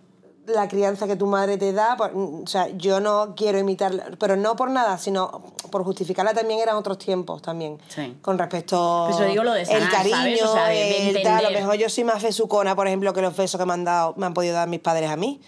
la 0.45 0.67
crianza 0.67 1.07
que 1.07 1.15
tu 1.15 1.25
madre 1.25 1.57
te 1.57 1.71
da, 1.71 1.95
por- 1.95 2.13
mm, 2.13 2.43
o 2.43 2.47
sea, 2.47 2.67
yo 2.75 2.99
no 2.99 3.33
quiero 3.35 3.59
imitarla, 3.59 4.07
pero 4.19 4.35
no 4.35 4.55
por 4.57 4.69
nada, 4.69 4.97
sino 4.97 5.41
por 5.71 5.85
justificarla 5.85 6.33
también 6.33 6.59
eran 6.59 6.75
otros 6.75 6.97
tiempos 6.97 7.41
también, 7.41 7.77
Sí. 7.87 8.17
con 8.21 8.37
respecto 8.37 9.05
Por 9.09 9.21
eso 9.21 9.29
digo 9.29 9.43
lo 9.45 9.53
de 9.53 9.61
el 9.61 9.67
sanar, 9.67 9.89
cariño, 9.91 10.15
¿sabes? 10.17 10.41
O 10.43 10.53
sea, 10.53 10.67
de- 10.67 10.75
de 10.75 11.09
el 11.11 11.23
tal, 11.23 11.45
a 11.45 11.49
lo 11.49 11.57
mejor 11.57 11.75
yo 11.75 11.87
soy 11.89 12.03
más 12.03 12.21
besucona, 12.21 12.75
por 12.75 12.87
ejemplo, 12.87 13.13
que 13.13 13.21
los 13.21 13.35
besos 13.37 13.57
que 13.57 13.65
me 13.65 13.71
han 13.73 13.85
dado, 13.85 14.15
me 14.17 14.25
han 14.25 14.33
podido 14.33 14.53
dar 14.53 14.67
mis 14.67 14.81
padres 14.81 15.09
a 15.09 15.15
mí. 15.15 15.39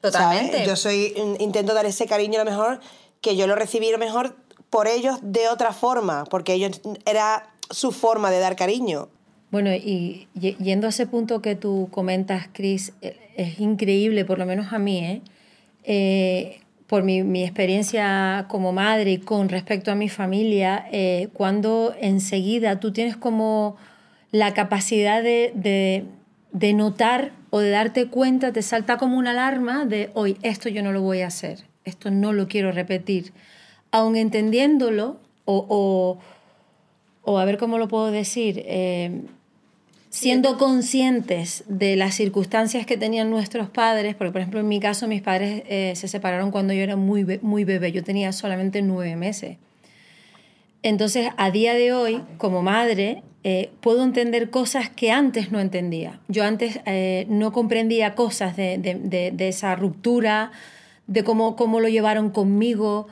Totalmente. 0.00 0.52
¿sabes? 0.52 0.66
Yo 0.66 0.76
soy, 0.76 1.12
in- 1.16 1.36
intento 1.40 1.72
dar 1.74 1.86
ese 1.86 2.06
cariño 2.06 2.40
a 2.40 2.44
lo 2.44 2.50
mejor 2.50 2.80
que 3.20 3.36
yo 3.36 3.46
lo 3.46 3.54
recibí 3.54 3.88
a 3.88 3.92
lo 3.92 3.98
mejor 3.98 4.34
por 4.68 4.88
ellos 4.88 5.18
de 5.22 5.48
otra 5.48 5.72
forma, 5.72 6.24
porque 6.24 6.54
ellos 6.54 6.80
era 7.04 7.50
su 7.70 7.92
forma 7.92 8.30
de 8.32 8.40
dar 8.40 8.56
cariño. 8.56 9.08
Bueno, 9.50 9.70
y 9.74 10.28
yendo 10.34 10.86
a 10.86 10.90
ese 10.90 11.06
punto 11.06 11.42
que 11.42 11.56
tú 11.56 11.88
comentas, 11.90 12.48
Chris, 12.52 12.92
eh, 13.02 13.16
es 13.36 13.58
increíble, 13.58 14.24
por 14.24 14.38
lo 14.38 14.46
menos 14.46 14.72
a 14.72 14.78
mí, 14.78 14.98
¿eh? 14.98 15.22
Eh, 15.84 16.60
por 16.86 17.02
mi, 17.04 17.22
mi 17.22 17.42
experiencia 17.42 18.46
como 18.48 18.72
madre 18.72 19.12
y 19.12 19.18
con 19.18 19.48
respecto 19.48 19.90
a 19.90 19.94
mi 19.94 20.08
familia, 20.08 20.86
eh, 20.92 21.28
cuando 21.32 21.94
enseguida 22.00 22.80
tú 22.80 22.92
tienes 22.92 23.16
como 23.16 23.76
la 24.32 24.54
capacidad 24.54 25.22
de, 25.22 25.52
de- 25.54 26.04
de 26.52 26.72
notar 26.74 27.32
o 27.50 27.60
de 27.60 27.70
darte 27.70 28.06
cuenta, 28.08 28.52
te 28.52 28.62
salta 28.62 28.96
como 28.98 29.16
una 29.18 29.30
alarma 29.32 29.84
de, 29.84 30.10
hoy, 30.14 30.36
esto 30.42 30.68
yo 30.68 30.82
no 30.82 30.92
lo 30.92 31.00
voy 31.02 31.20
a 31.22 31.28
hacer, 31.28 31.60
esto 31.84 32.10
no 32.10 32.32
lo 32.32 32.46
quiero 32.48 32.72
repetir. 32.72 33.32
Aun 33.92 34.16
entendiéndolo, 34.16 35.18
o, 35.44 35.64
o, 35.68 36.18
o 37.22 37.38
a 37.38 37.44
ver 37.44 37.58
cómo 37.58 37.78
lo 37.78 37.88
puedo 37.88 38.10
decir, 38.10 38.62
eh, 38.66 39.22
siendo 40.10 40.58
conscientes 40.58 41.64
de 41.68 41.96
las 41.96 42.14
circunstancias 42.16 42.84
que 42.84 42.96
tenían 42.96 43.30
nuestros 43.30 43.70
padres, 43.70 44.14
porque 44.16 44.32
por 44.32 44.40
ejemplo 44.40 44.60
en 44.60 44.68
mi 44.68 44.80
caso 44.80 45.06
mis 45.08 45.22
padres 45.22 45.62
eh, 45.68 45.92
se 45.96 46.08
separaron 46.08 46.50
cuando 46.50 46.72
yo 46.72 46.82
era 46.82 46.96
muy, 46.96 47.22
be- 47.24 47.38
muy 47.42 47.64
bebé, 47.64 47.92
yo 47.92 48.02
tenía 48.04 48.32
solamente 48.32 48.82
nueve 48.82 49.14
meses. 49.16 49.56
Entonces, 50.82 51.28
a 51.36 51.50
día 51.50 51.74
de 51.74 51.92
hoy, 51.92 52.22
como 52.38 52.62
madre, 52.62 53.22
eh, 53.44 53.70
puedo 53.80 54.02
entender 54.02 54.50
cosas 54.50 54.88
que 54.88 55.10
antes 55.12 55.52
no 55.52 55.60
entendía. 55.60 56.20
Yo 56.28 56.42
antes 56.44 56.80
eh, 56.86 57.26
no 57.28 57.52
comprendía 57.52 58.14
cosas 58.14 58.56
de, 58.56 58.78
de- 58.78 58.94
de- 58.94 59.30
de 59.30 59.48
esa 59.48 59.76
ruptura, 59.76 60.52
de 61.06 61.22
cómo, 61.22 61.54
cómo 61.54 61.80
lo 61.80 61.88
llevaron 61.88 62.30
conmigo, 62.30 63.08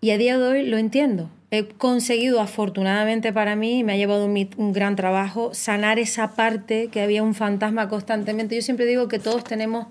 y 0.00 0.10
a 0.10 0.18
día 0.18 0.36
de 0.38 0.44
hoy 0.46 0.66
lo 0.66 0.76
entiendo. 0.78 1.30
He 1.54 1.68
conseguido, 1.68 2.40
afortunadamente 2.40 3.30
para 3.30 3.56
mí, 3.56 3.84
me 3.84 3.92
ha 3.92 3.96
llevado 3.98 4.24
un, 4.24 4.72
gran 4.72 4.96
trabajo, 4.96 5.52
sanar 5.52 5.98
esa 5.98 6.34
parte 6.34 6.88
que 6.88 7.02
había 7.02 7.22
un 7.22 7.34
fantasma 7.34 7.90
constantemente. 7.90 8.56
Yo 8.56 8.62
siempre 8.62 8.86
digo 8.86 9.06
que 9.06 9.18
todos 9.18 9.44
tenemos 9.44 9.86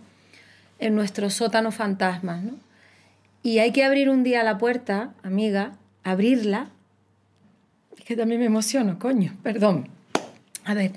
en 0.79 0.95
nuestro 0.95 1.29
sótano 1.29 1.71
fantasmas, 1.71 2.41
¿no? 2.41 2.53
Y 3.43 3.59
hay 3.59 3.71
que 3.73 3.83
abrir 3.83 4.09
un 4.09 4.23
día 4.23 4.41
la 4.41 4.57
puerta, 4.57 5.13
amiga, 5.21 5.73
abrirla. 6.03 6.69
Es 7.95 8.05
que 8.05 8.15
también 8.15 8.39
me 8.39 8.47
emociono, 8.47 8.97
coño, 8.97 9.37
perdón. 9.43 9.87
A 10.65 10.73
ver. 10.73 10.93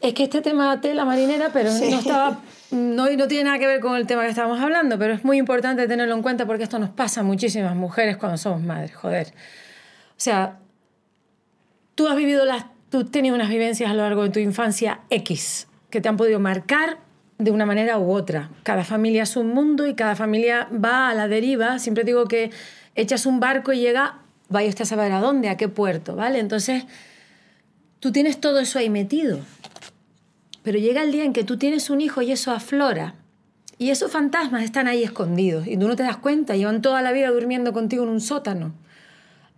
Es 0.00 0.14
que 0.14 0.22
este 0.22 0.40
tema 0.40 0.80
tela 0.80 1.04
marinera, 1.04 1.50
pero 1.52 1.72
no 1.72 1.98
estaba. 1.98 2.40
No, 2.72 3.08
no 3.10 3.28
tiene 3.28 3.44
nada 3.44 3.58
que 3.58 3.66
ver 3.66 3.80
con 3.80 3.96
el 3.96 4.06
tema 4.06 4.22
que 4.22 4.30
estábamos 4.30 4.58
hablando, 4.58 4.98
pero 4.98 5.12
es 5.12 5.24
muy 5.24 5.36
importante 5.36 5.86
tenerlo 5.86 6.14
en 6.14 6.22
cuenta 6.22 6.46
porque 6.46 6.64
esto 6.64 6.78
nos 6.78 6.88
pasa 6.88 7.20
a 7.20 7.22
muchísimas 7.22 7.76
mujeres 7.76 8.16
cuando 8.16 8.38
somos 8.38 8.62
madres, 8.62 8.94
joder. 8.94 9.28
O 9.28 10.16
sea, 10.16 10.58
tú 11.94 12.08
has 12.08 12.16
vivido 12.16 12.46
las. 12.46 12.64
Tú 12.88 13.00
has 13.00 13.10
tenido 13.10 13.34
unas 13.34 13.50
vivencias 13.50 13.90
a 13.90 13.94
lo 13.94 14.02
largo 14.02 14.22
de 14.22 14.30
tu 14.30 14.38
infancia 14.38 15.00
X 15.10 15.68
que 15.90 16.00
te 16.00 16.08
han 16.08 16.16
podido 16.16 16.40
marcar 16.40 16.98
de 17.38 17.50
una 17.50 17.66
manera 17.66 17.98
u 17.98 18.10
otra. 18.10 18.50
Cada 18.62 18.84
familia 18.84 19.24
es 19.24 19.36
un 19.36 19.48
mundo 19.48 19.86
y 19.86 19.94
cada 19.94 20.16
familia 20.16 20.68
va 20.72 21.10
a 21.10 21.14
la 21.14 21.28
deriva. 21.28 21.78
Siempre 21.78 22.04
digo 22.04 22.26
que 22.26 22.50
echas 22.94 23.26
un 23.26 23.40
barco 23.40 23.72
y 23.72 23.80
llega, 23.80 24.20
vaya 24.48 24.68
usted 24.68 24.82
a 24.82 24.86
saber 24.86 25.12
a 25.12 25.20
dónde, 25.20 25.48
a 25.48 25.56
qué 25.56 25.68
puerto, 25.68 26.16
¿vale? 26.16 26.38
Entonces, 26.38 26.84
tú 28.00 28.12
tienes 28.12 28.40
todo 28.40 28.60
eso 28.60 28.78
ahí 28.78 28.88
metido. 28.88 29.40
Pero 30.62 30.78
llega 30.78 31.02
el 31.02 31.12
día 31.12 31.24
en 31.24 31.32
que 31.32 31.44
tú 31.44 31.56
tienes 31.56 31.90
un 31.90 32.00
hijo 32.00 32.22
y 32.22 32.32
eso 32.32 32.52
aflora. 32.52 33.14
Y 33.78 33.90
esos 33.90 34.12
fantasmas 34.12 34.62
están 34.62 34.86
ahí 34.86 35.02
escondidos 35.02 35.66
y 35.66 35.76
tú 35.76 35.88
no 35.88 35.96
te 35.96 36.04
das 36.04 36.16
cuenta, 36.16 36.54
llevan 36.54 36.82
toda 36.82 37.02
la 37.02 37.10
vida 37.10 37.30
durmiendo 37.30 37.72
contigo 37.72 38.04
en 38.04 38.10
un 38.10 38.20
sótano. 38.20 38.72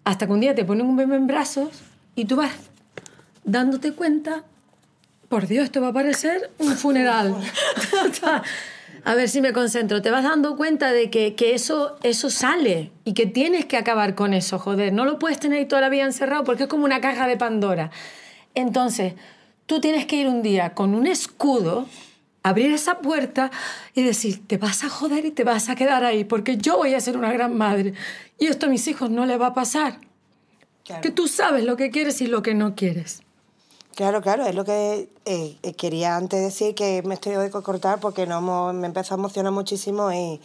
Hasta 0.04 0.26
que 0.26 0.32
un 0.32 0.40
día 0.40 0.54
te 0.54 0.64
ponen 0.64 0.86
un 0.86 0.96
bebé 0.96 1.16
en 1.16 1.26
brazos 1.26 1.82
y 2.14 2.24
tú 2.24 2.36
vas 2.36 2.52
dándote 3.44 3.92
cuenta, 3.92 4.44
por 5.28 5.46
Dios, 5.46 5.64
esto 5.64 5.80
va 5.80 5.88
a 5.88 5.92
parecer 5.92 6.50
un 6.58 6.72
funeral. 6.76 7.34
a 9.04 9.14
ver 9.14 9.28
si 9.28 9.40
me 9.40 9.52
concentro. 9.52 10.00
Te 10.00 10.10
vas 10.10 10.24
dando 10.24 10.56
cuenta 10.56 10.92
de 10.92 11.10
que, 11.10 11.34
que 11.34 11.54
eso, 11.54 11.98
eso 12.02 12.30
sale 12.30 12.92
y 13.04 13.14
que 13.14 13.26
tienes 13.26 13.66
que 13.66 13.76
acabar 13.76 14.14
con 14.14 14.32
eso, 14.32 14.58
joder. 14.58 14.92
No 14.92 15.04
lo 15.04 15.18
puedes 15.18 15.38
tener 15.38 15.66
toda 15.68 15.82
la 15.82 15.88
vida 15.88 16.04
encerrado 16.04 16.44
porque 16.44 16.64
es 16.64 16.68
como 16.68 16.84
una 16.84 17.00
caja 17.00 17.26
de 17.26 17.36
Pandora. 17.36 17.90
Entonces, 18.54 19.14
tú 19.66 19.80
tienes 19.80 20.06
que 20.06 20.16
ir 20.16 20.28
un 20.28 20.42
día 20.42 20.74
con 20.74 20.94
un 20.94 21.06
escudo, 21.06 21.86
abrir 22.42 22.72
esa 22.72 22.98
puerta 22.98 23.50
y 23.94 24.02
decir, 24.02 24.46
te 24.46 24.58
vas 24.58 24.84
a 24.84 24.88
joder 24.88 25.24
y 25.24 25.30
te 25.30 25.44
vas 25.44 25.68
a 25.68 25.76
quedar 25.76 26.04
ahí 26.04 26.24
porque 26.24 26.56
yo 26.56 26.76
voy 26.76 26.94
a 26.94 27.00
ser 27.00 27.16
una 27.16 27.32
gran 27.32 27.56
madre 27.56 27.94
y 28.38 28.46
esto 28.46 28.66
a 28.66 28.68
mis 28.68 28.86
hijos 28.88 29.10
no 29.10 29.26
les 29.26 29.40
va 29.40 29.48
a 29.48 29.54
pasar. 29.54 29.98
Claro. 30.84 31.00
Que 31.00 31.10
tú 31.10 31.28
sabes 31.28 31.64
lo 31.64 31.76
que 31.76 31.90
quieres 31.90 32.20
y 32.20 32.26
lo 32.26 32.42
que 32.42 32.54
no 32.54 32.74
quieres. 32.74 33.22
Claro, 33.94 34.20
claro, 34.22 34.44
es 34.44 34.54
lo 34.54 34.64
que 34.64 35.08
eh, 35.24 35.56
eh, 35.62 35.72
quería 35.74 36.16
antes 36.16 36.42
decir, 36.42 36.74
que 36.74 37.02
me 37.04 37.14
estoy 37.14 37.36
de 37.36 37.50
cortar 37.50 38.00
porque 38.00 38.26
no 38.26 38.72
me 38.72 38.86
empezó 38.86 39.14
a 39.14 39.18
emocionar 39.18 39.52
muchísimo 39.52 40.12
y 40.12 40.40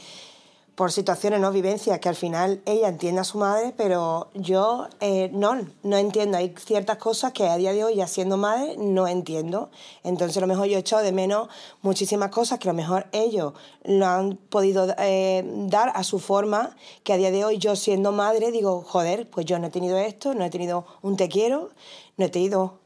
por 0.79 0.93
situaciones, 0.93 1.41
no 1.41 1.51
vivencias, 1.51 1.99
que 1.99 2.07
al 2.07 2.15
final 2.15 2.61
ella 2.65 2.87
entiende 2.87 3.19
a 3.19 3.25
su 3.25 3.37
madre, 3.37 3.73
pero 3.75 4.29
yo 4.33 4.87
eh, 5.01 5.29
no, 5.33 5.67
no 5.83 5.97
entiendo. 5.97 6.37
Hay 6.37 6.55
ciertas 6.57 6.95
cosas 6.95 7.33
que 7.33 7.49
a 7.49 7.57
día 7.57 7.73
de 7.73 7.83
hoy, 7.83 7.95
ya 7.95 8.07
siendo 8.07 8.37
madre, 8.37 8.77
no 8.77 9.05
entiendo. 9.05 9.71
Entonces, 10.05 10.37
a 10.37 10.39
lo 10.39 10.47
mejor 10.47 10.67
yo 10.67 10.77
he 10.77 10.79
echado 10.79 11.03
de 11.03 11.11
menos 11.11 11.49
muchísimas 11.81 12.29
cosas 12.31 12.59
que 12.59 12.69
a 12.69 12.71
lo 12.71 12.77
mejor 12.77 13.07
ellos 13.11 13.55
lo 13.83 14.05
han 14.05 14.37
podido 14.37 14.95
eh, 14.99 15.43
dar 15.67 15.91
a 15.95 16.05
su 16.05 16.17
forma, 16.17 16.77
que 17.03 17.11
a 17.11 17.17
día 17.17 17.31
de 17.31 17.43
hoy 17.43 17.57
yo 17.57 17.75
siendo 17.75 18.13
madre 18.13 18.49
digo, 18.49 18.81
joder, 18.87 19.29
pues 19.29 19.45
yo 19.45 19.59
no 19.59 19.67
he 19.67 19.71
tenido 19.71 19.97
esto, 19.97 20.33
no 20.33 20.45
he 20.45 20.49
tenido 20.49 20.85
un 21.01 21.17
te 21.17 21.27
quiero, 21.27 21.71
no 22.15 22.23
he 22.23 22.29
tenido 22.29 22.79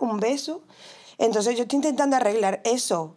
un 0.00 0.18
beso. 0.18 0.60
Entonces 1.18 1.56
yo 1.56 1.62
estoy 1.62 1.76
intentando 1.76 2.16
arreglar 2.16 2.62
eso 2.64 3.14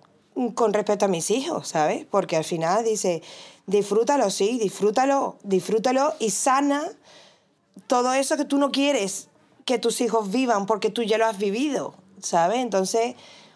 con 0.49 0.73
respecto 0.73 1.05
a 1.05 1.07
mis 1.07 1.31
hijos, 1.31 1.67
¿sabes? 1.67 2.05
Porque 2.09 2.35
al 2.35 2.43
final 2.43 2.83
dice, 2.83 3.21
disfrútalo, 3.67 4.29
sí, 4.29 4.57
disfrútalo, 4.59 5.37
disfrútalo 5.43 6.13
y 6.19 6.31
sana 6.31 6.83
todo 7.87 8.13
eso 8.13 8.37
que 8.37 8.45
tú 8.45 8.57
no 8.57 8.71
quieres 8.71 9.29
que 9.65 9.79
tus 9.79 10.01
hijos 10.01 10.31
vivan 10.31 10.65
porque 10.65 10.89
tú 10.89 11.03
ya 11.03 11.17
lo 11.17 11.25
has 11.25 11.37
vivido, 11.37 11.93
¿sabes? 12.21 12.59
Entonces, 12.59 13.15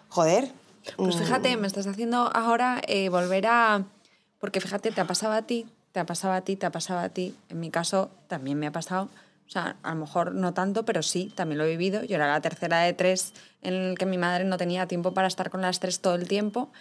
joder. 0.10 0.52
Pues 0.98 1.16
mm, 1.16 1.20
fíjate, 1.20 1.58
me 1.58 1.68
estás 1.68 1.88
haciendo 1.88 2.30
ahora 2.34 2.82
eh, 2.88 3.10
volver 3.10 3.48
a... 3.48 3.86
Porque 4.40 4.62
fíjate, 4.62 4.92
te 4.92 5.02
ha 5.02 5.08
pasado 5.08 5.34
a 5.34 5.42
ti, 5.42 5.66
te 5.92 6.00
ha 6.00 6.06
pasado 6.06 6.34
a 6.34 6.42
ti, 6.42 6.56
te 6.56 6.66
ha 6.66 6.72
pasado 6.72 7.00
a 7.00 7.10
ti. 7.10 7.36
En 7.50 7.60
mi 7.60 7.72
caso 7.72 8.10
también 8.28 8.60
me 8.60 8.68
ha 8.68 8.72
pasado. 8.72 9.10
O 9.48 9.50
sea, 9.50 9.76
a 9.84 9.90
lo 9.94 10.02
mejor 10.02 10.34
no 10.34 10.54
tanto, 10.54 10.86
pero 10.86 11.04
sí, 11.04 11.32
también 11.36 11.60
lo 11.60 11.66
he 11.66 11.70
vivido. 11.70 12.04
Yo 12.04 12.16
era 12.16 12.28
la 12.28 12.42
tercera 12.42 12.80
de 12.82 12.94
tres 12.94 13.34
en 13.62 13.74
el 13.74 13.98
que 13.98 14.06
mi 14.06 14.18
madre 14.18 14.44
no 14.44 14.58
tenía 14.58 14.88
tiempo 14.88 15.14
para 15.14 15.28
estar 15.28 15.50
con 15.50 15.62
las 15.62 15.80
tres 15.80 16.00
todo 16.00 16.16
el 16.16 16.28
tiempo. 16.28 16.72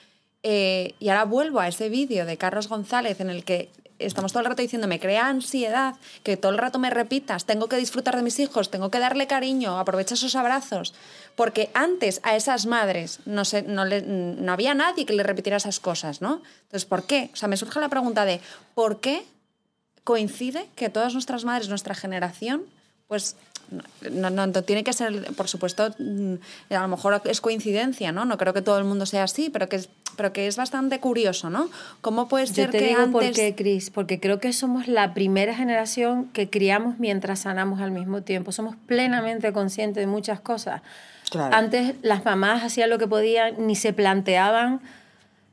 Eh, 0.43 0.95
y 0.99 1.09
ahora 1.09 1.25
vuelvo 1.25 1.61
a 1.61 1.69
ese 1.69 1.89
vídeo 1.89 2.27
de 2.27 2.37
Carlos 2.37 2.69
González 2.69 3.21
en 3.21 3.31
el 3.31 3.45
que 3.45 3.71
estamos 3.99 4.33
todo 4.33 4.41
el 4.43 4.49
rato 4.49 4.61
diciendo, 4.61 4.89
me 4.89 4.99
crea 4.99 5.29
ansiedad, 5.29 5.95
que 6.23 6.37
todo 6.37 6.51
el 6.53 6.59
rato 6.59 6.79
me 6.79 6.91
repitas, 6.91 7.47
tengo 7.47 7.69
que 7.69 7.77
disfrutar 7.77 8.17
de 8.17 8.23
mis 8.23 8.39
hijos, 8.41 8.71
tengo 8.71 8.91
que 8.91 8.99
darle 8.99 9.27
cariño, 9.27 9.79
aprovecha 9.79 10.15
esos 10.15 10.35
abrazos. 10.35 10.95
Porque 11.37 11.71
antes 11.75 12.21
a 12.25 12.35
esas 12.35 12.67
madres 12.67 13.21
no, 13.25 13.45
se, 13.45 13.63
no, 13.63 13.85
le- 13.85 14.03
no 14.03 14.53
había 14.53 14.75
nadie 14.75 15.07
que 15.07 15.13
le 15.13 15.23
repitiera 15.23 15.59
esas 15.59 15.81
cosas, 15.81 16.21
¿no? 16.21 16.43
Entonces, 16.65 16.85
¿por 16.87 17.05
qué? 17.07 17.31
O 17.33 17.37
sea, 17.37 17.49
me 17.49 17.57
surge 17.57 17.79
la 17.81 17.89
pregunta 17.89 18.25
de, 18.25 18.41
¿por 18.75 19.01
qué 19.01 19.25
coincide 20.05 20.67
que 20.77 20.89
todas 20.89 21.15
nuestras 21.15 21.45
madres, 21.45 21.69
nuestra 21.69 21.95
generación, 21.95 22.63
pues 23.09 23.37
no, 24.11 24.31
no, 24.31 24.47
no 24.47 24.63
tiene 24.63 24.85
que 24.85 24.93
ser, 24.93 25.33
por 25.35 25.49
supuesto, 25.49 25.95
mm, 25.99 26.35
a 26.71 26.81
lo 26.81 26.89
mejor 26.89 27.23
es 27.25 27.41
coincidencia, 27.41 28.13
¿no? 28.13 28.25
No 28.25 28.37
creo 28.37 28.53
que 28.53 28.63
todo 28.63 28.79
el 28.79 28.85
mundo 28.85 29.07
sea 29.07 29.25
así, 29.25 29.51
pero 29.51 29.69
que 29.69 29.77
es, 29.77 29.89
pero 30.17 30.33
que 30.33 30.47
es 30.47 30.57
bastante 30.57 31.01
curioso, 31.01 31.51
¿no? 31.51 31.71
¿Cómo 32.01 32.29
puede 32.29 32.47
Yo 32.47 32.55
ser 32.55 32.71
te 32.71 32.79
que 32.79 32.89
digo 32.89 33.11
por 33.11 33.25
antes... 33.25 33.37
qué, 33.37 33.55
Cris, 33.55 33.91
porque 33.91 34.21
creo 34.21 34.39
que 34.39 34.53
somos 34.53 34.87
la 34.87 35.15
primera 35.15 35.55
generación 35.55 36.27
que 36.27 36.51
criamos 36.51 36.99
mientras 36.99 37.41
sanamos 37.41 37.81
al 37.81 37.91
mismo 37.91 38.23
tiempo. 38.23 38.53
Somos 38.53 38.77
plenamente 38.87 39.53
conscientes 39.53 40.03
de 40.03 40.07
muchas 40.07 40.41
cosas. 40.41 40.83
Claro. 41.31 41.57
Antes 41.57 41.95
las 42.03 42.25
mamás 42.25 42.63
hacían 42.63 42.91
lo 42.91 42.99
que 42.99 43.09
podían, 43.09 43.67
ni 43.67 43.77
se 43.77 43.93
planteaban 43.93 44.81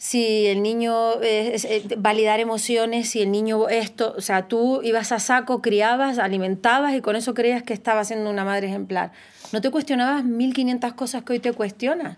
si 0.03 0.47
el 0.47 0.63
niño 0.63 1.21
eh, 1.21 1.51
es- 1.53 1.63
eh, 1.65 1.83
validar 1.95 2.39
emociones, 2.39 3.07
si 3.09 3.21
el 3.21 3.29
niño 3.29 3.69
esto, 3.69 4.15
o 4.17 4.21
sea, 4.21 4.47
tú 4.47 4.81
ibas 4.83 5.11
a 5.11 5.19
saco, 5.19 5.61
criabas, 5.61 6.17
alimentabas 6.17 6.95
y 6.95 7.01
con 7.01 7.15
eso 7.15 7.35
creías 7.35 7.61
que 7.61 7.73
estabas 7.73 8.07
siendo 8.07 8.27
una 8.31 8.43
madre 8.43 8.65
ejemplar. 8.67 9.11
No 9.51 9.61
te 9.61 9.69
cuestionabas 9.69 10.23
1500 10.23 10.93
cosas 10.93 11.23
que 11.23 11.33
hoy 11.33 11.39
te 11.39 11.53
cuestionas. 11.53 12.17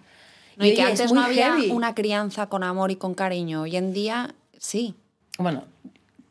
No, 0.55 0.65
y 0.65 0.69
Y, 0.69 0.75
que 0.75 0.81
antes 0.84 1.11
no 1.11 1.19
había 1.21 1.55
heavy. 1.57 1.71
una 1.71 1.93
crianza 1.93 2.47
con 2.47 2.63
amor 2.63 2.89
y 2.89 2.95
con 2.95 3.15
cariño. 3.15 3.63
Hoy 3.63 3.75
en 3.75 3.91
día, 3.91 4.34
sí. 4.57 4.95
Bueno, 5.38 5.65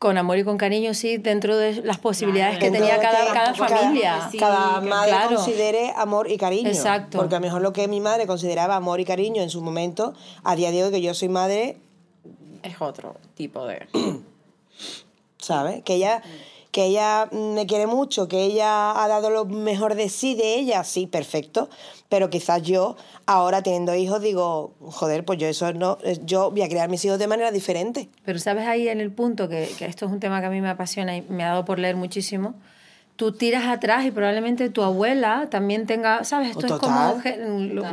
con 0.03 0.17
amor 0.17 0.37
y 0.37 0.43
con 0.43 0.57
cariño, 0.57 0.93
sí, 0.93 1.15
dentro 1.15 1.55
de 1.55 1.81
las 1.81 1.97
posibilidades 1.97 2.59
que 2.59 2.65
Dentro 2.69 2.81
tenía 2.81 2.99
cada, 2.99 3.25
que 3.25 3.31
cada 3.31 3.53
familia. 3.55 4.29
Cada 4.37 4.81
Sí, 4.81 4.87
madre 4.89 5.11
claro. 5.11 5.35
considere 5.37 5.93
amor 5.95 6.29
y 6.29 6.35
cariño. 6.37 6.67
Exacto. 6.67 7.19
Porque 7.19 7.35
a 7.35 7.39
lo 7.39 7.45
mejor 7.45 7.61
lo 7.61 7.71
que 7.71 7.87
mi 7.87 8.01
madre 8.01 8.27
consideraba 8.27 8.75
amor 8.75 8.99
y 8.99 9.05
cariño 9.05 9.41
en 9.41 9.49
su 9.49 9.61
momento, 9.61 10.13
a 10.43 10.57
día 10.57 10.71
de 10.71 10.83
hoy 10.83 10.91
que 10.91 11.01
yo 11.01 11.13
soy 11.13 11.29
madre, 11.29 11.77
Es 12.63 12.81
otro 12.81 13.15
tipo 13.35 13.65
de... 13.65 13.87
¿sabes? 15.37 15.83
Que 15.83 15.95
ella, 15.95 16.21
que 16.73 16.85
ella 16.85 17.29
me 17.31 17.67
quiere 17.67 17.85
mucho, 17.85 18.27
que 18.27 18.43
ella 18.43 18.99
ha 19.01 19.07
dado 19.07 19.29
lo 19.29 19.45
mejor 19.45 19.93
de 19.93 20.09
sí, 20.09 20.33
de 20.33 20.55
ella, 20.55 20.83
sí, 20.83 21.05
perfecto. 21.05 21.69
Pero 22.09 22.31
quizás 22.31 22.63
yo, 22.63 22.97
ahora 23.27 23.61
teniendo 23.61 23.93
hijos, 23.93 24.21
digo, 24.23 24.73
joder, 24.81 25.23
pues 25.23 25.37
yo 25.37 25.47
eso 25.47 25.71
no, 25.71 25.99
yo 26.25 26.49
voy 26.49 26.63
a 26.63 26.67
criar 26.67 26.89
mis 26.89 27.05
hijos 27.05 27.19
de 27.19 27.27
manera 27.27 27.51
diferente. 27.51 28.09
Pero 28.25 28.39
sabes 28.39 28.67
ahí 28.67 28.87
en 28.87 29.01
el 29.01 29.11
punto, 29.11 29.47
que, 29.47 29.69
que 29.77 29.85
esto 29.85 30.07
es 30.07 30.11
un 30.11 30.19
tema 30.19 30.41
que 30.41 30.47
a 30.47 30.49
mí 30.49 30.61
me 30.61 30.69
apasiona 30.69 31.15
y 31.15 31.21
me 31.21 31.43
ha 31.43 31.49
dado 31.49 31.63
por 31.63 31.77
leer 31.77 31.95
muchísimo, 31.95 32.55
tú 33.17 33.33
tiras 33.33 33.65
atrás 33.67 34.03
y 34.05 34.09
probablemente 34.09 34.71
tu 34.71 34.81
abuela 34.81 35.49
también 35.51 35.85
tenga, 35.85 36.23
¿sabes? 36.23 36.49
Esto 36.49 36.65
es 36.65 36.73
como 36.73 37.21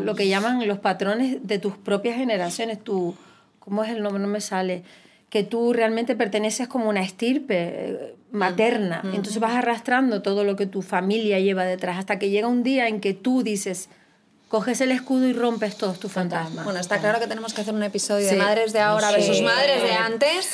lo 0.00 0.14
que 0.14 0.26
llaman 0.26 0.66
los 0.66 0.78
patrones 0.78 1.46
de 1.46 1.58
tus 1.58 1.76
propias 1.76 2.16
generaciones, 2.16 2.82
tu, 2.82 3.14
¿cómo 3.58 3.84
es 3.84 3.90
el 3.90 4.02
nombre? 4.02 4.22
No 4.22 4.28
me 4.28 4.40
sale. 4.40 4.84
Que 5.30 5.42
tú 5.44 5.72
realmente 5.72 6.14
perteneces 6.16 6.68
como 6.68 6.88
una 6.90 7.02
estirpe 7.02 7.54
eh, 7.58 8.14
materna. 8.32 9.00
Entonces 9.04 9.38
vas 9.38 9.52
arrastrando 9.54 10.20
todo 10.22 10.44
lo 10.44 10.56
que 10.56 10.66
tu 10.66 10.82
familia 10.82 11.38
lleva 11.40 11.64
detrás 11.64 11.98
hasta 11.98 12.18
que 12.18 12.28
llega 12.30 12.46
un 12.48 12.62
día 12.62 12.88
en 12.88 13.00
que 13.00 13.14
tú 13.14 13.42
dices, 13.42 13.88
coges 14.48 14.80
el 14.80 14.90
escudo 14.90 15.26
y 15.28 15.32
rompes 15.32 15.76
todos 15.76 15.98
tus 16.00 16.10
fantasmas. 16.10 16.64
Bueno, 16.64 16.80
está 16.80 16.98
claro 16.98 17.20
que 17.20 17.28
tenemos 17.28 17.54
que 17.54 17.60
hacer 17.60 17.72
un 17.72 17.82
episodio 17.84 18.28
Sí. 18.28 18.34
de 18.34 18.40
madres 18.42 18.72
de 18.72 18.80
ahora 18.80 19.08
Sí. 19.10 19.14
versus 19.14 19.42
madres 19.42 19.82
de 19.82 19.92
antes. 19.92 20.48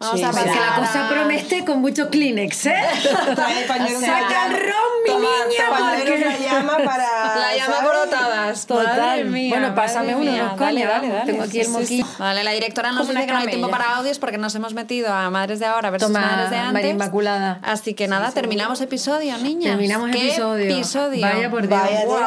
Vamos 0.00 0.16
Sí, 0.18 0.24
a 0.24 0.28
pasar 0.30 0.44
Porque 0.46 0.60
la 0.60 0.74
cosa 0.76 1.08
promete 1.10 1.64
con 1.66 1.80
mucho 1.82 2.08
Kleenex, 2.08 2.66
¿eh? 2.66 2.72
Trae 3.34 3.66
Saca 3.66 4.46
el 4.46 4.52
ron, 4.52 4.90
mi 5.04 5.10
Toma, 5.10 5.28
niña, 5.46 5.64
porque- 5.68 6.18
de 6.24 6.38
llama 6.42 6.76
para... 6.78 7.36
La 7.40 7.54
llama 7.54 7.76
¿sabes? 7.76 7.90
corotadas. 7.90 8.66
Total. 8.66 8.96
Madre 8.98 9.24
mía, 9.24 9.50
bueno, 9.50 9.68
madre 9.68 9.76
pásame 9.82 10.14
uno, 10.16 10.30
coño, 10.30 10.56
Dale, 10.56 10.84
dale, 10.86 11.08
dale. 11.10 11.26
Tengo 11.26 11.42
aquí 11.42 11.60
el 11.60 11.66
Sí, 11.66 11.72
sí, 11.72 11.78
moquillo. 11.78 12.06
Vale, 12.18 12.42
la 12.44 12.50
directora 12.52 12.92
nos 12.92 13.08
dice 13.08 13.26
que 13.26 13.32
no 13.32 13.38
hay 13.40 13.46
tiempo 13.48 13.68
para 13.68 13.96
audios 13.96 14.18
porque 14.18 14.38
nos 14.38 14.54
hemos 14.54 14.72
metido 14.72 15.12
a 15.12 15.28
madres 15.28 15.58
de 15.60 15.66
ahora 15.66 15.90
versus 15.90 16.08
Toma, 16.10 16.24
madres 16.24 16.50
de 16.50 16.56
antes. 16.56 16.72
María 16.72 16.90
Inmaculada. 16.92 17.58
Así 17.62 17.92
que 17.92 18.08
nada, 18.08 18.30
terminamos 18.32 18.80
episodio, 18.80 19.36
niñas. 19.36 19.72
Terminamos 19.72 20.10
¿Qué 20.12 20.28
episodio. 20.28 20.64
episodio? 20.64 21.20
Vaya 21.20 21.50
por 21.50 21.68
Dios. 21.68 21.78
Vaya, 21.78 22.04
Wow. 22.06 22.18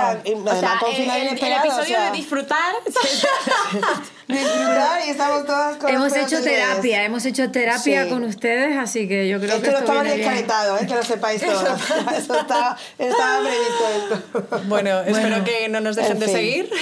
además 0.52 0.80
con 0.80 0.92
el, 0.94 1.10
el- 1.10 1.28
episodio 1.40 1.82
o 1.82 1.86
sea, 1.86 2.12
de 2.12 2.18
disfrutar... 2.18 2.74
disfrutar 4.28 5.02
y 5.06 5.10
estamos 5.10 5.46
todas 5.46 5.76
con 5.78 5.90
Hemos 5.90 6.16
hecho 6.16 6.42
terapia, 6.42 7.04
hemos 7.04 7.26
hecho 7.26 7.52
terapia 7.52 8.04
Sí. 8.04 8.10
con 8.10 8.24
ustedes, 8.24 8.78
así 8.78 9.08
que 9.08 9.28
yo 9.28 9.40
creo 9.40 9.56
Esto 9.56 9.62
que 9.66 9.72
no 9.72 9.78
esto 9.80 9.92
estaba 9.92 10.02
viene 10.04 10.16
bien. 10.18 10.30
descaretado, 10.30 10.78
¿eh? 10.80 10.88
que 10.88 10.96
lo 10.96 11.04
sepáis 11.04 11.42
todos. 11.42 11.64
Eso 12.18 12.40
estaba, 12.40 12.78
estaba 12.98 13.40
previsto 13.40 13.88
esto. 13.98 14.22
Bueno, 14.66 15.02
espero 15.02 15.44
que 15.44 15.68
no 15.70 15.80
nos 15.82 15.96
dejen 15.96 16.14
En 16.14 16.20
de 16.20 16.26
fin. 16.28 16.36
seguir. 16.36 16.70
¿Todo 16.70 16.80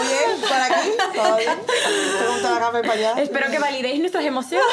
bien 0.00 0.40
por 0.40 0.60
aquí? 0.60 0.90
¿Todo 1.14 1.36
bien? 1.36 1.58
¿Te 1.66 2.28
gusta 2.28 2.50
la 2.50 2.60
para 2.72 2.92
allá? 2.92 3.14
Espero 3.22 3.50
que 3.50 3.58
validéis 3.58 3.98
nuestras 4.00 4.24
emociones 4.24 4.66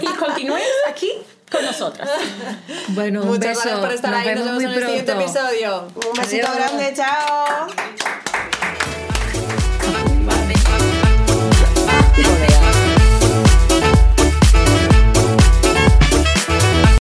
y 0.00 0.06
continuéis 0.06 0.66
aquí 0.88 1.10
con 1.50 1.64
nosotras. 1.64 2.08
Bueno, 2.88 3.22
un 3.22 3.28
Muchas 3.28 3.48
beso. 3.50 3.60
gracias 3.62 3.80
por 3.80 3.92
estar 3.92 4.10
Nos 4.12 4.20
ahí. 4.20 4.26
Nos 4.34 4.44
vemos 4.44 4.54
muy 4.54 4.64
en 4.64 4.70
el 4.70 4.86
siguiente 4.86 5.12
episodio. 5.12 5.88
Un 6.10 6.20
besito 6.20 6.46
Adiós. 6.48 6.56
grande, 6.56 6.92
chao. 6.94 7.66